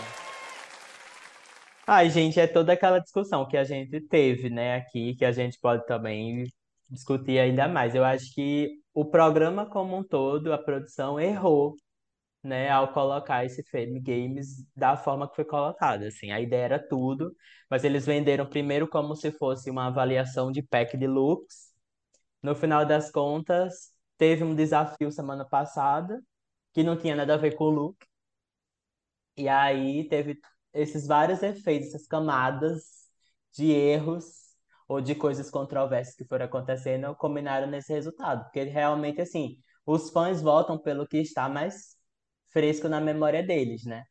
Ai, 1.86 2.10
gente, 2.10 2.40
é 2.40 2.48
toda 2.48 2.74
aquela 2.74 2.98
discussão 2.98 3.48
que 3.48 3.56
a 3.56 3.64
gente 3.64 4.02
teve, 4.02 4.50
né, 4.50 4.78
aqui, 4.78 5.16
que 5.16 5.24
a 5.24 5.32
gente 5.32 5.60
pode 5.60 5.86
também 5.86 6.46
discutir 6.90 7.38
ainda 7.38 7.68
mais. 7.68 7.94
Eu 7.94 8.04
acho 8.04 8.34
que 8.34 8.70
o 8.92 9.06
programa 9.06 9.68
como 9.68 9.98
um 9.98 10.04
todo, 10.04 10.52
a 10.52 10.58
produção 10.58 11.20
errou, 11.20 11.76
né, 12.44 12.70
ao 12.72 12.92
colocar 12.92 13.46
esse 13.46 13.64
Fame 13.70 14.00
Games 14.00 14.66
da 14.76 14.98
forma 14.98 15.30
que 15.30 15.36
foi 15.36 15.46
colocado, 15.46 16.04
assim. 16.06 16.32
A 16.32 16.42
ideia 16.42 16.64
era 16.64 16.80
tudo, 16.88 17.32
mas 17.70 17.84
eles 17.84 18.04
venderam 18.06 18.48
primeiro 18.48 18.88
como 18.88 19.16
se 19.16 19.32
fosse 19.32 19.70
uma 19.70 19.88
avaliação 19.88 20.52
de 20.52 20.64
pack 20.64 20.98
de 20.98 21.06
looks. 21.06 21.70
No 22.42 22.56
final 22.56 22.86
das 22.86 23.12
contas, 23.12 23.92
teve 24.20 24.44
um 24.44 24.56
desafio 24.56 25.12
semana 25.12 25.46
passada, 25.46 26.22
que 26.74 26.84
não 26.84 26.98
tinha 26.98 27.16
nada 27.16 27.36
a 27.36 27.38
ver 27.38 27.56
com 27.56 27.66
o 27.66 27.70
look. 27.72 27.98
E 29.38 29.48
aí 29.48 30.08
teve 30.10 30.40
esses 30.74 31.08
vários 31.08 31.42
efeitos, 31.42 31.90
essas 31.90 32.08
camadas 32.08 33.08
de 33.54 33.72
erros 33.72 34.26
ou 34.88 35.02
de 35.02 35.16
coisas 35.16 35.50
controversas 35.50 36.16
que 36.16 36.26
foram 36.26 36.46
acontecendo, 36.46 37.16
combinaram 37.16 37.68
nesse 37.68 37.94
resultado. 37.94 38.44
Porque 38.44 38.64
realmente, 38.64 39.22
assim, 39.22 39.58
os 39.86 40.10
fãs 40.12 40.42
votam 40.42 40.78
pelo 40.78 41.08
que 41.08 41.18
está 41.18 41.48
mais 41.50 41.96
fresco 42.52 42.90
na 42.90 43.00
memória 43.02 43.44
deles, 43.44 43.86
né? 43.86 44.04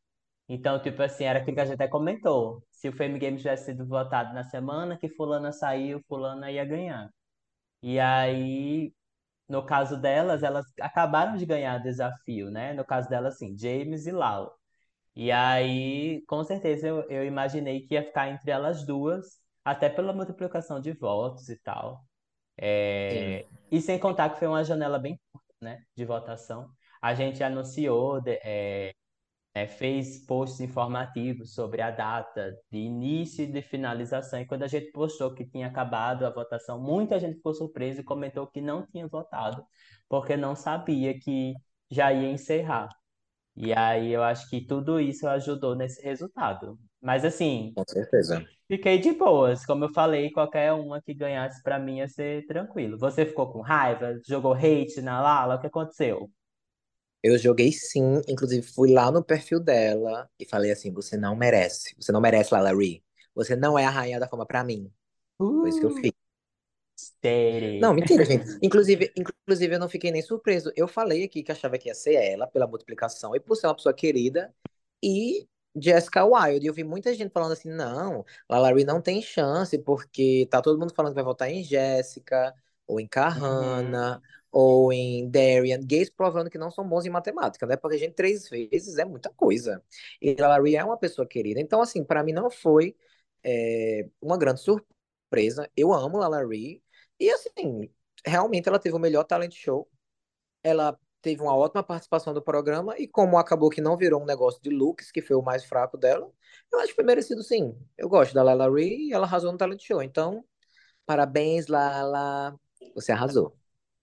Então, 0.48 0.80
tipo 0.82 1.02
assim, 1.02 1.24
era 1.24 1.40
aquilo 1.40 1.56
que 1.56 1.60
a 1.62 1.64
gente 1.66 1.74
até 1.74 1.88
comentou. 1.88 2.64
Se 2.70 2.88
o 2.88 2.92
Fame 2.92 3.18
Games 3.18 3.42
tivesse 3.42 3.66
sido 3.66 3.86
votado 3.86 4.34
na 4.34 4.44
semana 4.44 4.98
que 4.98 5.08
fulana 5.10 5.52
saiu, 5.52 6.00
fulana 6.08 6.50
ia 6.50 6.64
ganhar. 6.64 7.10
E 7.82 7.98
aí, 8.00 8.92
no 9.48 9.64
caso 9.64 9.96
delas, 10.00 10.42
elas 10.42 10.66
acabaram 10.80 11.36
de 11.36 11.46
ganhar 11.46 11.78
desafio, 11.78 12.50
né? 12.50 12.72
No 12.74 12.84
caso 12.84 13.08
delas, 13.08 13.34
assim, 13.36 13.56
James 13.58 14.06
e 14.06 14.12
Lalo. 14.12 14.52
E 15.16 15.32
aí, 15.32 16.22
com 16.26 16.44
certeza, 16.44 16.86
eu, 16.88 17.02
eu 17.10 17.24
imaginei 17.26 17.86
que 17.86 17.94
ia 17.94 18.04
ficar 18.04 18.28
entre 18.30 18.50
elas 18.50 18.86
duas, 18.86 19.40
até 19.64 19.88
pela 19.88 20.12
multiplicação 20.12 20.80
de 20.80 20.92
votos 20.92 21.48
e 21.48 21.56
tal. 21.58 22.04
É, 22.56 23.46
E 23.70 23.80
sem 23.80 23.98
contar 23.98 24.30
que 24.30 24.38
foi 24.38 24.48
uma 24.48 24.64
janela 24.64 24.98
bem 24.98 25.20
curta, 25.32 25.54
né, 25.60 25.82
de 25.96 26.04
votação. 26.04 26.70
A 27.02 27.14
gente 27.14 27.42
anunciou, 27.42 28.20
de- 28.20 28.40
é, 28.44 28.92
é, 29.54 29.66
fez 29.66 30.24
posts 30.26 30.60
informativos 30.60 31.54
sobre 31.54 31.82
a 31.82 31.90
data 31.90 32.54
de 32.70 32.78
início 32.78 33.44
e 33.44 33.46
de 33.52 33.62
finalização. 33.62 34.40
E 34.40 34.46
quando 34.46 34.62
a 34.62 34.68
gente 34.68 34.90
postou 34.92 35.34
que 35.34 35.44
tinha 35.46 35.66
acabado 35.66 36.24
a 36.26 36.30
votação, 36.30 36.80
muita 36.80 37.18
gente 37.18 37.36
ficou 37.36 37.54
surpresa 37.54 38.00
e 38.00 38.04
comentou 38.04 38.46
que 38.46 38.60
não 38.60 38.86
tinha 38.86 39.06
votado, 39.08 39.64
porque 40.08 40.36
não 40.36 40.54
sabia 40.54 41.18
que 41.18 41.54
já 41.90 42.12
ia 42.12 42.30
encerrar. 42.30 42.88
E 43.56 43.72
aí 43.74 44.12
eu 44.12 44.22
acho 44.22 44.48
que 44.48 44.64
tudo 44.66 45.00
isso 45.00 45.26
ajudou 45.28 45.74
nesse 45.76 46.02
resultado. 46.02 46.78
Mas 47.00 47.24
assim, 47.24 47.74
Com 47.74 47.84
certeza. 47.86 48.44
fiquei 48.68 48.98
de 48.98 49.12
boas. 49.12 49.64
Como 49.66 49.84
eu 49.84 49.92
falei, 49.92 50.30
qualquer 50.30 50.72
uma 50.72 51.00
que 51.02 51.14
ganhasse 51.14 51.62
pra 51.62 51.78
mim 51.78 51.98
ia 51.98 52.08
ser 52.08 52.46
tranquilo. 52.46 52.98
Você 52.98 53.26
ficou 53.26 53.52
com 53.52 53.60
raiva? 53.60 54.18
Jogou 54.26 54.54
hate 54.54 55.00
na 55.02 55.20
Lala? 55.20 55.56
O 55.56 55.60
que 55.60 55.66
aconteceu? 55.66 56.30
Eu 57.22 57.36
joguei 57.38 57.72
sim, 57.72 58.20
inclusive 58.28 58.62
fui 58.66 58.92
lá 58.92 59.10
no 59.10 59.24
perfil 59.24 59.60
dela 59.60 60.30
e 60.38 60.44
falei 60.46 60.70
assim: 60.70 60.92
você 60.92 61.16
não 61.16 61.36
merece. 61.36 61.94
Você 61.98 62.12
não 62.12 62.20
merece, 62.20 62.54
Lala 62.54 62.74
Ree. 62.74 63.02
Você 63.34 63.56
não 63.56 63.78
é 63.78 63.84
a 63.84 63.90
rainha 63.90 64.20
da 64.20 64.28
fama 64.28 64.46
pra 64.46 64.64
mim. 64.64 64.92
Foi 65.60 65.70
isso 65.70 65.80
que 65.80 65.86
eu 65.86 65.90
Uh, 65.90 66.00
fiz. 66.00 66.12
sério. 66.96 67.80
Não, 67.80 67.94
mentira, 67.94 68.24
gente. 68.24 68.46
Inclusive, 68.62 69.12
inclusive, 69.16 69.74
eu 69.74 69.78
não 69.78 69.88
fiquei 69.88 70.10
nem 70.10 70.22
surpreso. 70.22 70.72
Eu 70.76 70.88
falei 70.88 71.24
aqui 71.24 71.42
que 71.42 71.52
achava 71.52 71.78
que 71.78 71.88
ia 71.88 71.94
ser 71.94 72.14
ela, 72.14 72.46
pela 72.46 72.66
multiplicação, 72.66 73.34
e 73.34 73.40
por 73.40 73.56
ser 73.56 73.66
uma 73.66 73.74
pessoa 73.74 73.94
querida, 73.94 74.54
e 75.02 75.48
Jessica 75.80 76.24
Wilde. 76.24 76.66
E 76.66 76.68
eu 76.68 76.74
vi 76.74 76.84
muita 76.84 77.14
gente 77.14 77.32
falando 77.32 77.52
assim: 77.52 77.70
não, 77.70 78.24
Lalari 78.48 78.84
não 78.84 79.00
tem 79.00 79.22
chance, 79.22 79.78
porque 79.78 80.46
tá 80.50 80.60
todo 80.60 80.78
mundo 80.78 80.94
falando 80.94 81.12
que 81.12 81.16
vai 81.16 81.24
votar 81.24 81.50
em 81.50 81.62
Jessica, 81.62 82.54
ou 82.86 82.98
em 83.00 83.08
Uhum. 83.36 84.20
Ou 84.50 84.92
em 84.92 85.30
Darian. 85.30 85.80
Gays 85.80 86.10
provando 86.10 86.50
que 86.50 86.58
não 86.58 86.70
são 86.70 86.88
bons 86.88 87.06
em 87.06 87.10
matemática, 87.10 87.66
né? 87.66 87.76
Porque 87.76 87.96
a 87.96 87.98
gente 87.98 88.14
três 88.14 88.48
vezes 88.48 88.98
é 88.98 89.04
muita 89.04 89.30
coisa. 89.30 89.82
E 90.20 90.34
Lalari 90.34 90.76
é 90.76 90.84
uma 90.84 90.96
pessoa 90.98 91.26
querida. 91.26 91.60
Então, 91.60 91.80
assim, 91.82 92.04
pra 92.04 92.22
mim 92.24 92.32
não 92.32 92.50
foi 92.50 92.96
é, 93.44 94.08
uma 94.20 94.38
grande 94.38 94.60
surpresa. 94.60 95.70
Eu 95.76 95.92
amo 95.92 96.18
Lalari. 96.18 96.82
E 97.20 97.30
assim, 97.30 97.90
realmente 98.26 98.68
ela 98.68 98.78
teve 98.78 98.96
o 98.96 98.98
melhor 98.98 99.24
talent 99.24 99.54
show. 99.54 99.88
Ela 100.62 100.98
teve 101.22 101.42
uma 101.42 101.56
ótima 101.56 101.82
participação 101.82 102.32
do 102.32 102.42
programa 102.42 102.94
e 102.98 103.06
como 103.08 103.38
acabou 103.38 103.70
que 103.70 103.80
não 103.80 103.96
virou 103.96 104.22
um 104.22 104.26
negócio 104.26 104.62
de 104.62 104.70
looks, 104.70 105.10
que 105.10 105.22
foi 105.22 105.36
o 105.36 105.42
mais 105.42 105.64
fraco 105.64 105.96
dela, 105.96 106.30
eu 106.72 106.78
acho 106.80 106.88
que 106.88 106.94
foi 106.94 107.04
merecido 107.04 107.42
sim. 107.42 107.76
Eu 107.96 108.08
gosto 108.08 108.34
da 108.34 108.68
Ree 108.68 109.08
e 109.08 109.12
ela 109.12 109.26
arrasou 109.26 109.52
no 109.52 109.58
talent 109.58 109.82
show. 109.82 110.02
Então, 110.02 110.44
parabéns, 111.06 111.66
Lala. 111.68 112.58
Você 112.94 113.12
arrasou. 113.12 113.57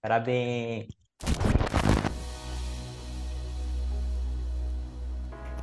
Parabéns. 0.06 0.86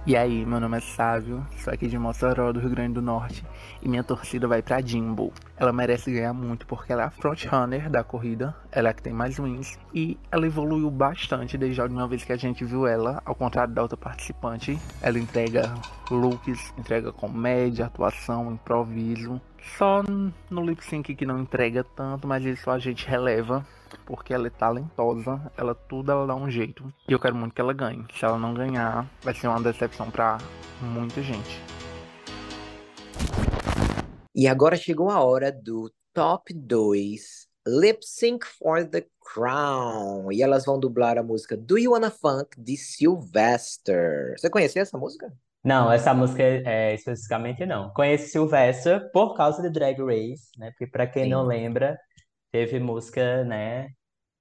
E 0.05 0.17
aí, 0.17 0.45
meu 0.45 0.59
nome 0.59 0.79
é 0.79 0.81
Sávio, 0.81 1.47
sou 1.59 1.73
aqui 1.73 1.87
de 1.87 1.97
Mossoró, 1.97 2.51
do 2.51 2.59
Rio 2.59 2.71
Grande 2.71 2.95
do 2.95 3.01
Norte, 3.01 3.47
e 3.81 3.89
minha 3.89 4.03
torcida 4.03 4.49
vai 4.49 4.61
pra 4.61 4.81
Jimbo. 4.81 5.33
Ela 5.57 5.73
merece 5.73 6.13
ganhar 6.13 6.33
muito 6.33 6.67
porque 6.67 6.93
ela 6.93 7.03
é 7.03 7.05
a 7.05 7.11
frontrunner 7.11 7.89
da 7.89 8.03
corrida, 8.03 8.53
ela 8.73 8.89
é 8.89 8.91
a 8.91 8.95
que 8.95 9.03
tem 9.05 9.13
mais 9.13 9.39
wins, 9.39 9.79
e 9.95 10.19
ela 10.29 10.45
evoluiu 10.45 10.91
bastante 10.91 11.57
desde 11.57 11.81
a 11.81 11.85
última 11.85 12.09
vez 12.09 12.25
que 12.25 12.33
a 12.33 12.37
gente 12.37 12.65
viu 12.65 12.85
ela, 12.85 13.23
ao 13.25 13.37
contrário 13.37 13.73
da 13.73 13.83
outra 13.83 13.97
participante. 13.97 14.77
Ela 15.01 15.21
entrega 15.21 15.73
looks, 16.11 16.75
entrega 16.77 17.13
comédia, 17.13 17.87
atuação, 17.87 18.51
improviso. 18.51 19.41
Só 19.79 20.03
no 20.51 20.67
lip 20.67 20.85
sync 20.85 21.15
que 21.15 21.25
não 21.25 21.39
entrega 21.39 21.85
tanto, 21.85 22.27
mas 22.27 22.45
isso 22.45 22.69
a 22.69 22.81
gente 22.81 23.07
releva 23.07 23.65
porque 23.99 24.33
ela 24.35 24.47
é 24.47 24.51
talentosa, 24.51 25.41
ela 25.57 25.75
tudo 25.75 26.11
ela 26.13 26.27
dá 26.27 26.35
um 26.35 26.51
jeito. 26.51 26.93
E 27.09 27.13
eu 27.13 27.21
quero 27.21 27.35
muito 27.35 27.55
que 27.55 27.61
ela 27.61 27.73
ganhe. 27.73 28.05
Se 28.15 28.25
ela 28.25 28.39
não 28.39 28.55
ganhar, 28.55 29.07
vai 29.23 29.35
ser 29.35 29.49
uma 29.49 29.61
decepção 29.61 30.11
pra 30.11 30.39
muita 30.81 31.23
gente. 31.23 31.61
E 34.35 34.49
agora 34.49 34.77
chegou 34.77 35.11
a 35.11 35.23
hora 35.23 35.53
do 35.53 35.93
top 36.13 36.53
2 36.55 37.49
Lip 37.67 38.05
Sync 38.05 38.45
for 38.45 38.85
the 38.85 39.07
Crown. 39.33 40.33
E 40.33 40.43
elas 40.43 40.65
vão 40.65 40.81
dublar 40.81 41.17
a 41.17 41.23
música 41.23 41.57
Do 41.57 41.79
You 41.79 41.93
Wanna 41.93 42.11
Funk 42.11 42.61
de 42.61 42.77
Sylvester. 42.77 44.35
Você 44.37 44.51
conhecia 44.51 44.83
essa 44.83 44.99
música? 44.99 45.33
Não, 45.65 45.93
essa 45.93 46.13
música 46.13 46.43
é, 46.43 46.93
especificamente 46.93 47.65
não. 47.65 47.91
Conheci 47.91 48.31
Sylvester 48.31 49.11
por 49.13 49.35
causa 49.35 49.63
de 49.63 49.71
Drag 49.71 49.97
Race, 50.01 50.49
né? 50.59 50.71
Porque 50.71 50.89
pra 50.89 51.07
quem 51.07 51.29
não 51.29 51.43
Sim. 51.43 51.49
lembra, 51.49 51.97
teve 52.53 52.79
música, 52.81 53.45
né, 53.45 53.89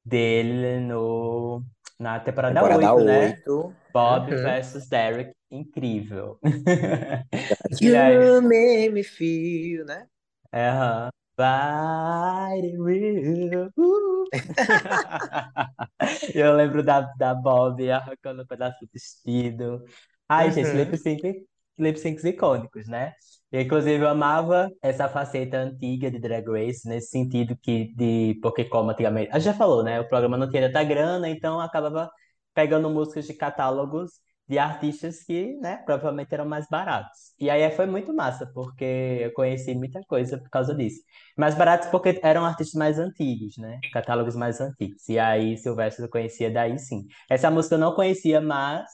dele 0.06 0.80
no 0.82 1.64
na 2.00 2.20
temporada 2.20 2.54
Temporada 2.54 2.68
8, 2.68 3.04
né? 3.04 3.04
8. 3.04 3.76
Bob 3.94 4.30
Uhum. 4.30 4.36
versus 4.36 4.88
Derek, 4.90 5.34
incrível. 5.52 6.40
E 7.82 7.96
aí, 7.96 8.18
You 8.20 8.42
made 8.42 8.94
me 8.94 9.04
feel, 9.04 9.86
né? 9.86 10.08
aham. 10.54 11.12
Fighting 11.38 12.84
real. 12.86 13.70
Uh. 13.78 14.26
Eu 16.34 16.54
lembro 16.56 16.84
da, 16.84 17.02
da 17.02 17.34
Bob 17.36 17.90
arrancando 17.92 18.44
um 18.44 18.46
pedaço 18.48 18.80
do 18.86 18.90
vestido. 18.92 19.84
Ai, 20.28 20.52
gente, 20.52 20.70
Uhum. 20.72 20.76
lip 20.76 20.98
sync, 20.98 21.46
lip 21.78 21.98
syncs 22.00 22.24
icônicos, 22.24 22.88
né? 22.88 23.14
Inclusive, 23.54 24.04
eu 24.04 24.08
amava 24.10 24.70
essa 24.82 25.10
faceta 25.10 25.58
antiga 25.58 26.10
de 26.10 26.20
Drag 26.20 26.46
Race, 26.50 26.88
nesse 26.88 27.10
sentido 27.10 27.58
que, 27.62 27.94
de, 27.96 28.40
porque 28.42 28.64
como 28.66 28.92
antigamente, 28.92 29.30
a 29.32 29.40
gente 29.40 29.46
já 29.46 29.54
falou, 29.54 29.84
né? 29.84 30.00
O 30.00 30.08
programa 30.08 30.38
não 30.38 30.50
tinha 30.50 30.68
tanta 30.68 30.84
grana, 30.84 31.30
então 31.30 31.60
acabava 31.60 32.10
pegando 32.54 32.90
músicas 32.90 33.26
de 33.28 33.34
catálogos 33.34 34.12
de 34.48 34.58
artistas 34.60 35.24
que, 35.24 35.54
né, 35.62 35.78
provavelmente 35.86 36.34
eram 36.34 36.46
mais 36.46 36.68
baratos. 36.70 37.34
E 37.40 37.50
aí 37.50 37.70
foi 37.72 37.86
muito 37.86 38.14
massa, 38.14 38.46
porque 38.54 38.84
eu 39.22 39.34
conheci 39.34 39.74
muita 39.74 40.02
coisa 40.08 40.38
por 40.38 40.50
causa 40.50 40.76
disso. 40.76 41.02
Mais 41.38 41.56
baratos 41.56 41.88
porque 41.90 42.20
eram 42.24 42.46
artistas 42.46 42.78
mais 42.78 43.00
antigos, 43.00 43.58
né? 43.58 43.80
Catálogos 43.94 44.36
mais 44.36 44.60
antigos. 44.60 45.08
E 45.10 45.18
aí 45.20 45.58
Silvestre 45.58 46.04
eu 46.06 46.10
conhecia 46.10 46.52
daí 46.52 46.78
sim. 46.80 47.06
Essa 47.30 47.50
música 47.50 47.76
eu 47.76 47.80
não 47.80 47.96
conhecia, 47.96 48.42
mas 48.42 48.90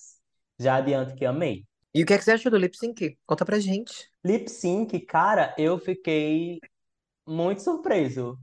já 0.59 0.75
adianto 0.77 1.15
que 1.15 1.25
amei. 1.25 1.66
E 1.97 2.03
o 2.03 2.05
que 2.05 2.13
é 2.13 2.17
que 2.19 2.23
você 2.23 2.33
achou 2.33 2.51
do 2.51 2.59
lip 2.59 2.77
sync? 2.77 3.17
Conta 3.25 3.43
pra 3.43 3.59
gente. 3.59 4.07
Lip 4.23 4.51
sync, 4.51 4.99
cara, 4.99 5.55
eu 5.57 5.79
fiquei 5.79 6.59
muito 7.25 7.63
surpreso. 7.63 8.37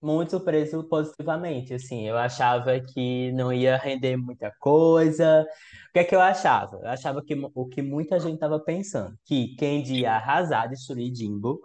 Muito 0.00 0.30
surpreso 0.30 0.84
positivamente, 0.84 1.74
assim. 1.74 2.06
Eu 2.06 2.16
achava 2.16 2.78
que 2.80 3.32
não 3.32 3.52
ia 3.52 3.76
render 3.76 4.16
muita 4.16 4.52
coisa. 4.60 5.42
O 5.88 5.92
que 5.92 5.98
é 5.98 6.04
que 6.04 6.14
eu 6.14 6.20
achava? 6.20 6.76
Eu 6.76 6.90
achava 6.90 7.24
que 7.24 7.34
o 7.52 7.66
que 7.66 7.82
muita 7.82 8.20
gente 8.20 8.34
estava 8.34 8.60
pensando, 8.60 9.18
que 9.24 9.56
Candy 9.56 10.02
ia 10.02 10.12
arrasar, 10.12 10.68
destruir 10.68 11.12
Jimbo, 11.12 11.60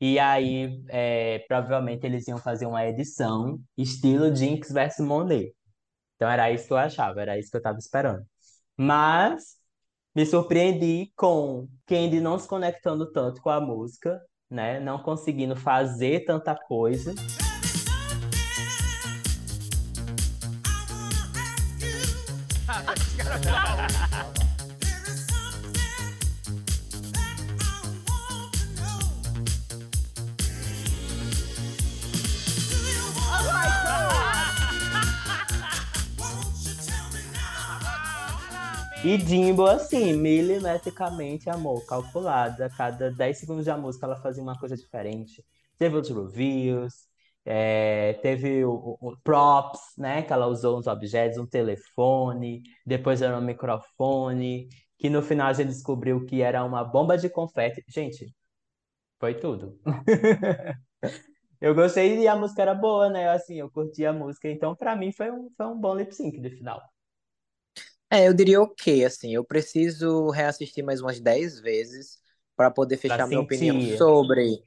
e 0.00 0.20
aí 0.20 0.84
é, 0.88 1.40
provavelmente 1.48 2.06
eles 2.06 2.28
iam 2.28 2.38
fazer 2.38 2.66
uma 2.66 2.86
edição 2.86 3.60
estilo 3.76 4.32
Jinx 4.32 4.70
versus 4.70 5.04
Monet. 5.04 5.52
Então 6.16 6.30
era 6.30 6.52
isso 6.52 6.68
que 6.68 6.72
eu 6.72 6.78
achava, 6.78 7.20
era 7.20 7.36
isso 7.36 7.50
que 7.50 7.56
eu 7.56 7.60
estava 7.60 7.78
esperando. 7.78 8.24
Mas 8.76 9.59
me 10.14 10.26
surpreendi 10.26 11.12
com 11.16 11.68
Candy 11.86 12.20
não 12.20 12.38
se 12.38 12.48
conectando 12.48 13.10
tanto 13.12 13.40
com 13.40 13.50
a 13.50 13.60
música, 13.60 14.20
né? 14.50 14.80
Não 14.80 15.02
conseguindo 15.02 15.54
fazer 15.54 16.24
tanta 16.24 16.54
coisa. 16.54 17.14
E 39.02 39.18
Jimbo, 39.18 39.64
assim, 39.66 40.12
milimetricamente, 40.12 41.48
amor, 41.48 41.84
calculada. 41.86 42.68
Cada 42.76 43.10
10 43.10 43.38
segundos 43.38 43.64
da 43.64 43.76
música 43.76 44.04
ela 44.06 44.16
fazia 44.20 44.42
uma 44.42 44.58
coisa 44.58 44.76
diferente. 44.76 45.42
Teve 45.78 45.96
os 45.96 46.08
reviews, 46.10 46.92
é, 47.44 48.14
teve 48.22 48.62
o, 48.64 48.98
o- 49.00 49.16
props, 49.24 49.80
né? 49.96 50.22
Que 50.22 50.32
ela 50.32 50.46
usou 50.46 50.78
uns 50.78 50.86
objetos, 50.86 51.38
um 51.38 51.46
telefone, 51.46 52.62
depois 52.84 53.22
era 53.22 53.38
um 53.38 53.40
microfone, 53.40 54.68
que 54.98 55.08
no 55.08 55.22
final 55.22 55.48
a 55.48 55.52
gente 55.54 55.68
descobriu 55.68 56.26
que 56.26 56.42
era 56.42 56.62
uma 56.64 56.84
bomba 56.84 57.16
de 57.16 57.30
confete. 57.30 57.82
Gente, 57.88 58.34
foi 59.20 59.34
tudo. 59.34 59.80
Eu 61.60 61.74
gostei 61.74 62.18
e 62.20 62.28
a 62.28 62.36
música 62.36 62.62
era 62.62 62.74
boa, 62.74 63.08
né? 63.10 63.28
Assim, 63.30 63.56
eu 63.56 63.70
curti 63.70 64.04
a 64.06 64.12
música, 64.12 64.48
então 64.50 64.74
pra 64.76 64.96
mim 64.96 65.12
foi 65.12 65.30
um, 65.30 65.50
foi 65.56 65.66
um 65.66 65.78
bom 65.80 65.94
lip 65.94 66.12
sync 66.14 66.38
de 66.40 66.50
final. 66.50 66.80
É, 68.10 68.26
eu 68.28 68.34
diria 68.34 68.60
ok, 68.60 69.04
assim, 69.04 69.34
eu 69.34 69.44
preciso 69.44 70.30
reassistir 70.30 70.84
mais 70.84 71.00
umas 71.00 71.20
10 71.20 71.60
vezes 71.60 72.18
para 72.56 72.70
poder 72.70 72.96
Pra 73.06 73.18
fechar 73.18 73.26
minha 73.26 73.40
opinião 73.40 73.80
sentir. 73.80 73.80
sobre. 73.80 74.62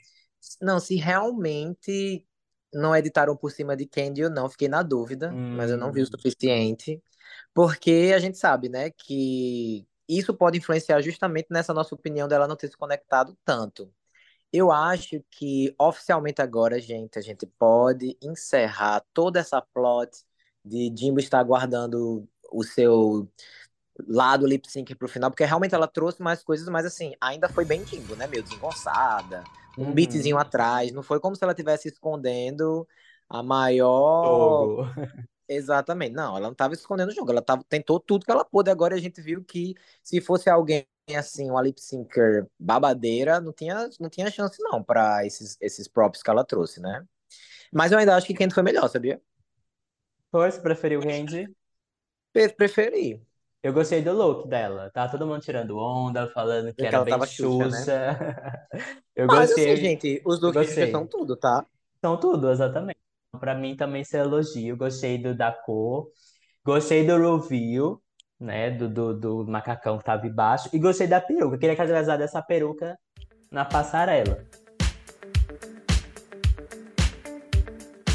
Não, 0.61 0.79
se 0.79 0.95
realmente 0.95 2.27
não 2.73 2.95
editaram 2.95 3.35
por 3.37 3.51
cima 3.51 3.75
de 3.75 3.85
Candy 3.85 4.23
ou 4.23 4.29
não, 4.29 4.49
fiquei 4.49 4.67
na 4.67 4.81
dúvida, 4.81 5.39
mas 5.51 5.69
eu 5.71 5.77
não 5.77 5.91
vi 5.91 6.01
o 6.01 6.05
Hum. 6.05 6.07
suficiente. 6.07 7.01
Porque 7.53 8.11
a 8.15 8.19
gente 8.19 8.37
sabe, 8.37 8.69
né, 8.69 8.91
que 8.91 9.87
isso 10.07 10.33
pode 10.35 10.59
influenciar 10.59 11.01
justamente 11.01 11.47
nessa 11.51 11.73
nossa 11.73 11.95
opinião 11.95 12.27
dela 12.27 12.47
não 12.47 12.55
ter 12.57 12.69
se 12.69 12.77
conectado 12.77 13.37
tanto. 13.45 13.93
Eu 14.51 14.71
acho 14.71 15.23
que 15.31 15.73
oficialmente 15.79 16.41
agora, 16.41 16.79
gente, 16.79 17.17
a 17.19 17.21
gente 17.21 17.45
pode 17.47 18.17
encerrar 18.21 19.03
toda 19.13 19.39
essa 19.39 19.61
plot 19.61 20.11
de 20.63 20.93
Jimbo 20.97 21.19
estar 21.19 21.43
guardando 21.43 22.27
o 22.53 22.63
seu 22.63 23.29
lá 24.07 24.37
do 24.37 24.47
lip 24.47 24.69
sync 24.69 24.95
pro 24.95 25.07
final, 25.07 25.29
porque 25.31 25.45
realmente 25.45 25.75
ela 25.75 25.87
trouxe 25.87 26.21
mais 26.21 26.43
coisas, 26.43 26.67
mas 26.69 26.85
assim, 26.85 27.13
ainda 27.21 27.49
foi 27.49 27.65
bem 27.65 27.85
Jimbo, 27.85 28.15
né? 28.15 28.27
Meio 28.27 28.43
desengonçada, 28.43 29.49
um 29.81 29.93
Uhum. 29.93 29.93
beatzinho 29.93 30.37
atrás, 30.37 30.91
não 30.91 31.03
foi 31.03 31.19
como 31.19 31.35
se 31.35 31.43
ela 31.43 31.53
estivesse 31.53 31.87
escondendo 31.89 32.87
a 33.29 33.43
maior. 33.43 34.13
Fogo. 34.21 34.85
Exatamente, 35.47 36.13
não, 36.13 36.31
ela 36.37 36.41
não 36.47 36.53
estava 36.53 36.73
escondendo 36.73 37.09
o 37.09 37.13
jogo, 37.15 37.31
ela 37.31 37.41
tava, 37.41 37.63
tentou 37.67 37.99
tudo 37.99 38.25
que 38.25 38.31
ela 38.31 38.45
pôde, 38.45 38.71
agora 38.71 38.95
a 38.95 38.99
gente 38.99 39.21
viu 39.21 39.43
que 39.43 39.75
se 40.01 40.21
fosse 40.21 40.49
alguém 40.49 40.87
assim, 41.17 41.49
uma 41.51 41.61
lip 41.61 41.81
syncer 41.81 42.47
babadeira, 42.57 43.41
não 43.41 43.51
tinha, 43.53 43.89
não 43.99 44.09
tinha 44.09 44.31
chance 44.31 44.57
não 44.63 44.81
pra 44.83 45.25
esses, 45.25 45.57
esses 45.61 45.87
props 45.87 46.23
que 46.23 46.29
ela 46.29 46.45
trouxe, 46.45 46.79
né? 46.81 47.05
Mas 47.73 47.91
eu 47.91 47.99
ainda 47.99 48.15
acho 48.15 48.27
que 48.27 48.33
Candy 48.35 48.53
foi 48.55 48.63
melhor, 48.63 48.89
sabia? 48.89 49.21
Foi, 50.31 50.51
você 50.51 50.59
preferiu 50.61 51.01
Candy? 51.01 51.49
Pre- 52.33 52.49
Preferi. 52.49 53.21
Eu 53.61 53.71
gostei 53.71 54.01
do 54.01 54.11
look 54.11 54.47
dela. 54.49 54.89
Tá 54.91 55.07
todo 55.07 55.25
mundo 55.25 55.39
tirando 55.39 55.77
onda, 55.77 56.27
falando 56.27 56.67
que 56.69 56.81
Que 56.81 56.87
era 56.87 56.97
ela 56.97 57.05
bem 57.05 57.13
tava 57.13 57.25
Xuxa, 57.25 57.69
né? 57.69 58.57
Eu 59.15 59.27
Mas 59.27 59.51
gostei. 59.51 59.71
assim, 59.71 59.81
gente, 59.81 60.21
os 60.25 60.41
looks 60.41 60.75
de 60.75 60.91
são 60.91 61.07
tudo, 61.07 61.37
tá? 61.37 61.65
São 62.01 62.19
tudo, 62.19 62.51
exatamente. 62.51 62.97
Pra 63.39 63.55
mim 63.55 63.75
também 63.75 64.01
isso 64.01 64.17
é 64.17 64.19
elogio. 64.19 64.75
Gostei 64.75 65.17
do 65.17 65.33
da 65.33 65.51
cor. 65.51 66.09
Gostei 66.65 67.05
do 67.05 67.15
reveal, 67.15 68.01
né? 68.39 68.71
Do, 68.71 68.89
do, 68.89 69.13
do 69.13 69.45
macacão 69.47 69.97
que 69.97 70.03
tava 70.03 70.27
embaixo. 70.27 70.69
E 70.73 70.79
gostei 70.79 71.07
da 71.07 71.21
peruca. 71.21 71.57
Queria 71.57 71.75
que 71.75 71.81
ela 71.81 72.01
usado 72.01 72.21
essa 72.21 72.41
peruca 72.41 72.97
na 73.51 73.63
passarela. 73.63 74.43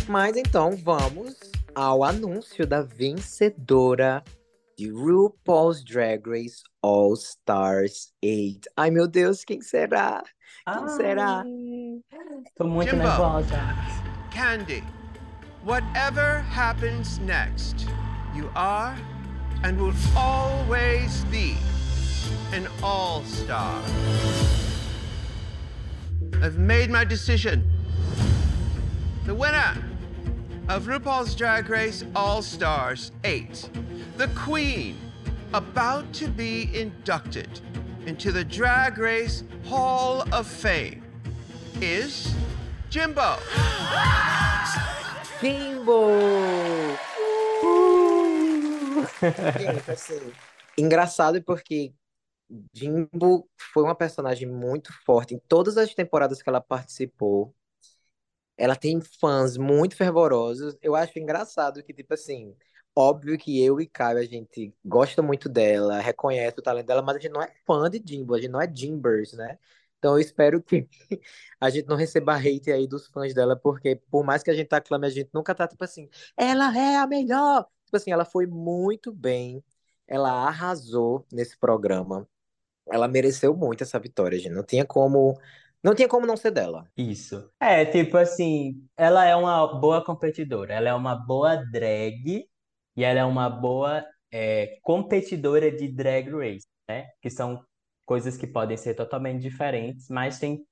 Mas 0.08 0.36
então 0.36 0.72
vamos 0.76 1.38
ao 1.78 2.02
anúncio 2.02 2.66
da 2.66 2.82
vencedora 2.82 4.24
de 4.76 4.90
RuPaul's 4.90 5.84
Drag 5.84 6.20
Race 6.28 6.60
All 6.82 7.14
Stars 7.14 8.12
8. 8.20 8.68
Ai 8.76 8.90
meu 8.90 9.06
Deus, 9.06 9.44
quem 9.44 9.60
será? 9.62 10.24
Quem 10.66 10.88
será? 10.88 11.44
Tô 12.56 12.66
muito 12.66 12.90
Jimbo. 12.90 13.04
nervosa. 13.04 13.60
Candy, 14.32 14.82
whatever 15.64 16.40
happens 16.52 17.20
next, 17.20 17.86
you 18.34 18.50
are 18.56 18.96
and 19.62 19.80
will 19.80 19.94
always 20.16 21.22
be 21.30 21.56
an 22.52 22.66
all 22.82 23.22
star. 23.22 23.80
I've 26.42 26.58
made 26.58 26.90
my 26.90 27.04
decision. 27.04 27.62
The 29.26 29.34
winner 29.34 29.87
of 30.68 30.86
RuPaul's 30.86 31.34
Drag 31.34 31.70
Race 31.70 32.04
All 32.14 32.42
Stars 32.42 33.10
8, 33.24 33.70
the 34.18 34.28
Queen, 34.28 34.98
about 35.54 36.12
to 36.12 36.28
be 36.28 36.68
inducted 36.78 37.48
into 38.04 38.32
the 38.32 38.44
Drag 38.44 38.98
Race 38.98 39.44
Hall 39.64 40.22
of 40.30 40.46
Fame, 40.46 41.02
is 41.80 42.34
Jimbo. 42.90 43.38
Jimbo! 45.40 46.10
Gente, 49.58 49.90
assim, 49.90 50.32
engraçado 50.76 51.42
porque 51.42 51.94
Jimbo 52.74 53.48
foi 53.72 53.84
uma 53.84 53.94
personagem 53.94 54.46
muito 54.46 54.92
forte 55.04 55.34
em 55.34 55.38
todas 55.48 55.78
as 55.78 55.94
temporadas 55.94 56.42
que 56.42 56.48
ela 56.48 56.60
participou. 56.60 57.54
Ela 58.58 58.76
tem 58.76 59.00
fãs 59.00 59.56
muito 59.56 59.96
fervorosos. 59.96 60.76
Eu 60.82 60.96
acho 60.96 61.18
engraçado 61.18 61.82
que, 61.84 61.94
tipo 61.94 62.14
assim, 62.14 62.56
óbvio 62.96 63.38
que 63.38 63.64
eu 63.64 63.80
e 63.80 63.86
Caio, 63.86 64.18
a 64.18 64.24
gente 64.24 64.74
gosta 64.84 65.22
muito 65.22 65.48
dela, 65.48 66.00
reconhece 66.00 66.58
o 66.58 66.62
talento 66.62 66.86
dela, 66.86 67.02
mas 67.02 67.16
a 67.16 67.20
gente 67.20 67.32
não 67.32 67.42
é 67.42 67.52
fã 67.66 67.88
de 67.90 68.02
Jimbo, 68.04 68.34
a 68.34 68.40
gente 68.40 68.50
não 68.50 68.60
é 68.60 68.70
Jimbers, 68.74 69.32
né? 69.34 69.58
Então 69.98 70.14
eu 70.14 70.20
espero 70.20 70.62
que 70.62 70.88
a 71.60 71.70
gente 71.70 71.86
não 71.88 71.96
receba 71.96 72.34
hate 72.36 72.70
aí 72.72 72.86
dos 72.86 73.06
fãs 73.08 73.34
dela, 73.34 73.56
porque 73.56 73.96
por 74.10 74.24
mais 74.24 74.42
que 74.42 74.50
a 74.50 74.54
gente 74.54 74.72
aclame, 74.74 75.06
a 75.06 75.10
gente 75.10 75.30
nunca 75.32 75.54
tá, 75.54 75.66
tipo 75.68 75.82
assim, 75.84 76.08
ela 76.36 76.76
é 76.76 76.96
a 76.96 77.06
melhor. 77.06 77.66
Tipo 77.84 77.96
assim, 77.96 78.12
ela 78.12 78.24
foi 78.24 78.46
muito 78.46 79.12
bem, 79.12 79.62
ela 80.06 80.30
arrasou 80.46 81.26
nesse 81.32 81.56
programa. 81.58 82.28
Ela 82.90 83.08
mereceu 83.08 83.54
muito 83.56 83.82
essa 83.82 83.98
vitória, 84.00 84.38
gente. 84.38 84.54
Não 84.54 84.64
tinha 84.64 84.84
como, 84.84 85.38
não 85.82 85.94
tinha 85.94 86.08
como 86.08 86.26
não 86.26 86.36
ser 86.36 86.50
dela. 86.50 86.84
Isso. 86.96 87.50
É, 87.60 87.84
tipo 87.84 88.16
assim, 88.16 88.86
ela 88.96 89.24
é 89.24 89.34
uma 89.36 89.78
boa 89.80 90.04
competidora, 90.04 90.74
ela 90.74 90.88
é 90.88 90.94
uma 90.94 91.14
boa 91.14 91.56
drag 91.56 92.44
e 92.96 93.04
ela 93.04 93.20
é 93.20 93.24
uma 93.24 93.48
boa 93.48 94.04
é, 94.32 94.78
competidora 94.82 95.70
de 95.70 95.88
drag 95.88 96.30
race, 96.30 96.66
né? 96.88 97.06
Que 97.22 97.30
são 97.30 97.62
coisas 98.04 98.36
que 98.36 98.46
podem 98.46 98.76
ser 98.76 98.94
totalmente 98.94 99.42
diferentes, 99.42 100.08
mas 100.08 100.38
tem 100.38 100.64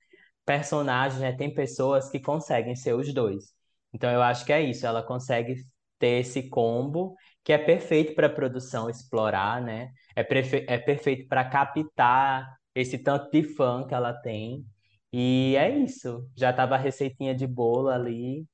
personagens, 0.45 1.21
né? 1.21 1.33
Tem 1.33 1.53
pessoas 1.53 2.09
que 2.09 2.19
conseguem 2.19 2.75
ser 2.75 2.93
os 2.93 3.13
dois. 3.13 3.53
Então 3.93 4.11
eu 4.11 4.21
acho 4.21 4.45
que 4.45 4.53
é 4.53 4.61
isso, 4.61 4.85
ela 4.85 5.03
consegue 5.03 5.55
ter 5.99 6.19
esse 6.19 6.49
combo 6.49 7.15
que 7.43 7.53
é 7.53 7.57
perfeito 7.57 8.13
para 8.13 8.27
a 8.27 8.33
produção 8.33 8.89
explorar, 8.89 9.61
né? 9.61 9.91
É, 10.15 10.21
é 10.67 10.77
perfeito 10.77 11.27
para 11.27 11.45
captar 11.45 12.57
esse 12.75 12.97
tanto 12.97 13.31
de 13.31 13.43
fã 13.43 13.85
que 13.87 13.93
ela 13.93 14.13
tem. 14.13 14.65
E 15.11 15.55
é 15.57 15.69
isso. 15.69 16.29
Já 16.35 16.51
tava 16.53 16.75
a 16.75 16.77
receitinha 16.77 17.33
de 17.35 17.47
bolo 17.47 17.89
ali. 17.89 18.45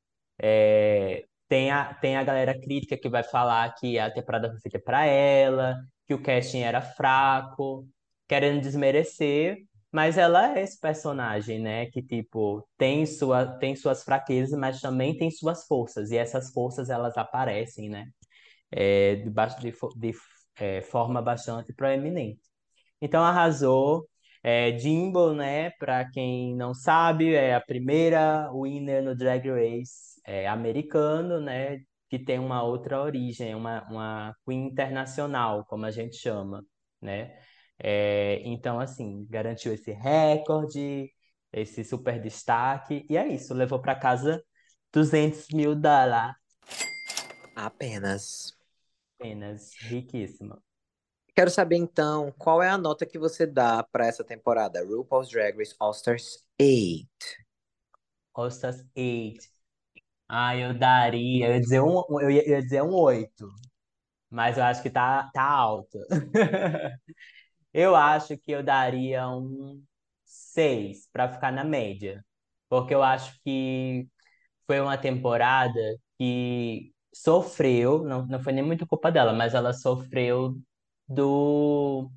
É, 0.42 1.26
tem 1.48 1.72
a, 1.72 1.94
tem 1.94 2.18
a 2.18 2.24
galera 2.24 2.60
crítica 2.60 2.98
que 2.98 3.10
vai 3.10 3.24
falar 3.24 3.74
que 3.76 4.00
a 4.00 4.12
temporada 4.12 4.50
foi 4.52 4.60
feita 4.62 4.80
para 4.80 5.06
ela, 5.06 5.76
que 6.08 6.14
o 6.14 6.22
casting 6.22 6.62
era 6.62 6.82
fraco, 6.82 7.88
querendo 8.28 8.62
desmerecer, 8.62 9.58
mas 9.92 10.18
ela 10.18 10.58
é 10.58 10.64
esse 10.64 10.80
personagem, 10.80 11.60
né? 11.60 11.86
Que, 11.92 12.02
tipo, 12.02 12.68
tem 12.78 13.06
sua, 13.06 13.46
tem 13.60 13.76
suas 13.76 14.04
fraquezas, 14.04 14.58
mas 14.60 14.82
também 14.82 15.16
tem 15.18 15.30
suas 15.32 15.66
forças. 15.68 16.12
E 16.12 16.18
essas 16.18 16.52
forças, 16.52 16.90
elas 16.90 17.18
aparecem, 17.18 17.90
né? 17.90 18.08
É, 18.72 19.16
de, 19.18 19.30
de, 19.62 19.74
de 19.98 20.14
é, 20.58 20.82
forma 20.82 21.22
bastante 21.22 21.74
proeminente. 21.74 22.42
Então 23.02 23.24
arrasou. 23.24 24.08
É, 24.44 24.78
Jimbo, 24.78 25.34
né? 25.34 25.70
Para 25.72 26.10
quem 26.10 26.54
não 26.56 26.74
sabe, 26.74 27.34
é 27.34 27.56
a 27.56 27.62
primeira 27.62 28.52
winner 28.52 29.02
no 29.02 29.16
Drag 29.16 29.50
Race 29.50 30.22
é, 30.26 30.48
americano, 30.48 31.40
né? 31.40 31.80
Que 32.10 32.20
tem 32.20 32.40
uma 32.40 32.62
outra 32.62 33.02
origem, 33.02 33.56
uma, 33.56 33.84
uma 33.90 34.36
queen 34.46 34.66
internacional, 34.68 35.66
como 35.66 35.86
a 35.86 35.92
gente 35.92 36.18
chama, 36.18 36.64
né? 37.02 37.38
É, 37.80 38.42
então, 38.46 38.80
assim, 38.80 39.26
garantiu 39.30 39.74
esse 39.74 39.92
recorde, 39.92 41.10
esse 41.52 41.84
super 41.84 42.22
destaque, 42.22 43.06
e 43.10 43.18
é 43.18 43.28
isso, 43.28 43.54
levou 43.54 43.82
para 43.82 43.96
casa 43.96 44.44
200 44.92 45.48
mil 45.54 45.74
dólares. 45.74 46.36
Apenas. 47.56 48.54
Apenas, 49.18 49.72
riquíssima. 49.82 50.62
Quero 51.36 51.50
saber 51.50 51.78
então, 51.78 52.32
qual 52.38 52.62
é 52.62 52.70
a 52.70 52.78
nota 52.78 53.06
que 53.06 53.18
você 53.18 53.46
dá 53.48 53.84
pra 53.84 54.06
essa 54.06 54.24
temporada? 54.24 54.84
RuPaul's 54.86 55.30
Drag 55.30 55.58
Race 55.58 55.76
All 55.80 55.92
Stars 55.92 56.44
8. 56.60 57.10
All 58.36 58.50
Stars 58.50 58.84
8. 58.96 59.48
Ah, 60.30 60.58
eu 60.58 60.74
daria, 60.78 61.48
eu 61.48 61.54
ia 61.56 61.62
dizer 61.62 61.82
um, 61.82 62.04
eu 62.22 62.30
ia, 62.32 62.44
eu 62.48 62.56
ia 62.56 62.62
dizer 62.64 62.84
um 62.84 62.94
8, 62.94 63.50
mas 64.30 64.58
eu 64.58 64.64
acho 64.66 64.82
que 64.84 64.90
tá, 64.90 65.30
tá 65.34 65.44
alto. 65.44 66.00
Eu 67.74 67.96
acho 67.96 68.38
que 68.38 68.52
eu 68.52 68.64
daria 68.64 69.28
um 69.30 69.84
6 70.26 71.08
para 71.12 71.32
ficar 71.32 71.52
na 71.52 71.64
média, 71.64 72.24
porque 72.70 72.94
eu 72.94 73.04
acho 73.04 73.40
que 73.44 74.08
foi 74.68 74.80
uma 74.82 74.98
temporada 74.98 75.80
que 76.18 76.94
sofreu, 77.14 78.04
não, 78.04 78.26
não 78.28 78.40
foi 78.42 78.54
nem 78.54 78.64
muito 78.66 78.88
culpa 78.88 79.12
dela, 79.12 79.34
mas 79.34 79.54
ela 79.56 79.74
sofreu 79.74 80.58
do 81.08 82.12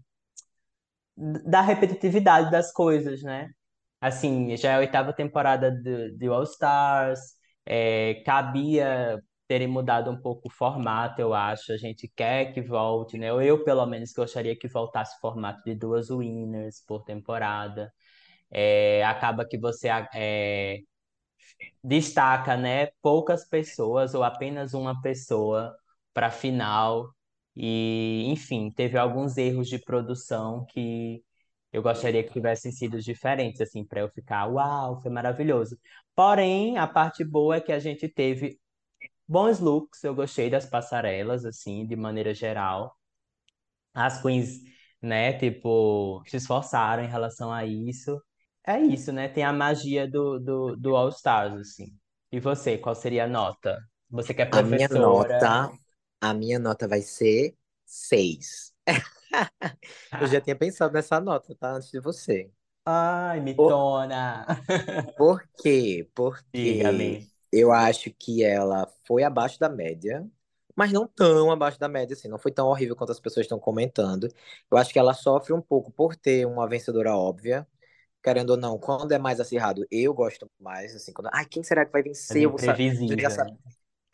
da 1.16 1.62
repetitividade 1.62 2.50
das 2.50 2.72
coisas, 2.72 3.22
né? 3.22 3.50
Assim, 4.00 4.56
já 4.56 4.72
é 4.72 4.74
a 4.76 4.78
oitava 4.78 5.12
temporada 5.12 5.70
de, 5.70 6.12
de 6.16 6.26
All 6.28 6.42
Stars, 6.42 7.20
é, 7.64 8.22
cabia 8.24 9.20
terem 9.48 9.68
mudado 9.68 10.10
um 10.10 10.20
pouco 10.20 10.48
o 10.48 10.50
formato, 10.50 11.20
eu 11.20 11.32
acho. 11.34 11.72
A 11.72 11.76
gente 11.76 12.08
quer 12.14 12.52
que 12.52 12.60
volte, 12.60 13.16
né? 13.18 13.28
Eu, 13.30 13.64
pelo 13.64 13.86
menos, 13.86 14.12
gostaria 14.12 14.56
que 14.58 14.68
voltasse 14.68 15.16
o 15.16 15.20
formato 15.20 15.62
de 15.64 15.74
duas 15.74 16.10
winners 16.10 16.82
por 16.86 17.04
temporada. 17.04 17.92
É, 18.50 19.04
acaba 19.04 19.46
que 19.46 19.58
você 19.58 19.88
é, 20.14 20.80
destaca, 21.82 22.56
né, 22.56 22.86
poucas 23.02 23.44
pessoas 23.48 24.14
ou 24.14 24.22
apenas 24.22 24.74
uma 24.74 25.00
pessoa 25.02 25.74
para 26.12 26.30
final. 26.30 27.14
E, 27.56 28.24
enfim, 28.28 28.70
teve 28.70 28.98
alguns 28.98 29.36
erros 29.38 29.68
de 29.68 29.78
produção 29.78 30.64
que 30.66 31.24
eu 31.72 31.82
gostaria 31.82 32.22
que 32.24 32.32
tivessem 32.32 32.72
sido 32.72 33.00
diferentes, 33.00 33.60
assim, 33.60 33.84
para 33.84 34.00
eu 34.00 34.08
ficar, 34.10 34.46
uau, 34.48 35.00
foi 35.02 35.10
maravilhoso. 35.10 35.78
Porém, 36.14 36.78
a 36.78 36.86
parte 36.86 37.24
boa 37.24 37.56
é 37.56 37.60
que 37.60 37.72
a 37.72 37.78
gente 37.78 38.08
teve 38.08 38.58
bons 39.28 39.60
looks, 39.60 40.04
eu 40.04 40.14
gostei 40.14 40.50
das 40.50 40.66
passarelas, 40.66 41.44
assim, 41.46 41.86
de 41.86 41.96
maneira 41.96 42.34
geral. 42.34 42.96
as 43.94 44.20
queens, 44.22 44.60
né, 45.00 45.32
tipo, 45.38 46.22
se 46.26 46.36
esforçaram 46.36 47.02
em 47.04 47.08
relação 47.08 47.52
a 47.52 47.64
isso. 47.64 48.20
É 48.66 48.80
isso, 48.80 49.12
né? 49.12 49.28
Tem 49.28 49.44
a 49.44 49.52
magia 49.52 50.08
do, 50.10 50.38
do, 50.40 50.76
do 50.76 50.96
All 50.96 51.08
Stars, 51.10 51.54
assim. 51.60 51.86
E 52.32 52.40
você, 52.40 52.76
qual 52.78 52.94
seria 52.94 53.24
a 53.24 53.28
nota? 53.28 53.78
Você 54.10 54.34
que 54.34 54.42
é 54.42 54.46
A 54.50 54.60
minha 54.62 54.88
professora. 54.88 54.88
nota, 54.88 55.70
a 56.30 56.34
minha 56.34 56.58
nota 56.58 56.88
vai 56.88 57.02
ser 57.02 57.56
6. 57.84 58.74
Eu 60.18 60.26
já 60.26 60.40
tinha 60.40 60.56
pensado 60.56 60.92
nessa 60.94 61.20
nota, 61.20 61.54
tá? 61.56 61.72
Antes 61.72 61.90
de 61.90 62.00
você. 62.00 62.50
Ai, 62.84 63.40
Por, 63.54 63.80
mitona! 63.80 64.46
por 65.16 65.42
quê? 65.56 66.08
Porque 66.14 66.50
Diga-me. 66.52 67.30
eu 67.52 67.72
acho 67.72 68.10
que 68.12 68.44
ela 68.44 68.86
foi 69.06 69.22
abaixo 69.22 69.58
da 69.58 69.68
média, 69.68 70.28
mas 70.74 70.92
não 70.92 71.06
tão 71.06 71.50
abaixo 71.50 71.78
da 71.78 71.88
média, 71.88 72.14
assim. 72.14 72.28
Não 72.28 72.38
foi 72.38 72.52
tão 72.52 72.66
horrível 72.68 72.96
quanto 72.96 73.12
as 73.12 73.20
pessoas 73.20 73.44
estão 73.44 73.58
comentando. 73.58 74.28
Eu 74.70 74.76
acho 74.78 74.92
que 74.92 74.98
ela 74.98 75.14
sofre 75.14 75.52
um 75.52 75.60
pouco 75.62 75.90
por 75.92 76.16
ter 76.16 76.46
uma 76.46 76.68
vencedora 76.68 77.16
óbvia. 77.16 77.66
Querendo 78.22 78.50
ou 78.50 78.56
não, 78.58 78.78
quando 78.78 79.12
é 79.12 79.18
mais 79.18 79.40
acirrado, 79.40 79.86
eu 79.90 80.14
gosto 80.14 80.50
mais, 80.60 80.94
assim, 80.94 81.12
quando, 81.12 81.30
ai, 81.32 81.46
quem 81.46 81.62
será 81.62 81.86
que 81.86 81.92
vai 81.92 82.02
É 82.28 82.34
vencer? 82.34 82.42
Eu 82.44 82.50
bem 82.50 82.52
vou 82.52 82.58
sa- 82.58 82.82
já 83.18 83.30
previsível, 83.30 83.30
sa- 83.30 83.46
né? 83.46 83.56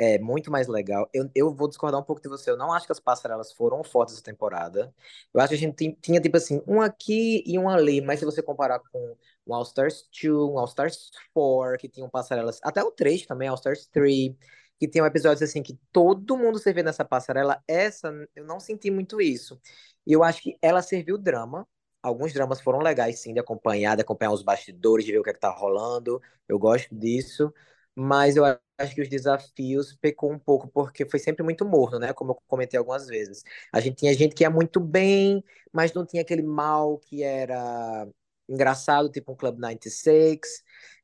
É 0.04 0.18
muito 0.18 0.50
mais 0.50 0.66
legal. 0.66 1.08
Eu, 1.14 1.30
eu 1.34 1.54
vou 1.54 1.68
discordar 1.68 2.00
um 2.00 2.02
pouco 2.04 2.20
de 2.20 2.28
você. 2.28 2.50
Eu 2.50 2.56
não 2.56 2.72
acho 2.72 2.86
que 2.86 2.92
as 2.92 2.98
passarelas 2.98 3.52
foram 3.52 3.84
fortes 3.84 4.14
essa 4.14 4.22
temporada. 4.24 4.92
Eu 5.32 5.40
acho 5.40 5.50
que 5.50 5.54
a 5.54 5.58
gente 5.58 5.76
tem- 5.76 5.94
tinha, 6.00 6.20
tipo 6.20 6.36
assim, 6.36 6.60
um 6.66 6.80
aqui 6.80 7.42
e 7.46 7.56
um 7.58 7.68
ali. 7.68 8.00
Mas 8.00 8.18
se 8.18 8.24
você 8.24 8.42
comparar 8.42 8.80
com 8.80 9.16
um 9.46 9.54
All 9.54 9.62
Stars 9.62 10.08
2, 10.10 10.34
um 10.34 10.58
All 10.58 10.64
Stars 10.66 11.10
4, 11.32 11.78
que 11.78 11.88
tinham 11.88 12.08
passarelas. 12.10 12.58
Até 12.64 12.82
o 12.82 12.90
3 12.90 13.24
também, 13.26 13.46
All 13.48 13.54
Stars 13.54 13.86
3, 13.86 14.34
que 14.78 14.88
tinham 14.88 15.06
episódios 15.06 15.42
assim 15.42 15.62
que 15.62 15.78
todo 15.92 16.36
mundo 16.36 16.58
se 16.58 16.72
vê 16.72 16.82
nessa 16.82 17.04
passarela. 17.04 17.62
Essa, 17.68 18.12
eu 18.34 18.44
não 18.44 18.58
senti 18.58 18.90
muito 18.90 19.20
isso. 19.20 19.60
E 20.06 20.12
eu 20.12 20.24
acho 20.24 20.42
que 20.42 20.58
ela 20.60 20.82
serviu 20.82 21.16
drama. 21.18 21.66
Alguns 22.02 22.32
dramas 22.32 22.60
foram 22.60 22.80
legais, 22.80 23.20
sim, 23.20 23.32
de 23.32 23.38
acompanhar, 23.40 23.94
de 23.94 24.02
acompanhar 24.02 24.32
os 24.32 24.42
bastidores, 24.42 25.04
de 25.06 25.12
ver 25.12 25.18
o 25.20 25.22
que 25.22 25.30
é 25.30 25.32
que 25.32 25.38
tá 25.40 25.50
rolando. 25.50 26.20
Eu 26.48 26.58
gosto 26.58 26.92
disso. 26.94 27.52
Mas 27.94 28.36
eu 28.36 28.44
acho 28.82 28.94
que 28.94 29.02
os 29.02 29.08
desafios 29.08 29.96
pecou 30.00 30.32
um 30.32 30.38
pouco, 30.38 30.68
porque 30.68 31.06
foi 31.08 31.18
sempre 31.18 31.42
muito 31.42 31.64
morno, 31.64 31.98
né? 31.98 32.12
Como 32.12 32.32
eu 32.32 32.38
comentei 32.46 32.78
algumas 32.78 33.06
vezes. 33.06 33.42
A 33.72 33.80
gente 33.80 33.96
tinha 33.96 34.12
gente 34.14 34.34
que 34.34 34.44
ia 34.44 34.50
muito 34.50 34.80
bem, 34.80 35.44
mas 35.72 35.92
não 35.92 36.04
tinha 36.04 36.22
aquele 36.22 36.42
mal 36.42 36.98
que 36.98 37.22
era 37.22 38.06
engraçado, 38.48 39.08
tipo 39.08 39.32
um 39.32 39.36
Club 39.36 39.58
96. 39.58 40.40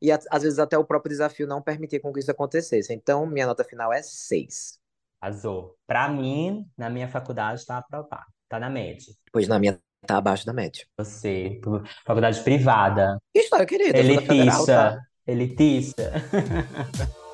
E 0.03 0.11
às 0.13 0.43
vezes 0.43 0.59
até 0.59 0.77
o 0.77 0.85
próprio 0.85 1.11
desafio 1.11 1.47
não 1.47 1.63
permitia 1.63 2.01
com 2.01 2.13
que 2.13 2.21
isso 2.21 2.31
acontecesse. 2.31 2.93
Então, 2.93 3.27
minha 3.27 3.47
nota 3.47 3.65
final 3.65 3.93
é 3.93 4.03
6. 4.03 4.79
Arrasou. 5.21 5.77
Pra 5.87 6.09
mim, 6.09 6.67
na 6.77 6.89
minha 6.89 7.09
faculdade, 7.09 7.65
tá 7.67 7.79
aprovado. 7.79 8.27
Tá 8.49 8.59
na 8.61 8.71
média. 8.71 9.13
Pois 9.33 9.49
na 9.49 9.59
minha 9.59 9.79
tá 10.07 10.17
abaixo 10.17 10.47
da 10.47 10.53
média. 10.53 10.87
Você, 10.97 11.61
faculdade 12.07 12.43
privada, 12.43 13.19
Que 13.33 13.41
história, 13.41 13.67
querida? 13.67 13.99
Federal, 13.99 14.67
tá? 14.67 15.01
elitista, 15.27 16.13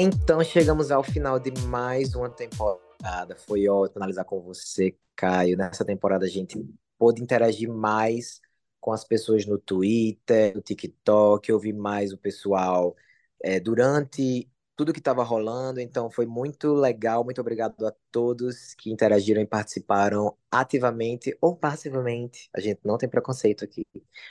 Então 0.00 0.44
chegamos 0.44 0.92
ao 0.92 1.02
final 1.02 1.40
de 1.40 1.50
mais 1.66 2.14
uma 2.14 2.30
temporada. 2.30 3.34
Foi 3.36 3.66
ótimo 3.68 3.98
analisar 3.98 4.24
com 4.24 4.40
você, 4.40 4.96
Caio. 5.16 5.56
Nessa 5.56 5.84
temporada 5.84 6.24
a 6.24 6.28
gente 6.28 6.64
pôde 6.96 7.20
interagir 7.20 7.68
mais 7.68 8.40
com 8.80 8.92
as 8.92 9.04
pessoas 9.04 9.44
no 9.44 9.58
Twitter, 9.58 10.54
no 10.54 10.62
TikTok, 10.62 11.52
ouvir 11.52 11.72
mais 11.72 12.12
o 12.12 12.16
pessoal 12.16 12.94
é, 13.42 13.58
durante 13.58 14.48
tudo 14.76 14.92
que 14.92 15.00
estava 15.00 15.24
rolando. 15.24 15.80
Então 15.80 16.08
foi 16.08 16.26
muito 16.26 16.74
legal. 16.74 17.24
Muito 17.24 17.40
obrigado 17.40 17.84
a 17.84 17.92
todos 18.12 18.74
que 18.74 18.92
interagiram 18.92 19.42
e 19.42 19.46
participaram 19.46 20.36
ativamente 20.48 21.36
ou 21.40 21.56
passivamente. 21.56 22.48
A 22.54 22.60
gente 22.60 22.78
não 22.84 22.98
tem 22.98 23.08
preconceito 23.08 23.64
aqui 23.64 23.84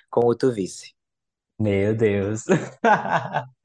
com 0.10 0.26
o 0.28 0.34
Tuvice. 0.34 0.97
Meu 1.60 1.96
Deus. 1.96 2.44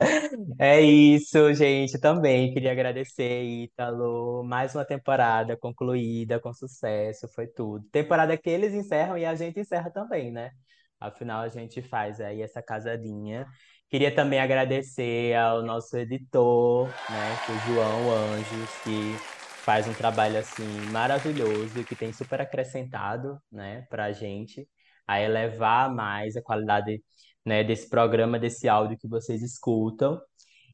É 0.59 0.80
isso, 0.80 1.53
gente. 1.55 1.99
Também 2.01 2.53
queria 2.53 2.72
agradecer, 2.72 3.43
Ítalo. 3.45 4.43
Mais 4.45 4.74
uma 4.74 4.84
temporada 4.84 5.57
concluída 5.57 6.40
com 6.40 6.53
sucesso, 6.53 7.28
foi 7.28 7.47
tudo. 7.49 7.84
Temporada 7.90 8.36
que 8.38 8.49
eles 8.51 8.72
encerram 8.74 9.18
e 9.18 9.24
a 9.24 9.34
gente 9.34 9.61
encerra 9.61 9.90
também, 9.90 10.30
né? 10.32 10.53
Afinal, 11.01 11.43
a 11.43 11.49
gente 11.49 11.82
faz 11.82 12.20
aí 12.20 12.43
essa 12.43 12.62
casadinha. 12.62 13.47
Queria 13.90 14.14
também 14.14 14.40
agradecer 14.40 15.34
ao 15.36 15.62
nosso 15.62 15.97
editor, 15.99 16.99
né, 17.09 17.43
é 17.47 17.53
o 17.53 17.59
João 17.59 18.11
Anjos, 18.11 18.78
que 18.80 19.22
faz 19.64 19.86
um 19.86 19.95
trabalho 19.95 20.38
assim 20.38 20.86
maravilhoso 20.86 21.78
e 21.80 21.84
que 21.84 21.95
tem 21.97 22.12
super 22.12 22.40
acrescentado, 22.40 23.38
né, 23.51 23.82
pra 23.90 24.12
gente 24.12 24.66
a 25.07 25.20
elevar 25.20 25.93
mais 25.95 26.36
a 26.36 26.43
qualidade, 26.43 27.03
né, 27.45 27.64
desse 27.64 27.88
programa, 27.88 28.38
desse 28.38 28.68
áudio 28.68 28.99
que 28.99 29.09
vocês 29.09 29.43
escutam. 29.43 30.20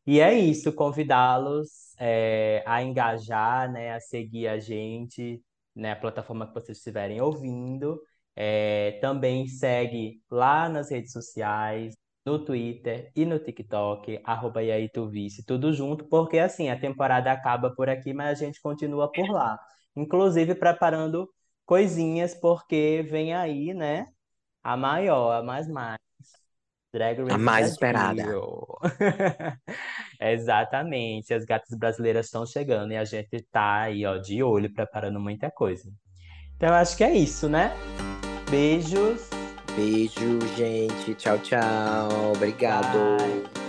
E 0.07 0.21
é 0.21 0.35
isso, 0.35 0.73
convidá-los 0.73 1.95
é, 1.99 2.63
a 2.67 2.83
engajar, 2.83 3.71
né, 3.71 3.93
a 3.95 4.01
seguir 4.01 4.49
a 4.49 4.59
gente, 4.59 5.43
né, 5.75 5.93
a 5.93 5.97
plataforma 5.97 6.47
que 6.47 6.55
vocês 6.55 6.79
estiverem 6.79 7.21
ouvindo. 7.21 8.01
É, 8.37 8.99
também 9.01 9.49
segue 9.49 10.23
lá 10.31 10.69
nas 10.69 10.91
redes 10.91 11.13
sociais, 11.13 11.95
no 12.25 12.45
Twitter 12.45 13.11
e 13.17 13.25
no 13.27 13.39
TikTok, 13.39 14.21
arroba 14.25 14.63
e 14.63 14.71
aí 14.71 14.89
tu 14.89 15.09
vice, 15.09 15.45
tudo 15.45 15.73
junto, 15.73 16.05
porque 16.07 16.39
assim, 16.39 16.69
a 16.69 16.79
temporada 16.79 17.33
acaba 17.33 17.75
por 17.75 17.89
aqui, 17.89 18.13
mas 18.13 18.41
a 18.41 18.45
gente 18.45 18.61
continua 18.61 19.11
por 19.11 19.29
lá. 19.31 19.59
Inclusive 19.97 20.55
preparando 20.55 21.29
coisinhas, 21.67 22.35
porque 22.35 23.05
vem 23.11 23.35
aí, 23.35 23.75
né, 23.75 24.07
a 24.63 24.77
maior, 24.77 25.33
a 25.33 25.43
mais 25.43 25.69
mais. 25.69 26.08
Drag 26.93 27.19
Race 27.21 27.33
A 27.33 27.39
mais 27.39 27.77
Brasil. 27.77 28.19
esperada. 28.23 29.61
Exatamente, 30.21 31.35
as 31.35 31.45
gatas 31.45 31.77
brasileiras 31.79 32.27
estão 32.27 32.47
chegando 32.47 32.93
e 32.93 32.97
a 32.97 33.05
gente 33.05 33.43
tá 33.53 33.83
aí, 33.83 34.05
ó, 34.07 34.17
de 34.17 34.43
olho, 34.43 34.73
preparando 34.73 35.21
muita 35.21 35.51
coisa. 35.51 35.91
Então, 36.57 36.71
eu 36.71 36.75
acho 36.75 36.97
que 36.97 37.05
é 37.05 37.13
isso, 37.13 37.49
né? 37.49 37.73
Beijos. 38.51 39.29
Beijo, 39.77 40.41
gente. 40.57 41.15
Tchau, 41.15 41.39
tchau. 41.39 42.33
Obrigado. 42.35 43.17
Bye. 43.19 43.68